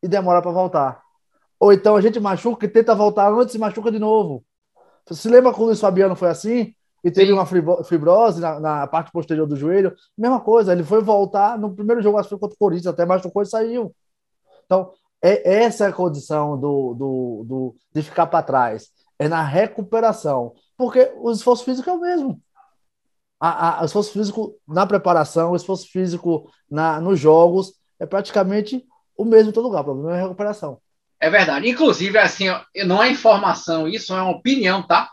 e 0.02 0.09
demora 0.09 0.42
para 0.42 0.50
voltar. 0.50 1.02
Ou 1.59 1.72
então 1.72 1.94
a 1.94 2.00
gente 2.00 2.18
machuca 2.18 2.64
e 2.64 2.68
tenta 2.68 2.94
voltar 2.94 3.30
antes 3.33 3.54
e 3.54 3.59
machuca 3.59 3.92
de 3.92 3.98
novo. 3.98 4.42
Você 5.06 5.22
se 5.22 5.28
lembra 5.28 5.52
quando 5.52 5.62
o 5.62 5.66
Luiz 5.66 5.80
Fabiano 5.80 6.16
foi 6.16 6.28
assim? 6.28 6.74
E 7.02 7.11
teve 7.11 7.28
Sim. 7.28 7.33
uma 7.33 7.46
fibrose 7.85 8.40
na, 8.40 8.61
na, 8.61 8.87
parte 8.87 9.11
posterior 9.11 9.46
do 9.46 9.56
joelho? 9.56 9.94
Mesma 10.16 10.40
coisa, 10.40 10.72
ele 10.72 10.85
foi 10.85 11.02
voltar 11.02 11.59
no 11.59 11.74
primeiro 11.74 12.02
jogo, 12.02 12.18
acho 12.18 12.28
que 12.28 12.35
foi 12.35 12.38
contra 12.38 12.54
o 12.54 12.59
Corinthians, 12.59 12.87
até 12.87 13.06
machucou 13.06 13.42
e 13.42 13.46
saiu. 13.46 13.94
Então, 14.66 14.92
é, 15.22 15.62
essa 15.62 15.85
é 15.85 15.88
a 15.88 15.92
condição 15.92 16.59
do, 16.59 16.94
do, 16.94 17.44
do 17.46 17.74
de 17.92 18.02
ficar 18.02 18.26
para 18.26 18.42
trás. 18.42 18.90
É 19.18 19.28
na 19.28 19.42
recuperação. 19.42 20.54
Porque 20.80 21.12
o 21.16 21.30
esforço 21.30 21.62
físico 21.62 21.90
é 21.90 21.92
o 21.92 22.00
mesmo. 22.00 22.42
A, 23.38 23.80
a, 23.80 23.82
o 23.82 23.84
esforço 23.84 24.14
físico 24.14 24.58
na 24.66 24.86
preparação, 24.86 25.50
o 25.50 25.56
esforço 25.56 25.86
físico 25.86 26.50
na, 26.70 26.98
nos 26.98 27.20
jogos 27.20 27.74
é 27.98 28.06
praticamente 28.06 28.82
o 29.14 29.26
mesmo 29.26 29.50
em 29.50 29.52
todo 29.52 29.66
lugar. 29.66 29.82
O 29.82 29.84
problema 29.84 30.16
é 30.16 30.20
a 30.20 30.22
recuperação. 30.22 30.80
É 31.20 31.28
verdade. 31.28 31.68
Inclusive, 31.68 32.16
assim, 32.16 32.46
não 32.86 33.02
é 33.02 33.10
informação, 33.10 33.86
isso 33.86 34.14
é 34.14 34.22
uma 34.22 34.30
opinião, 34.30 34.82
tá? 34.82 35.10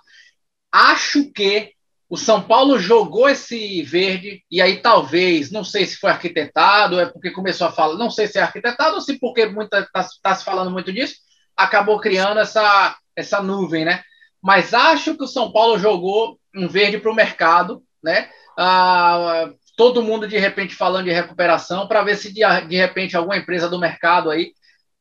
Acho 0.71 1.29
que 1.33 1.73
o 2.09 2.15
São 2.15 2.41
Paulo 2.41 2.79
jogou 2.79 3.27
esse 3.27 3.83
verde, 3.83 4.45
e 4.49 4.61
aí 4.61 4.81
talvez, 4.81 5.51
não 5.51 5.65
sei 5.65 5.85
se 5.85 5.97
foi 5.97 6.11
arquitetado, 6.11 6.97
é 6.97 7.07
porque 7.07 7.29
começou 7.31 7.67
a 7.67 7.73
falar, 7.73 7.97
não 7.97 8.09
sei 8.09 8.25
se 8.27 8.39
é 8.39 8.41
arquitetado 8.41 8.95
ou 8.95 9.01
se 9.01 9.19
porque 9.19 9.41
está 9.41 10.07
tá 10.23 10.33
se 10.33 10.45
falando 10.45 10.71
muito 10.71 10.93
disso, 10.93 11.15
acabou 11.57 11.99
criando 11.99 12.39
essa, 12.39 12.95
essa 13.17 13.43
nuvem, 13.43 13.83
né? 13.83 14.01
Mas 14.47 14.73
acho 14.73 15.17
que 15.17 15.23
o 15.25 15.27
São 15.27 15.51
Paulo 15.51 15.77
jogou 15.77 16.39
um 16.55 16.69
verde 16.69 16.97
para 16.99 17.11
o 17.11 17.15
mercado, 17.15 17.83
né? 18.01 18.29
Ah, 18.57 19.49
todo 19.75 20.01
mundo 20.01 20.25
de 20.25 20.37
repente 20.37 20.73
falando 20.73 21.03
de 21.03 21.11
recuperação, 21.11 21.85
para 21.85 22.01
ver 22.01 22.15
se 22.15 22.33
de, 22.33 22.41
de 22.69 22.77
repente 22.77 23.17
alguma 23.17 23.35
empresa 23.35 23.67
do 23.67 23.77
mercado 23.77 24.29
aí 24.29 24.53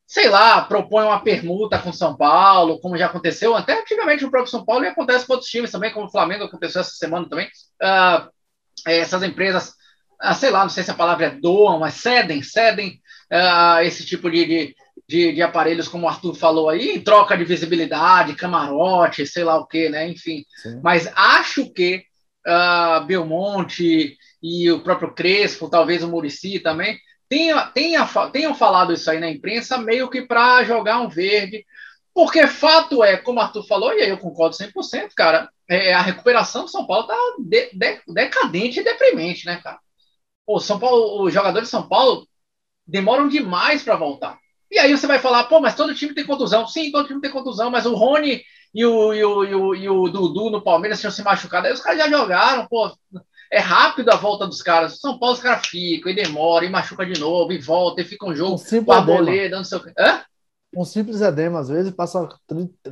sei 0.05 0.27
lá, 0.27 0.61
propõe 0.61 1.05
uma 1.05 1.21
permuta 1.23 1.79
com 1.79 1.93
São 1.93 2.15
Paulo, 2.15 2.79
como 2.81 2.97
já 2.97 3.05
aconteceu 3.05 3.55
até 3.55 3.79
antigamente 3.79 4.23
no 4.23 4.31
próprio 4.31 4.51
São 4.51 4.65
Paulo, 4.65 4.83
e 4.83 4.89
acontece 4.89 5.25
com 5.25 5.33
outros 5.33 5.49
times 5.49 5.71
também, 5.71 5.93
como 5.93 6.07
o 6.07 6.11
Flamengo 6.11 6.43
aconteceu 6.45 6.81
essa 6.81 6.91
semana 6.91 7.27
também. 7.29 7.47
Uh, 7.81 8.29
essas 8.85 9.23
empresas, 9.23 9.73
ah, 10.19 10.33
sei 10.33 10.49
lá, 10.49 10.61
não 10.61 10.69
sei 10.69 10.83
se 10.83 10.91
a 10.91 10.95
palavra 10.95 11.27
é 11.27 11.29
doam, 11.31 11.79
mas 11.79 11.95
cedem, 11.95 12.41
cedem 12.41 13.01
uh, 13.31 13.81
esse 13.81 14.05
tipo 14.05 14.29
de, 14.29 14.45
de, 14.45 14.75
de, 15.07 15.31
de, 15.31 15.41
aparelhos, 15.41 15.87
como 15.87 16.05
o 16.05 16.09
Arthur 16.09 16.33
falou 16.35 16.69
aí, 16.69 16.95
em 16.95 17.01
troca 17.01 17.37
de 17.37 17.45
visibilidade, 17.45 18.35
camarote, 18.35 19.25
sei 19.25 19.43
lá 19.43 19.57
o 19.57 19.65
que, 19.65 19.89
né? 19.89 20.09
Enfim. 20.09 20.43
Sim. 20.61 20.81
Mas 20.83 21.09
acho 21.15 21.71
que 21.71 22.03
uh, 22.45 23.05
Belmonte 23.05 24.17
e 24.41 24.71
o 24.71 24.81
próprio 24.81 25.13
Crespo, 25.13 25.69
talvez 25.69 26.03
o 26.03 26.09
Murici 26.09 26.59
também, 26.59 26.97
tenha, 27.29 27.67
tenha, 27.67 28.05
tenham 28.31 28.53
falado 28.53 28.93
isso 28.93 29.09
aí 29.09 29.19
na 29.19 29.29
imprensa 29.29 29.77
meio 29.77 30.09
que 30.09 30.23
para 30.23 30.63
jogar 30.63 30.99
um 30.99 31.09
verde, 31.09 31.65
porque 32.13 32.47
fato 32.47 33.03
é, 33.03 33.17
como 33.17 33.39
o 33.39 33.41
Arthur 33.41 33.63
falou, 33.67 33.93
e 33.93 34.01
aí 34.01 34.09
eu 34.09 34.17
concordo 34.17 34.55
100%, 34.55 35.11
cara, 35.15 35.49
é, 35.69 35.93
a 35.93 36.01
recuperação 36.01 36.63
do 36.63 36.71
São 36.71 36.85
Paulo 36.85 37.05
tá 37.05 37.15
de, 37.39 37.69
de, 37.73 38.01
decadente 38.07 38.79
e 38.79 38.83
deprimente, 38.83 39.45
né, 39.45 39.57
cara? 39.61 39.79
O 40.45 40.59
São 40.59 40.79
Paulo, 40.79 41.23
os 41.23 41.33
jogadores 41.33 41.67
de 41.67 41.71
São 41.71 41.87
Paulo 41.87 42.27
demoram 42.85 43.27
demais 43.27 43.83
para 43.83 43.97
voltar. 43.97 44.39
E 44.69 44.79
aí 44.79 44.95
você 44.95 45.07
vai 45.07 45.19
falar, 45.19 45.45
pô, 45.45 45.59
mas 45.59 45.75
todo 45.75 45.95
time 45.95 46.13
tem 46.13 46.25
contusão. 46.25 46.67
Sim, 46.67 46.91
todo 46.91 47.07
time 47.07 47.21
tem 47.21 47.31
contusão, 47.31 47.69
mas 47.69 47.85
o 47.85 47.95
Rony 47.95 48.41
e 48.73 48.85
o, 48.85 49.13
e 49.13 49.23
o, 49.23 49.43
e 49.43 49.55
o, 49.55 49.75
e 49.75 49.89
o 49.89 50.09
Dudu 50.09 50.49
no 50.49 50.61
Palmeiras 50.61 50.99
tinham 50.99 51.11
se 51.11 51.23
machucado. 51.23 51.67
Aí 51.67 51.73
os 51.73 51.81
caras 51.81 51.99
já 51.99 52.09
jogaram, 52.09 52.67
pô. 52.67 52.91
É 53.51 53.59
rápido 53.59 54.09
a 54.09 54.15
volta 54.15 54.45
dos 54.45 54.61
caras. 54.61 54.99
São 54.99 55.17
Paulo 55.17 55.35
os 55.35 55.41
caras 55.41 55.65
ficam, 55.65 56.11
e 56.11 56.15
demora, 56.15 56.65
e 56.65 56.69
machuca 56.69 57.05
de 57.05 57.17
novo, 57.17 57.53
e 57.53 57.57
volta, 57.57 58.01
e 58.01 58.05
fica 58.05 58.25
um 58.25 58.35
jogo 58.35 58.55
um 58.55 58.83
com 58.83 58.91
a 58.91 58.99
boleda, 59.01 59.55
não 59.55 59.63
sei 59.63 59.77
o 59.77 59.83
quê. 59.83 59.93
Hã? 59.97 60.21
Um 60.75 60.83
simples 60.83 61.21
edema, 61.21 61.59
às 61.59 61.69
vezes, 61.69 61.91
passa 61.91 62.27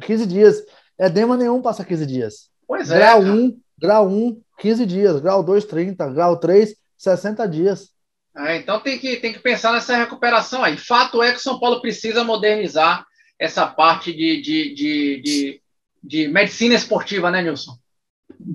15 0.02 0.26
dias. 0.26 0.64
Edema 0.98 1.36
nenhum 1.36 1.62
passa 1.62 1.84
15 1.84 2.06
dias. 2.06 2.50
Pois 2.66 2.90
é. 2.90 2.98
Grau 2.98 3.22
1, 3.22 3.60
grau 3.78 4.08
1, 4.08 4.42
15 4.58 4.86
dias. 4.86 5.20
Grau 5.20 5.44
2, 5.44 5.66
30. 5.66 6.08
Grau 6.12 6.38
3, 6.38 6.74
60 6.98 7.48
dias. 7.48 7.90
É, 8.38 8.58
então 8.58 8.80
tem 8.82 9.00
que, 9.00 9.16
tem 9.18 9.32
que 9.32 9.40
pensar 9.40 9.72
nessa 9.72 9.96
recuperação 9.96 10.64
aí. 10.64 10.78
Fato 10.78 11.24
é 11.24 11.32
que 11.32 11.38
o 11.38 11.42
São 11.42 11.60
Paulo 11.60 11.80
precisa 11.80 12.24
modernizar 12.24 13.06
essa 13.40 13.66
parte 13.66 14.12
de, 14.12 14.42
de, 14.42 14.74
de, 14.76 15.22
de, 15.22 15.62
de 16.04 16.28
medicina 16.28 16.76
esportiva, 16.76 17.32
né, 17.32 17.42
Nilson? 17.42 17.78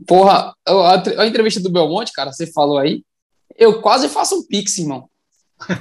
Porra, 0.07 0.55
a, 0.67 1.23
a, 1.23 1.27
entrevista 1.27 1.61
do 1.61 1.71
Belmonte, 1.71 2.13
cara, 2.13 2.33
você 2.33 2.47
falou 2.47 2.79
aí, 2.79 3.03
eu 3.57 3.81
quase 3.81 4.09
faço 4.09 4.37
um 4.37 4.47
pix, 4.47 4.77
irmão. 4.79 5.09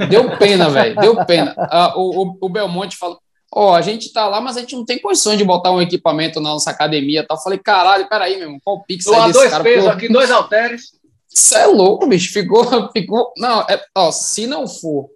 Deu 0.10 0.38
pena, 0.38 0.70
velho, 0.72 0.96
deu 0.96 1.26
pena. 1.26 1.54
Uh, 1.58 2.00
o, 2.00 2.24
o, 2.24 2.38
o, 2.42 2.50
Belmonte 2.50 2.96
falou, 2.96 3.20
ó, 3.54 3.72
oh, 3.72 3.74
a 3.74 3.82
gente 3.82 4.14
tá 4.14 4.28
lá, 4.28 4.40
mas 4.40 4.56
a 4.56 4.62
gente 4.62 4.76
não 4.76 4.86
tem 4.86 5.00
condições 5.00 5.38
de 5.38 5.44
botar 5.44 5.72
um 5.72 5.82
equipamento 5.82 6.40
na 6.40 6.50
nossa 6.50 6.72
academia, 6.72 7.26
tá? 7.26 7.36
Eu 7.36 7.40
falei, 7.40 7.60
caralho, 7.60 8.08
peraí, 8.08 8.36
meu 8.36 8.44
irmão, 8.44 8.60
qual 8.64 8.84
pix 8.84 9.08
aí 9.08 9.22
desse 9.24 9.34
dois 9.34 9.50
cara? 9.50 9.64
pesos 9.64 9.90
aqui, 9.90 10.08
dois 10.08 10.32
halteres. 10.32 10.99
Você 11.30 11.56
é 11.56 11.66
louco, 11.68 12.08
bicho. 12.08 12.34
Ficou. 12.34 12.66
ficou 12.92 13.32
não, 13.38 13.62
é, 13.62 13.82
ó, 13.96 14.12
se 14.12 14.48
não 14.48 14.68
for 14.68 15.10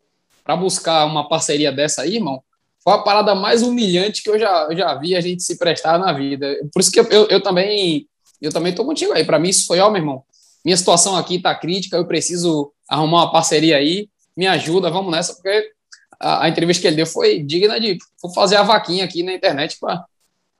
para 0.43 0.55
buscar 0.55 1.05
uma 1.05 1.27
parceria 1.27 1.71
dessa 1.71 2.01
aí, 2.01 2.15
irmão, 2.15 2.43
foi 2.83 2.93
a 2.93 2.99
parada 2.99 3.33
mais 3.33 3.61
humilhante 3.61 4.21
que 4.21 4.29
eu 4.29 4.37
já, 4.37 4.67
eu 4.69 4.77
já 4.77 4.93
vi 4.95 5.15
a 5.15 5.21
gente 5.21 5.41
se 5.41 5.57
prestar 5.57 5.97
na 5.97 6.11
vida. 6.11 6.53
Por 6.73 6.81
isso 6.81 6.91
que 6.91 6.99
eu, 6.99 7.05
eu, 7.05 7.27
eu 7.27 7.41
também. 7.41 8.07
Eu 8.41 8.51
também 8.51 8.75
tô 8.75 8.83
contigo 8.83 9.13
aí. 9.13 9.23
Para 9.23 9.39
mim, 9.39 9.49
isso 9.49 9.65
foi, 9.65 9.79
ó, 9.79 9.89
meu 9.89 10.01
irmão. 10.01 10.23
Minha 10.65 10.75
situação 10.75 11.15
aqui 11.15 11.39
tá 11.39 11.55
crítica, 11.55 11.95
eu 11.95 12.05
preciso 12.05 12.73
arrumar 12.89 13.23
uma 13.23 13.31
parceria 13.31 13.77
aí. 13.77 14.09
Me 14.35 14.47
ajuda, 14.47 14.89
vamos 14.89 15.11
nessa, 15.11 15.33
porque 15.33 15.71
a, 16.19 16.45
a 16.45 16.49
entrevista 16.49 16.81
que 16.81 16.87
ele 16.87 16.97
deu 16.97 17.05
foi 17.05 17.39
digna 17.41 17.79
de. 17.79 17.97
Vou 18.21 18.33
fazer 18.33 18.57
a 18.57 18.63
vaquinha 18.63 19.05
aqui 19.05 19.23
na 19.23 19.33
internet 19.33 19.77
para 19.79 20.03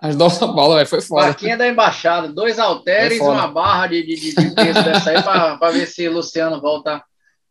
as 0.04 0.18
duas 0.18 0.38
bolas, 0.38 0.90
foi 0.90 1.00
foda. 1.00 1.28
Vaquinha 1.28 1.58
da 1.58 1.66
embaixada, 1.66 2.28
dois 2.28 2.60
halteres 2.60 3.20
e 3.20 3.22
uma 3.22 3.48
barra 3.48 3.88
de, 3.88 4.04
de, 4.04 4.36
de 4.36 4.54
peso 4.54 4.84
dessa 4.84 5.12
aí 5.12 5.24
para 5.24 5.72
ver 5.72 5.86
se 5.86 6.10
Luciano 6.10 6.60
volta 6.60 7.02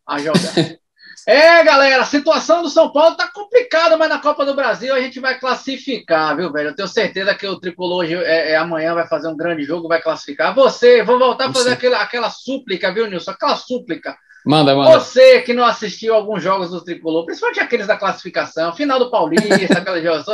a 0.07 0.19
jogar. 0.19 0.39
É, 1.25 1.63
galera, 1.63 2.01
a 2.01 2.05
situação 2.05 2.61
do 2.61 2.69
São 2.69 2.91
Paulo 2.91 3.15
tá 3.15 3.29
complicada, 3.33 3.95
mas 3.95 4.09
na 4.09 4.19
Copa 4.19 4.45
do 4.45 4.53
Brasil 4.53 4.93
a 4.93 4.99
gente 4.99 5.21
vai 5.21 5.39
classificar, 5.39 6.35
viu, 6.35 6.51
velho? 6.51 6.69
Eu 6.71 6.75
tenho 6.75 6.87
certeza 6.87 7.33
que 7.33 7.47
o 7.47 7.57
Tricolor 7.57 7.99
hoje, 7.99 8.15
é, 8.15 8.51
é, 8.51 8.55
amanhã 8.57 8.93
vai 8.93 9.07
fazer 9.07 9.29
um 9.29 9.37
grande 9.37 9.63
jogo, 9.63 9.87
vai 9.87 10.01
classificar. 10.01 10.53
Você, 10.53 11.01
vou 11.01 11.17
voltar 11.17 11.47
a 11.47 11.53
fazer 11.53 11.71
aquela, 11.71 12.01
aquela 12.01 12.29
súplica, 12.29 12.93
viu, 12.93 13.07
Nilson? 13.07 13.31
Aquela 13.31 13.55
súplica. 13.55 14.17
Manda, 14.45 14.75
manda. 14.75 14.99
Você 14.99 15.41
que 15.43 15.53
não 15.53 15.63
assistiu 15.63 16.13
alguns 16.13 16.43
jogos 16.43 16.71
do 16.71 16.83
Tricolor, 16.83 17.25
principalmente 17.25 17.61
aqueles 17.61 17.87
da 17.87 17.95
classificação, 17.95 18.75
final 18.75 18.99
do 18.99 19.09
Paulista, 19.09 19.47
aquelas 19.79 20.03
jogos. 20.03 20.25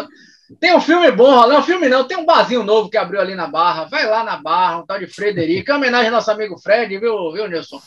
Tem 0.57 0.75
um 0.75 0.81
filme 0.81 1.11
bom, 1.11 1.47
não, 1.47 1.61
filme 1.61 1.87
não, 1.87 2.07
tem 2.07 2.17
um 2.17 2.25
barzinho 2.25 2.63
novo 2.63 2.89
que 2.89 2.97
abriu 2.97 3.21
ali 3.21 3.35
na 3.35 3.47
Barra. 3.47 3.85
Vai 3.85 4.05
lá 4.07 4.23
na 4.23 4.37
Barra, 4.37 4.79
um 4.79 4.85
tal 4.85 4.97
de 4.97 5.05
Frederico. 5.05 5.71
É 5.71 5.75
homenagem 5.75 6.07
ao 6.07 6.13
nosso 6.13 6.31
amigo 6.31 6.57
Fred, 6.57 6.97
viu, 6.97 7.31
viu 7.31 7.47
Nilson? 7.47 7.79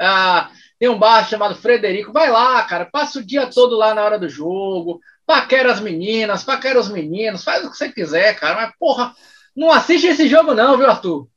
Ah, 0.00 0.48
tem 0.78 0.88
um 0.88 0.98
bar 0.98 1.28
chamado 1.28 1.54
Frederico. 1.54 2.12
Vai 2.12 2.30
lá, 2.30 2.62
cara, 2.62 2.86
passa 2.86 3.18
o 3.18 3.24
dia 3.24 3.46
todo 3.46 3.76
lá 3.76 3.94
na 3.94 4.02
hora 4.02 4.18
do 4.18 4.28
jogo. 4.28 5.00
Paquera 5.26 5.72
as 5.72 5.80
meninas, 5.80 6.44
paquera 6.44 6.78
os 6.78 6.88
meninos, 6.88 7.44
faz 7.44 7.64
o 7.64 7.70
que 7.70 7.76
você 7.76 7.90
quiser, 7.90 8.38
cara. 8.38 8.54
Mas, 8.54 8.72
porra, 8.78 9.12
não 9.54 9.70
assiste 9.70 10.06
esse 10.06 10.28
jogo, 10.28 10.54
não, 10.54 10.78
viu, 10.78 10.88
Arthur? 10.88 11.28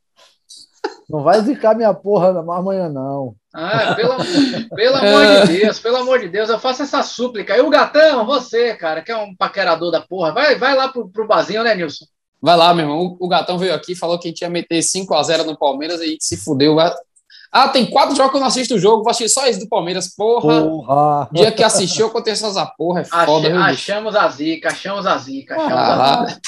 Não 1.08 1.22
vai 1.22 1.40
zicar 1.40 1.74
minha 1.74 1.92
porra 1.92 2.38
amanhã, 2.38 2.88
não. 2.88 3.34
Ah, 3.52 3.94
pelo, 3.94 4.14
pelo 4.74 4.96
amor 4.96 5.46
de 5.46 5.52
Deus, 5.58 5.78
pelo 5.78 5.96
amor 5.96 6.20
de 6.20 6.28
Deus, 6.28 6.48
eu 6.48 6.58
faço 6.58 6.82
essa 6.82 7.02
súplica. 7.02 7.56
E 7.56 7.60
o 7.60 7.70
Gatão, 7.70 8.24
você, 8.24 8.74
cara, 8.74 9.02
que 9.02 9.10
é 9.10 9.16
um 9.16 9.34
paquerador 9.34 9.90
da 9.90 10.00
porra, 10.00 10.32
vai, 10.32 10.56
vai 10.56 10.76
lá 10.76 10.88
pro, 10.88 11.08
pro 11.08 11.26
Bazinho, 11.26 11.64
né, 11.64 11.74
Nilson? 11.74 12.04
Vai 12.40 12.56
lá, 12.56 12.72
meu 12.72 12.84
irmão. 12.84 13.16
O, 13.20 13.26
o 13.26 13.28
Gatão 13.28 13.58
veio 13.58 13.74
aqui, 13.74 13.94
falou 13.94 14.18
que 14.18 14.28
a 14.28 14.30
gente 14.30 14.42
ia 14.42 14.48
meter 14.48 14.78
5x0 14.78 15.44
no 15.44 15.58
Palmeiras 15.58 16.00
e 16.00 16.04
a 16.04 16.06
gente 16.06 16.24
se 16.24 16.36
fudeu. 16.36 16.76
Ah, 17.52 17.68
tem 17.68 17.84
quatro 17.86 18.14
jogos 18.14 18.30
que 18.30 18.36
eu 18.36 18.40
não 18.40 18.46
assisto 18.46 18.76
o 18.76 18.78
jogo, 18.78 19.02
vou 19.02 19.10
assistir 19.10 19.28
só 19.28 19.44
esse 19.46 19.58
do 19.58 19.68
Palmeiras. 19.68 20.14
Porra! 20.14 20.62
porra. 20.62 21.28
Dia 21.32 21.50
que 21.50 21.64
assistiu, 21.64 22.06
aconteceu 22.06 22.48
essa 22.48 22.64
porra, 22.64 23.00
é 23.00 23.04
foda. 23.04 23.48
Ach, 23.58 23.72
achamos 23.72 24.14
a 24.14 24.28
zica, 24.28 24.68
achamos 24.68 25.04
a 25.04 25.18
zica, 25.18 25.56
achamos 25.56 25.72
ah, 25.74 26.20
a 26.20 26.26
zica. 26.26 26.40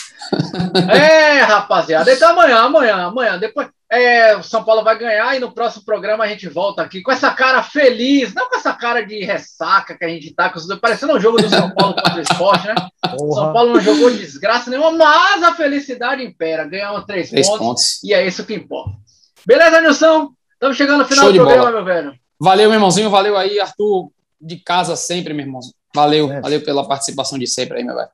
É, 0.93 1.41
rapaziada. 1.41 2.12
Então 2.12 2.31
amanhã, 2.31 2.59
amanhã, 2.59 2.95
amanhã, 3.07 3.38
depois. 3.38 3.69
É, 3.95 4.35
o 4.35 4.43
São 4.43 4.65
Paulo 4.65 4.83
vai 4.83 4.97
ganhar 4.99 5.37
e 5.37 5.39
no 5.39 5.53
próximo 5.53 5.85
programa 5.85 6.25
a 6.25 6.27
gente 6.27 6.49
volta 6.49 6.81
aqui 6.81 7.03
com 7.03 7.13
essa 7.13 7.31
cara 7.31 7.63
feliz, 7.63 8.33
não 8.33 8.49
com 8.49 8.57
essa 8.57 8.73
cara 8.73 9.03
de 9.05 9.23
ressaca 9.23 9.95
que 9.99 10.03
a 10.03 10.09
gente 10.09 10.35
tá, 10.35 10.51
parecendo 10.81 11.13
um 11.13 11.21
jogo 11.21 11.43
do 11.43 11.47
São 11.51 11.71
Paulo 11.75 11.95
contra 11.95 12.17
o 12.17 12.21
esporte, 12.23 12.69
né? 12.69 12.75
Porra. 13.19 13.43
São 13.43 13.53
Paulo 13.53 13.75
não 13.75 13.81
jogou 13.83 14.11
desgraça 14.11 14.71
nenhuma, 14.71 14.93
mas 14.93 15.43
a 15.43 15.55
felicidade 15.55 16.25
impera. 16.25 16.65
Ganhamos 16.65 17.05
três, 17.05 17.29
três 17.29 17.47
pontos, 17.47 17.67
pontos, 17.67 18.03
e 18.03 18.15
é 18.15 18.27
isso 18.27 18.47
que 18.47 18.55
importa. 18.55 18.93
Beleza, 19.45 19.83
Nilson? 19.83 20.31
Estamos 20.55 20.77
chegando 20.79 21.01
no 21.01 21.05
final 21.05 21.25
Show 21.27 21.33
do 21.35 21.39
programa, 21.41 21.65
bola. 21.65 21.77
meu 21.77 21.85
velho. 21.85 22.15
Valeu, 22.41 22.71
meu 22.71 22.77
irmãozinho. 22.77 23.11
Valeu 23.11 23.37
aí, 23.37 23.61
Arthur, 23.61 24.11
de 24.41 24.57
casa 24.57 24.97
sempre, 24.97 25.35
meu 25.35 25.45
irmão. 25.45 25.61
Valeu, 25.95 26.33
é. 26.33 26.41
valeu 26.41 26.63
pela 26.63 26.89
participação 26.89 27.39
de 27.39 27.47
sempre 27.47 27.77
aí, 27.77 27.85
meu 27.85 27.95
velho. 27.95 28.09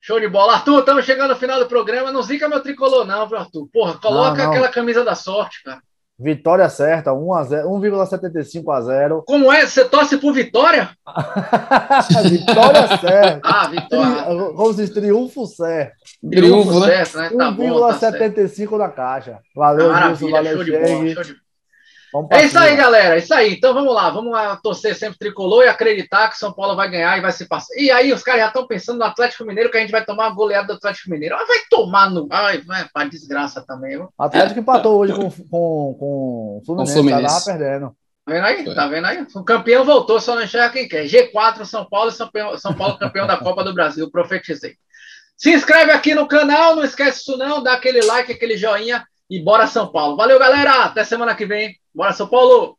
Show 0.00 0.18
de 0.18 0.28
bola. 0.28 0.54
Arthur, 0.54 0.80
estamos 0.80 1.04
chegando 1.04 1.30
no 1.30 1.36
final 1.36 1.58
do 1.58 1.66
programa. 1.66 2.10
Não 2.10 2.22
zica 2.22 2.48
meu 2.48 2.60
tricolor, 2.60 3.04
não, 3.04 3.28
viu, 3.28 3.36
Arthur? 3.36 3.68
Porra, 3.70 3.98
coloca 3.98 4.38
não, 4.38 4.44
não. 4.44 4.50
aquela 4.50 4.68
camisa 4.68 5.04
da 5.04 5.14
sorte, 5.14 5.62
cara. 5.62 5.80
Vitória 6.22 6.68
certa, 6.68 7.12
1,75 7.12 8.76
a 8.76 8.80
0. 8.82 9.22
Como 9.26 9.50
é? 9.50 9.66
Você 9.66 9.86
torce 9.86 10.18
por 10.18 10.34
vitória? 10.34 10.90
vitória 12.28 12.98
certa. 12.98 13.40
Ah, 13.42 13.68
vitória. 13.68 14.24
Como 14.54 14.72
se 14.74 14.82
diz, 14.82 14.90
triunfo 14.90 15.46
certo. 15.46 15.94
Triunfo, 16.30 16.68
triunfo 16.68 16.80
né? 16.80 17.04
certo, 17.06 17.16
né? 17.16 17.44
Tá 17.44 17.52
1,75 17.52 18.70
tá 18.70 18.78
na 18.78 18.88
caixa. 18.90 19.38
Valeu, 19.56 19.90
Maravilha, 19.90 20.30
valeu, 20.30 20.56
show 20.56 20.64
de 20.64 20.72
bola, 20.72 21.14
show 21.14 21.24
de 21.24 21.36
é 22.30 22.44
isso 22.44 22.58
aí, 22.58 22.76
galera. 22.76 23.14
É 23.14 23.18
isso 23.18 23.32
aí. 23.32 23.54
Então 23.54 23.72
vamos 23.72 23.94
lá. 23.94 24.10
Vamos 24.10 24.32
lá 24.32 24.56
torcer 24.56 24.94
sempre 24.94 25.18
tricolor 25.18 25.64
e 25.64 25.68
acreditar 25.68 26.28
que 26.28 26.38
São 26.38 26.52
Paulo 26.52 26.74
vai 26.74 26.90
ganhar 26.90 27.16
e 27.16 27.20
vai 27.20 27.32
se 27.32 27.46
passar. 27.46 27.74
E 27.76 27.90
aí 27.90 28.12
os 28.12 28.22
caras 28.22 28.42
já 28.42 28.46
estão 28.48 28.66
pensando 28.66 28.98
no 28.98 29.04
Atlético 29.04 29.44
Mineiro 29.44 29.70
que 29.70 29.76
a 29.76 29.80
gente 29.80 29.92
vai 29.92 30.04
tomar 30.04 30.28
uma 30.28 30.34
goleada 30.34 30.66
do 30.68 30.74
Atlético 30.74 31.10
Mineiro. 31.10 31.36
Ah, 31.36 31.44
vai 31.46 31.58
tomar 31.70 32.10
no. 32.10 32.26
Ai, 32.30 32.58
vai 32.58 32.86
pra 32.92 33.04
desgraça 33.04 33.64
também. 33.66 33.90
Viu? 33.90 34.08
Atlético 34.18 34.60
empatou 34.60 34.98
hoje 34.98 35.12
com, 35.14 35.30
com, 35.30 35.96
com 35.98 36.58
o 36.58 36.62
Fluminense. 36.64 36.92
Com 36.92 37.02
Fluminense. 37.02 37.44
Tá 37.44 37.52
perdendo. 37.52 37.96
Tá 38.26 38.32
vendo 38.32 38.44
aí? 38.44 38.74
Tá 38.74 38.86
vendo 38.86 39.06
aí? 39.06 39.26
O 39.34 39.44
campeão 39.44 39.84
voltou, 39.84 40.20
só 40.20 40.34
não 40.34 40.42
enxerga 40.42 40.70
quem 40.70 40.88
quer. 40.88 41.04
G4, 41.04 41.64
São 41.64 41.84
Paulo, 41.84 42.10
São 42.10 42.30
Paulo, 42.30 42.58
São 42.58 42.74
Paulo 42.74 42.98
campeão 42.98 43.26
da 43.26 43.36
Copa 43.36 43.64
do 43.64 43.74
Brasil. 43.74 44.10
Profetizei. 44.10 44.76
Se 45.36 45.52
inscreve 45.52 45.90
aqui 45.90 46.14
no 46.14 46.28
canal, 46.28 46.76
não 46.76 46.84
esquece 46.84 47.20
isso 47.20 47.36
não, 47.38 47.62
dá 47.62 47.72
aquele 47.72 48.02
like, 48.02 48.30
aquele 48.30 48.58
joinha 48.58 49.04
e 49.28 49.42
bora 49.42 49.66
São 49.66 49.90
Paulo. 49.90 50.16
Valeu, 50.16 50.38
galera. 50.38 50.84
Até 50.84 51.02
semana 51.02 51.34
que 51.34 51.46
vem. 51.46 51.79
Bora, 51.94 52.12
São 52.12 52.28
Paulo! 52.28 52.78